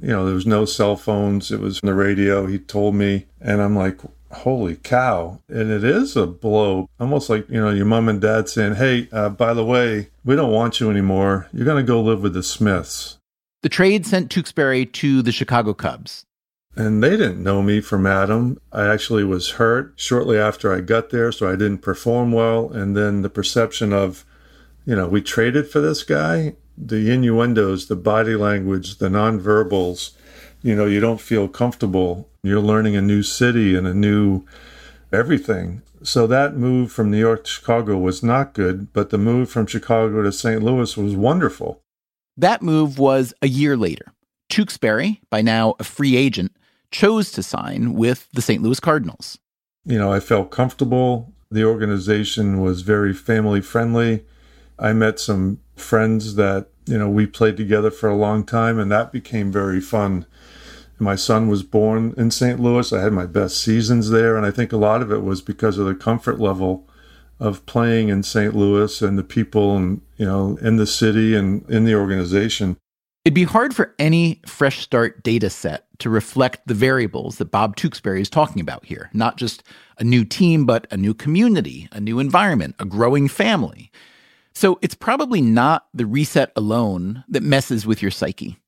You 0.00 0.08
know, 0.08 0.24
there 0.24 0.34
was 0.34 0.46
no 0.46 0.64
cell 0.64 0.96
phones. 0.96 1.50
It 1.50 1.60
was 1.60 1.80
on 1.82 1.86
the 1.86 1.94
radio. 1.94 2.46
He 2.46 2.58
told 2.58 2.94
me, 2.94 3.26
and 3.42 3.60
I'm 3.60 3.76
like, 3.76 4.00
holy 4.32 4.76
cow. 4.76 5.40
And 5.48 5.70
it 5.70 5.84
is 5.84 6.16
a 6.16 6.26
blow, 6.26 6.88
almost 6.98 7.30
like, 7.30 7.48
you 7.48 7.60
know, 7.60 7.70
your 7.70 7.86
mom 7.86 8.08
and 8.08 8.20
dad 8.20 8.48
saying, 8.48 8.76
hey, 8.76 9.08
uh, 9.12 9.28
by 9.28 9.54
the 9.54 9.64
way, 9.64 10.08
we 10.24 10.36
don't 10.36 10.52
want 10.52 10.80
you 10.80 10.90
anymore. 10.90 11.48
You're 11.52 11.64
going 11.64 11.84
to 11.84 11.86
go 11.86 12.00
live 12.00 12.22
with 12.22 12.34
the 12.34 12.42
Smiths. 12.42 13.18
The 13.62 13.68
trade 13.68 14.06
sent 14.06 14.30
Tewksbury 14.30 14.86
to 14.86 15.22
the 15.22 15.32
Chicago 15.32 15.72
Cubs. 15.74 16.24
And 16.74 17.02
they 17.02 17.10
didn't 17.10 17.42
know 17.42 17.62
me 17.62 17.80
from 17.80 18.06
Adam. 18.06 18.58
I 18.72 18.86
actually 18.86 19.24
was 19.24 19.50
hurt 19.50 19.92
shortly 19.96 20.38
after 20.38 20.74
I 20.74 20.80
got 20.80 21.10
there, 21.10 21.30
so 21.30 21.46
I 21.46 21.52
didn't 21.52 21.78
perform 21.78 22.32
well. 22.32 22.72
And 22.72 22.96
then 22.96 23.22
the 23.22 23.28
perception 23.28 23.92
of, 23.92 24.24
you 24.86 24.96
know, 24.96 25.06
we 25.06 25.20
traded 25.20 25.68
for 25.68 25.80
this 25.80 26.02
guy, 26.02 26.56
the 26.78 27.10
innuendos, 27.12 27.88
the 27.88 27.96
body 27.96 28.34
language, 28.34 28.96
the 28.98 29.10
nonverbals, 29.10 30.12
you 30.62 30.74
know, 30.74 30.86
you 30.86 31.00
don't 31.00 31.20
feel 31.20 31.46
comfortable. 31.46 32.28
You're 32.44 32.60
learning 32.60 32.96
a 32.96 33.02
new 33.02 33.22
city 33.22 33.76
and 33.76 33.86
a 33.86 33.94
new 33.94 34.44
everything. 35.12 35.82
So 36.02 36.26
that 36.26 36.56
move 36.56 36.90
from 36.90 37.08
New 37.08 37.18
York 37.18 37.44
to 37.44 37.50
Chicago 37.50 37.96
was 37.96 38.24
not 38.24 38.52
good, 38.52 38.92
but 38.92 39.10
the 39.10 39.18
move 39.18 39.48
from 39.48 39.66
Chicago 39.66 40.22
to 40.22 40.32
St. 40.32 40.60
Louis 40.60 40.96
was 40.96 41.14
wonderful. 41.14 41.80
That 42.36 42.60
move 42.60 42.98
was 42.98 43.32
a 43.42 43.46
year 43.46 43.76
later. 43.76 44.12
Tewksbury, 44.48 45.20
by 45.30 45.40
now 45.40 45.76
a 45.78 45.84
free 45.84 46.16
agent, 46.16 46.50
chose 46.90 47.30
to 47.32 47.44
sign 47.44 47.94
with 47.94 48.28
the 48.32 48.42
St. 48.42 48.60
Louis 48.60 48.80
Cardinals. 48.80 49.38
You 49.84 49.98
know, 49.98 50.12
I 50.12 50.18
felt 50.18 50.50
comfortable. 50.50 51.32
The 51.48 51.64
organization 51.64 52.60
was 52.60 52.82
very 52.82 53.14
family 53.14 53.60
friendly. 53.60 54.24
I 54.80 54.92
met 54.94 55.20
some 55.20 55.60
friends 55.76 56.34
that, 56.34 56.66
you 56.86 56.98
know, 56.98 57.08
we 57.08 57.26
played 57.26 57.56
together 57.56 57.92
for 57.92 58.08
a 58.08 58.16
long 58.16 58.42
time, 58.44 58.80
and 58.80 58.90
that 58.90 59.12
became 59.12 59.52
very 59.52 59.80
fun. 59.80 60.26
My 61.02 61.16
son 61.16 61.48
was 61.48 61.64
born 61.64 62.14
in 62.16 62.30
St. 62.30 62.60
Louis. 62.60 62.92
I 62.92 63.02
had 63.02 63.12
my 63.12 63.26
best 63.26 63.60
seasons 63.60 64.10
there, 64.10 64.36
and 64.36 64.46
I 64.46 64.52
think 64.52 64.72
a 64.72 64.76
lot 64.76 65.02
of 65.02 65.10
it 65.10 65.24
was 65.24 65.42
because 65.42 65.76
of 65.76 65.86
the 65.86 65.96
comfort 65.96 66.38
level 66.38 66.88
of 67.40 67.66
playing 67.66 68.08
in 68.08 68.22
St. 68.22 68.54
Louis 68.54 69.02
and 69.02 69.18
the 69.18 69.24
people 69.24 69.76
and 69.76 70.00
you 70.16 70.24
know 70.24 70.56
in 70.62 70.76
the 70.76 70.86
city 70.86 71.34
and 71.34 71.68
in 71.68 71.84
the 71.84 71.96
organization. 71.96 72.76
It'd 73.24 73.34
be 73.34 73.44
hard 73.44 73.74
for 73.74 73.94
any 73.98 74.40
fresh 74.46 74.78
start 74.78 75.24
data 75.24 75.50
set 75.50 75.86
to 75.98 76.08
reflect 76.08 76.66
the 76.66 76.74
variables 76.74 77.38
that 77.38 77.50
Bob 77.50 77.74
Tewksbury 77.74 78.20
is 78.20 78.30
talking 78.30 78.60
about 78.60 78.84
here. 78.84 79.10
Not 79.12 79.36
just 79.36 79.64
a 79.98 80.04
new 80.04 80.24
team, 80.24 80.66
but 80.66 80.86
a 80.92 80.96
new 80.96 81.14
community, 81.14 81.88
a 81.90 82.00
new 82.00 82.20
environment, 82.20 82.76
a 82.78 82.84
growing 82.84 83.26
family. 83.26 83.90
So 84.54 84.78
it's 84.82 84.94
probably 84.94 85.40
not 85.40 85.86
the 85.92 86.06
reset 86.06 86.52
alone 86.54 87.24
that 87.28 87.42
messes 87.42 87.86
with 87.86 88.02
your 88.02 88.10
psyche 88.12 88.61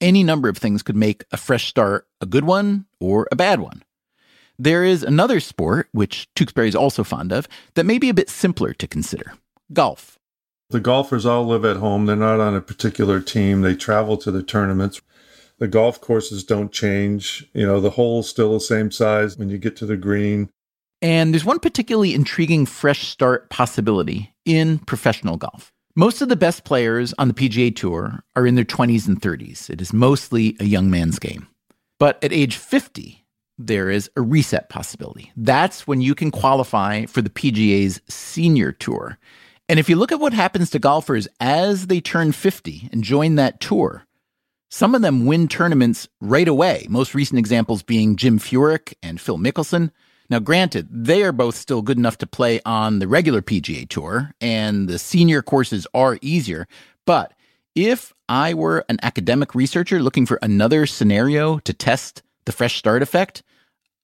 any 0.00 0.22
number 0.22 0.48
of 0.48 0.58
things 0.58 0.82
could 0.82 0.96
make 0.96 1.24
a 1.32 1.36
fresh 1.36 1.66
start 1.66 2.06
a 2.20 2.26
good 2.26 2.44
one 2.44 2.86
or 3.00 3.28
a 3.30 3.36
bad 3.36 3.60
one. 3.60 3.82
There 4.58 4.84
is 4.84 5.02
another 5.02 5.38
sport, 5.38 5.88
which 5.92 6.28
Tewksbury 6.34 6.68
is 6.68 6.74
also 6.74 7.04
fond 7.04 7.32
of, 7.32 7.46
that 7.74 7.86
may 7.86 7.98
be 7.98 8.08
a 8.08 8.14
bit 8.14 8.28
simpler 8.28 8.74
to 8.74 8.88
consider 8.88 9.34
golf. 9.72 10.18
The 10.70 10.80
golfers 10.80 11.24
all 11.24 11.46
live 11.46 11.64
at 11.64 11.76
home. 11.76 12.06
They're 12.06 12.16
not 12.16 12.40
on 12.40 12.54
a 12.54 12.60
particular 12.60 13.20
team. 13.20 13.62
They 13.62 13.74
travel 13.74 14.16
to 14.18 14.30
the 14.30 14.42
tournaments. 14.42 15.00
The 15.58 15.68
golf 15.68 16.00
courses 16.00 16.44
don't 16.44 16.72
change. 16.72 17.48
You 17.54 17.66
know, 17.66 17.80
the 17.80 17.90
hole's 17.90 18.28
still 18.28 18.52
the 18.52 18.60
same 18.60 18.90
size 18.90 19.38
when 19.38 19.48
you 19.48 19.58
get 19.58 19.76
to 19.76 19.86
the 19.86 19.96
green. 19.96 20.50
And 21.00 21.32
there's 21.32 21.44
one 21.44 21.60
particularly 21.60 22.14
intriguing 22.14 22.66
fresh 22.66 23.06
start 23.06 23.48
possibility 23.50 24.34
in 24.44 24.78
professional 24.80 25.36
golf. 25.36 25.72
Most 25.98 26.22
of 26.22 26.28
the 26.28 26.36
best 26.36 26.62
players 26.62 27.12
on 27.18 27.26
the 27.26 27.34
PGA 27.34 27.74
Tour 27.74 28.22
are 28.36 28.46
in 28.46 28.54
their 28.54 28.64
20s 28.64 29.08
and 29.08 29.20
30s. 29.20 29.68
It 29.68 29.80
is 29.80 29.92
mostly 29.92 30.56
a 30.60 30.64
young 30.64 30.92
man's 30.92 31.18
game. 31.18 31.48
But 31.98 32.22
at 32.22 32.32
age 32.32 32.56
50, 32.56 33.26
there 33.58 33.90
is 33.90 34.08
a 34.14 34.20
reset 34.20 34.68
possibility. 34.68 35.32
That's 35.36 35.88
when 35.88 36.00
you 36.00 36.14
can 36.14 36.30
qualify 36.30 37.06
for 37.06 37.20
the 37.20 37.30
PGA's 37.30 38.00
senior 38.08 38.70
tour. 38.70 39.18
And 39.68 39.80
if 39.80 39.88
you 39.88 39.96
look 39.96 40.12
at 40.12 40.20
what 40.20 40.32
happens 40.32 40.70
to 40.70 40.78
golfers 40.78 41.26
as 41.40 41.88
they 41.88 42.00
turn 42.00 42.30
50 42.30 42.90
and 42.92 43.02
join 43.02 43.34
that 43.34 43.58
tour, 43.58 44.06
some 44.70 44.94
of 44.94 45.02
them 45.02 45.26
win 45.26 45.48
tournaments 45.48 46.08
right 46.20 46.46
away. 46.46 46.86
Most 46.88 47.12
recent 47.12 47.40
examples 47.40 47.82
being 47.82 48.14
Jim 48.14 48.38
Furyk 48.38 48.94
and 49.02 49.20
Phil 49.20 49.36
Mickelson. 49.36 49.90
Now, 50.30 50.40
granted, 50.40 50.88
they 50.90 51.22
are 51.22 51.32
both 51.32 51.54
still 51.54 51.80
good 51.80 51.96
enough 51.96 52.18
to 52.18 52.26
play 52.26 52.60
on 52.66 52.98
the 52.98 53.08
regular 53.08 53.40
PGA 53.40 53.88
Tour, 53.88 54.32
and 54.42 54.86
the 54.86 54.98
senior 54.98 55.40
courses 55.40 55.86
are 55.94 56.18
easier. 56.20 56.66
But 57.06 57.32
if 57.74 58.12
I 58.28 58.52
were 58.52 58.84
an 58.90 58.98
academic 59.02 59.54
researcher 59.54 60.00
looking 60.02 60.26
for 60.26 60.38
another 60.42 60.84
scenario 60.84 61.58
to 61.60 61.72
test 61.72 62.22
the 62.44 62.52
fresh 62.52 62.76
start 62.76 63.00
effect, 63.02 63.42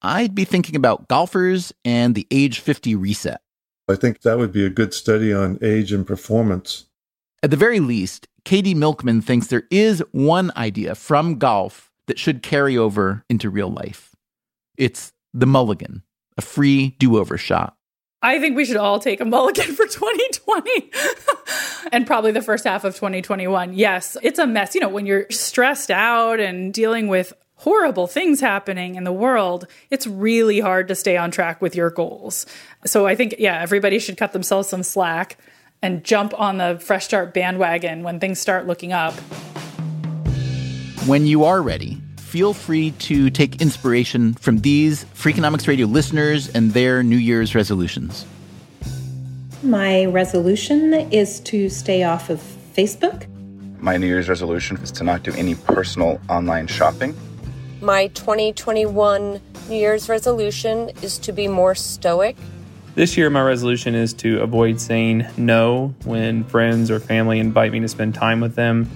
I'd 0.00 0.34
be 0.34 0.44
thinking 0.46 0.76
about 0.76 1.08
golfers 1.08 1.72
and 1.84 2.14
the 2.14 2.26
age 2.30 2.60
50 2.60 2.94
reset. 2.94 3.42
I 3.86 3.96
think 3.96 4.22
that 4.22 4.38
would 4.38 4.52
be 4.52 4.64
a 4.64 4.70
good 4.70 4.94
study 4.94 5.30
on 5.30 5.58
age 5.60 5.92
and 5.92 6.06
performance. 6.06 6.86
At 7.42 7.50
the 7.50 7.58
very 7.58 7.80
least, 7.80 8.28
Katie 8.46 8.74
Milkman 8.74 9.20
thinks 9.20 9.48
there 9.48 9.66
is 9.70 10.02
one 10.12 10.52
idea 10.56 10.94
from 10.94 11.38
golf 11.38 11.90
that 12.06 12.18
should 12.18 12.42
carry 12.42 12.78
over 12.78 13.24
into 13.28 13.50
real 13.50 13.70
life. 13.70 14.14
It's 14.78 15.12
the 15.34 15.46
mulligan 15.46 16.02
a 16.36 16.42
free 16.42 16.96
do 16.98 17.18
over 17.18 17.38
shot. 17.38 17.76
I 18.22 18.40
think 18.40 18.56
we 18.56 18.64
should 18.64 18.78
all 18.78 18.98
take 19.00 19.20
a 19.20 19.24
mulligan 19.26 19.74
for 19.74 19.86
2020 19.86 20.90
and 21.92 22.06
probably 22.06 22.32
the 22.32 22.40
first 22.40 22.64
half 22.64 22.84
of 22.84 22.94
2021. 22.94 23.74
Yes, 23.74 24.16
it's 24.22 24.38
a 24.38 24.46
mess. 24.46 24.74
You 24.74 24.80
know, 24.80 24.88
when 24.88 25.04
you're 25.04 25.26
stressed 25.30 25.90
out 25.90 26.40
and 26.40 26.72
dealing 26.72 27.08
with 27.08 27.34
horrible 27.56 28.06
things 28.06 28.40
happening 28.40 28.94
in 28.94 29.04
the 29.04 29.12
world, 29.12 29.66
it's 29.90 30.06
really 30.06 30.60
hard 30.60 30.88
to 30.88 30.94
stay 30.94 31.18
on 31.18 31.30
track 31.30 31.60
with 31.60 31.76
your 31.76 31.90
goals. 31.90 32.46
So 32.86 33.06
I 33.06 33.14
think, 33.14 33.36
yeah, 33.38 33.60
everybody 33.60 33.98
should 33.98 34.16
cut 34.16 34.32
themselves 34.32 34.68
some 34.68 34.82
slack 34.82 35.38
and 35.82 36.02
jump 36.02 36.38
on 36.40 36.56
the 36.56 36.78
fresh 36.80 37.04
start 37.04 37.34
bandwagon 37.34 38.02
when 38.04 38.20
things 38.20 38.38
start 38.38 38.66
looking 38.66 38.94
up. 38.94 39.12
When 41.06 41.26
you 41.26 41.44
are 41.44 41.60
ready, 41.60 42.00
feel 42.34 42.52
free 42.52 42.90
to 42.98 43.30
take 43.30 43.62
inspiration 43.62 44.34
from 44.34 44.58
these 44.58 45.04
Freakonomics 45.14 45.68
Radio 45.68 45.86
listeners 45.86 46.48
and 46.48 46.72
their 46.72 47.00
New 47.00 47.16
Year's 47.16 47.54
resolutions. 47.54 48.26
My 49.62 50.06
resolution 50.06 50.94
is 51.12 51.38
to 51.42 51.68
stay 51.68 52.02
off 52.02 52.30
of 52.30 52.40
Facebook. 52.74 53.28
My 53.78 53.96
New 53.98 54.08
Year's 54.08 54.28
resolution 54.28 54.78
is 54.78 54.90
to 54.90 55.04
not 55.04 55.22
do 55.22 55.32
any 55.34 55.54
personal 55.54 56.20
online 56.28 56.66
shopping. 56.66 57.14
My 57.80 58.08
2021 58.08 59.40
New 59.68 59.76
Year's 59.76 60.08
resolution 60.08 60.90
is 61.02 61.18
to 61.18 61.30
be 61.30 61.46
more 61.46 61.76
stoic. 61.76 62.36
This 62.96 63.16
year, 63.16 63.30
my 63.30 63.42
resolution 63.42 63.94
is 63.94 64.12
to 64.14 64.42
avoid 64.42 64.80
saying 64.80 65.24
no 65.36 65.94
when 66.04 66.42
friends 66.42 66.90
or 66.90 66.98
family 66.98 67.38
invite 67.38 67.70
me 67.70 67.78
to 67.78 67.88
spend 67.88 68.16
time 68.16 68.40
with 68.40 68.56
them. 68.56 68.90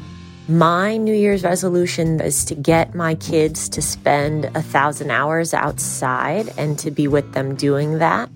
My 0.51 0.97
New 0.97 1.15
Year's 1.15 1.45
resolution 1.45 2.23
is 2.23 2.43
to 2.47 2.55
get 2.55 2.95
my 2.95 3.17
kids 3.17 3.69
to 3.69 3.83
spend 3.83 4.47
a 4.47 4.63
thousand 4.63 5.11
hours 5.11 5.53
outside 5.53 6.55
and 6.57 6.79
to 6.79 6.91
be 6.91 7.07
with 7.07 7.35
them 7.35 7.55
doing 7.55 7.99
that. 7.99 8.31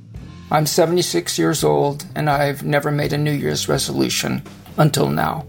I'm 0.50 0.66
76 0.66 1.38
years 1.38 1.64
old 1.64 2.04
and 2.14 2.28
I've 2.28 2.64
never 2.64 2.90
made 2.90 3.14
a 3.14 3.18
New 3.18 3.32
Year's 3.32 3.66
resolution 3.66 4.42
until 4.76 5.08
now. 5.08 5.46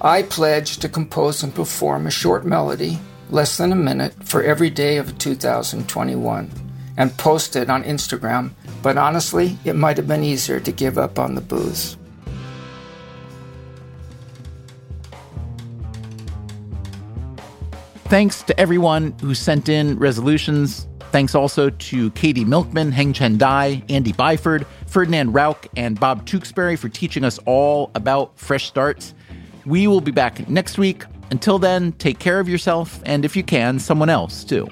I 0.00 0.22
pledge 0.22 0.78
to 0.78 0.88
compose 0.88 1.42
and 1.42 1.54
perform 1.54 2.06
a 2.06 2.10
short 2.10 2.46
melody, 2.46 2.98
less 3.28 3.58
than 3.58 3.70
a 3.70 3.76
minute, 3.76 4.14
for 4.24 4.42
every 4.42 4.70
day 4.70 4.96
of 4.96 5.18
2021 5.18 6.50
and 6.96 7.18
post 7.18 7.54
it 7.54 7.68
on 7.68 7.84
Instagram, 7.84 8.52
but 8.82 8.96
honestly, 8.96 9.58
it 9.66 9.76
might 9.76 9.98
have 9.98 10.08
been 10.08 10.24
easier 10.24 10.58
to 10.58 10.72
give 10.72 10.96
up 10.96 11.18
on 11.18 11.34
the 11.34 11.42
booze. 11.42 11.98
Thanks 18.10 18.42
to 18.42 18.58
everyone 18.58 19.14
who 19.20 19.34
sent 19.34 19.68
in 19.68 19.96
resolutions. 19.96 20.88
Thanks 21.12 21.36
also 21.36 21.70
to 21.70 22.10
Katie 22.10 22.44
Milkman, 22.44 22.90
Hengchen 22.90 23.38
Dai, 23.38 23.84
Andy 23.88 24.12
Byford, 24.12 24.66
Ferdinand 24.88 25.32
Rauch, 25.32 25.68
and 25.76 25.98
Bob 25.98 26.26
Tewksbury 26.26 26.74
for 26.74 26.88
teaching 26.88 27.22
us 27.22 27.38
all 27.46 27.92
about 27.94 28.36
fresh 28.36 28.66
starts. 28.66 29.14
We 29.64 29.86
will 29.86 30.00
be 30.00 30.10
back 30.10 30.48
next 30.48 30.76
week. 30.76 31.04
Until 31.30 31.60
then, 31.60 31.92
take 31.92 32.18
care 32.18 32.40
of 32.40 32.48
yourself, 32.48 33.00
and 33.06 33.24
if 33.24 33.36
you 33.36 33.44
can, 33.44 33.78
someone 33.78 34.10
else 34.10 34.42
too. 34.42 34.66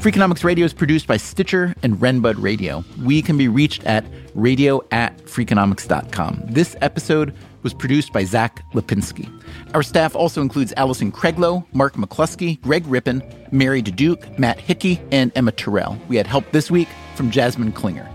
Freakonomics 0.00 0.44
Radio 0.44 0.64
is 0.64 0.72
produced 0.72 1.06
by 1.06 1.18
Stitcher 1.18 1.74
and 1.82 1.96
Renbud 1.96 2.40
Radio. 2.40 2.84
We 3.02 3.20
can 3.20 3.36
be 3.36 3.48
reached 3.48 3.84
at 3.84 4.06
radio 4.34 4.80
at 4.92 5.18
freakonomics.com. 5.18 6.44
This 6.46 6.74
episode 6.80 7.34
was 7.62 7.74
produced 7.74 8.12
by 8.12 8.24
Zach 8.24 8.62
Lapinski. 8.72 9.28
Our 9.74 9.82
staff 9.82 10.14
also 10.14 10.42
includes 10.42 10.72
Allison 10.76 11.12
Craiglow, 11.12 11.66
Mark 11.72 11.94
McClusky, 11.94 12.60
Greg 12.60 12.86
Rippin, 12.86 13.22
Mary 13.50 13.82
Diduch, 13.82 14.38
Matt 14.38 14.58
Hickey, 14.60 15.00
and 15.12 15.32
Emma 15.34 15.52
Tyrrell. 15.52 15.98
We 16.08 16.16
had 16.16 16.26
help 16.26 16.50
this 16.52 16.70
week 16.70 16.88
from 17.14 17.30
Jasmine 17.30 17.72
Klinger. 17.72 18.08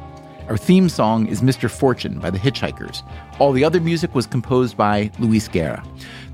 Our 0.49 0.57
theme 0.57 0.89
song 0.89 1.27
is 1.27 1.41
Mr. 1.41 1.71
Fortune 1.71 2.19
by 2.19 2.29
the 2.29 2.37
Hitchhikers. 2.37 3.01
All 3.39 3.53
the 3.53 3.63
other 3.63 3.79
music 3.79 4.13
was 4.13 4.27
composed 4.27 4.75
by 4.75 5.09
Luis 5.17 5.47
Guerra. 5.47 5.83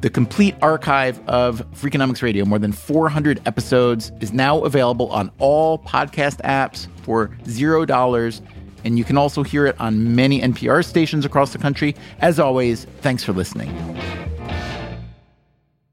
The 0.02 0.10
complete 0.10 0.56
archive 0.64 1.20
of 1.28 1.62
Freakonomics 1.74 2.24
Radio, 2.24 2.44
more 2.44 2.58
than 2.58 2.72
400 2.72 3.40
episodes, 3.46 4.12
is 4.20 4.34
now 4.34 4.64
available 4.64 5.12
on 5.12 5.30
all 5.38 5.78
podcast 5.78 6.42
apps 6.42 6.88
for 7.04 7.28
$0 7.44 8.42
and 8.84 8.98
you 8.98 9.04
can 9.04 9.18
also 9.18 9.44
hear 9.44 9.66
it 9.66 9.80
on 9.80 10.16
many 10.16 10.42
NPR 10.42 10.86
stations 10.86 11.26
across 11.26 11.52
the 11.54 11.58
country. 11.58 11.96
As 12.20 12.40
always, 12.40 12.86
thanks 13.02 13.24
for 13.24 13.34
listening. 13.34 13.70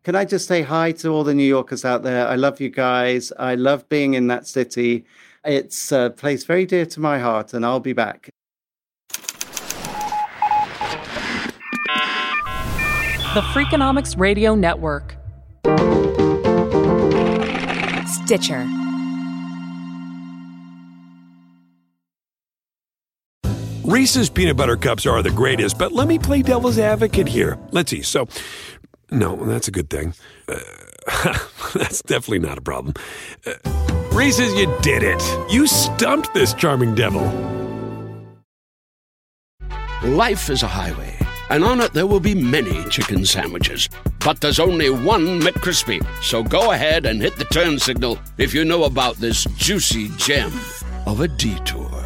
Can 0.04 0.14
I 0.14 0.24
just 0.24 0.46
say 0.46 0.62
hi 0.62 0.92
to 0.92 1.08
all 1.08 1.24
the 1.24 1.34
New 1.34 1.42
Yorkers 1.42 1.84
out 1.84 2.04
there? 2.04 2.28
I 2.28 2.36
love 2.36 2.60
you 2.60 2.70
guys. 2.70 3.32
I 3.38 3.56
love 3.56 3.88
being 3.88 4.14
in 4.14 4.28
that 4.28 4.46
city. 4.46 5.04
It's 5.44 5.90
a 5.90 6.14
place 6.16 6.44
very 6.44 6.64
dear 6.64 6.86
to 6.86 7.00
my 7.00 7.18
heart, 7.18 7.54
and 7.54 7.66
I'll 7.66 7.80
be 7.80 7.92
back. 7.92 8.30
The 13.34 13.42
Freakonomics 13.52 14.18
Radio 14.18 14.54
Network. 14.54 15.16
Stitcher. 18.06 18.85
Reese's 23.86 24.28
peanut 24.28 24.56
butter 24.56 24.76
cups 24.76 25.06
are 25.06 25.22
the 25.22 25.30
greatest, 25.30 25.78
but 25.78 25.92
let 25.92 26.08
me 26.08 26.18
play 26.18 26.42
devil's 26.42 26.76
advocate 26.76 27.28
here. 27.28 27.56
Let's 27.70 27.92
see. 27.92 28.02
So, 28.02 28.26
no, 29.12 29.36
that's 29.44 29.68
a 29.68 29.70
good 29.70 29.88
thing. 29.88 30.12
Uh, 30.48 30.58
that's 31.72 32.02
definitely 32.02 32.40
not 32.40 32.58
a 32.58 32.62
problem. 32.62 32.94
Uh, 33.46 33.52
Reese's, 34.10 34.52
you 34.54 34.66
did 34.82 35.04
it. 35.04 35.22
You 35.48 35.68
stumped 35.68 36.34
this 36.34 36.52
charming 36.52 36.96
devil. 36.96 37.22
Life 40.02 40.50
is 40.50 40.64
a 40.64 40.68
highway, 40.68 41.16
and 41.48 41.62
on 41.62 41.80
it 41.80 41.92
there 41.92 42.08
will 42.08 42.18
be 42.18 42.34
many 42.34 42.82
chicken 42.86 43.24
sandwiches. 43.24 43.88
But 44.18 44.40
there's 44.40 44.58
only 44.58 44.90
one 44.90 45.40
McCrispy. 45.40 46.04
So 46.24 46.42
go 46.42 46.72
ahead 46.72 47.06
and 47.06 47.22
hit 47.22 47.36
the 47.36 47.44
turn 47.44 47.78
signal 47.78 48.18
if 48.36 48.52
you 48.52 48.64
know 48.64 48.82
about 48.82 49.14
this 49.18 49.44
juicy 49.56 50.08
gem 50.16 50.52
of 51.06 51.20
a 51.20 51.28
detour. 51.28 52.05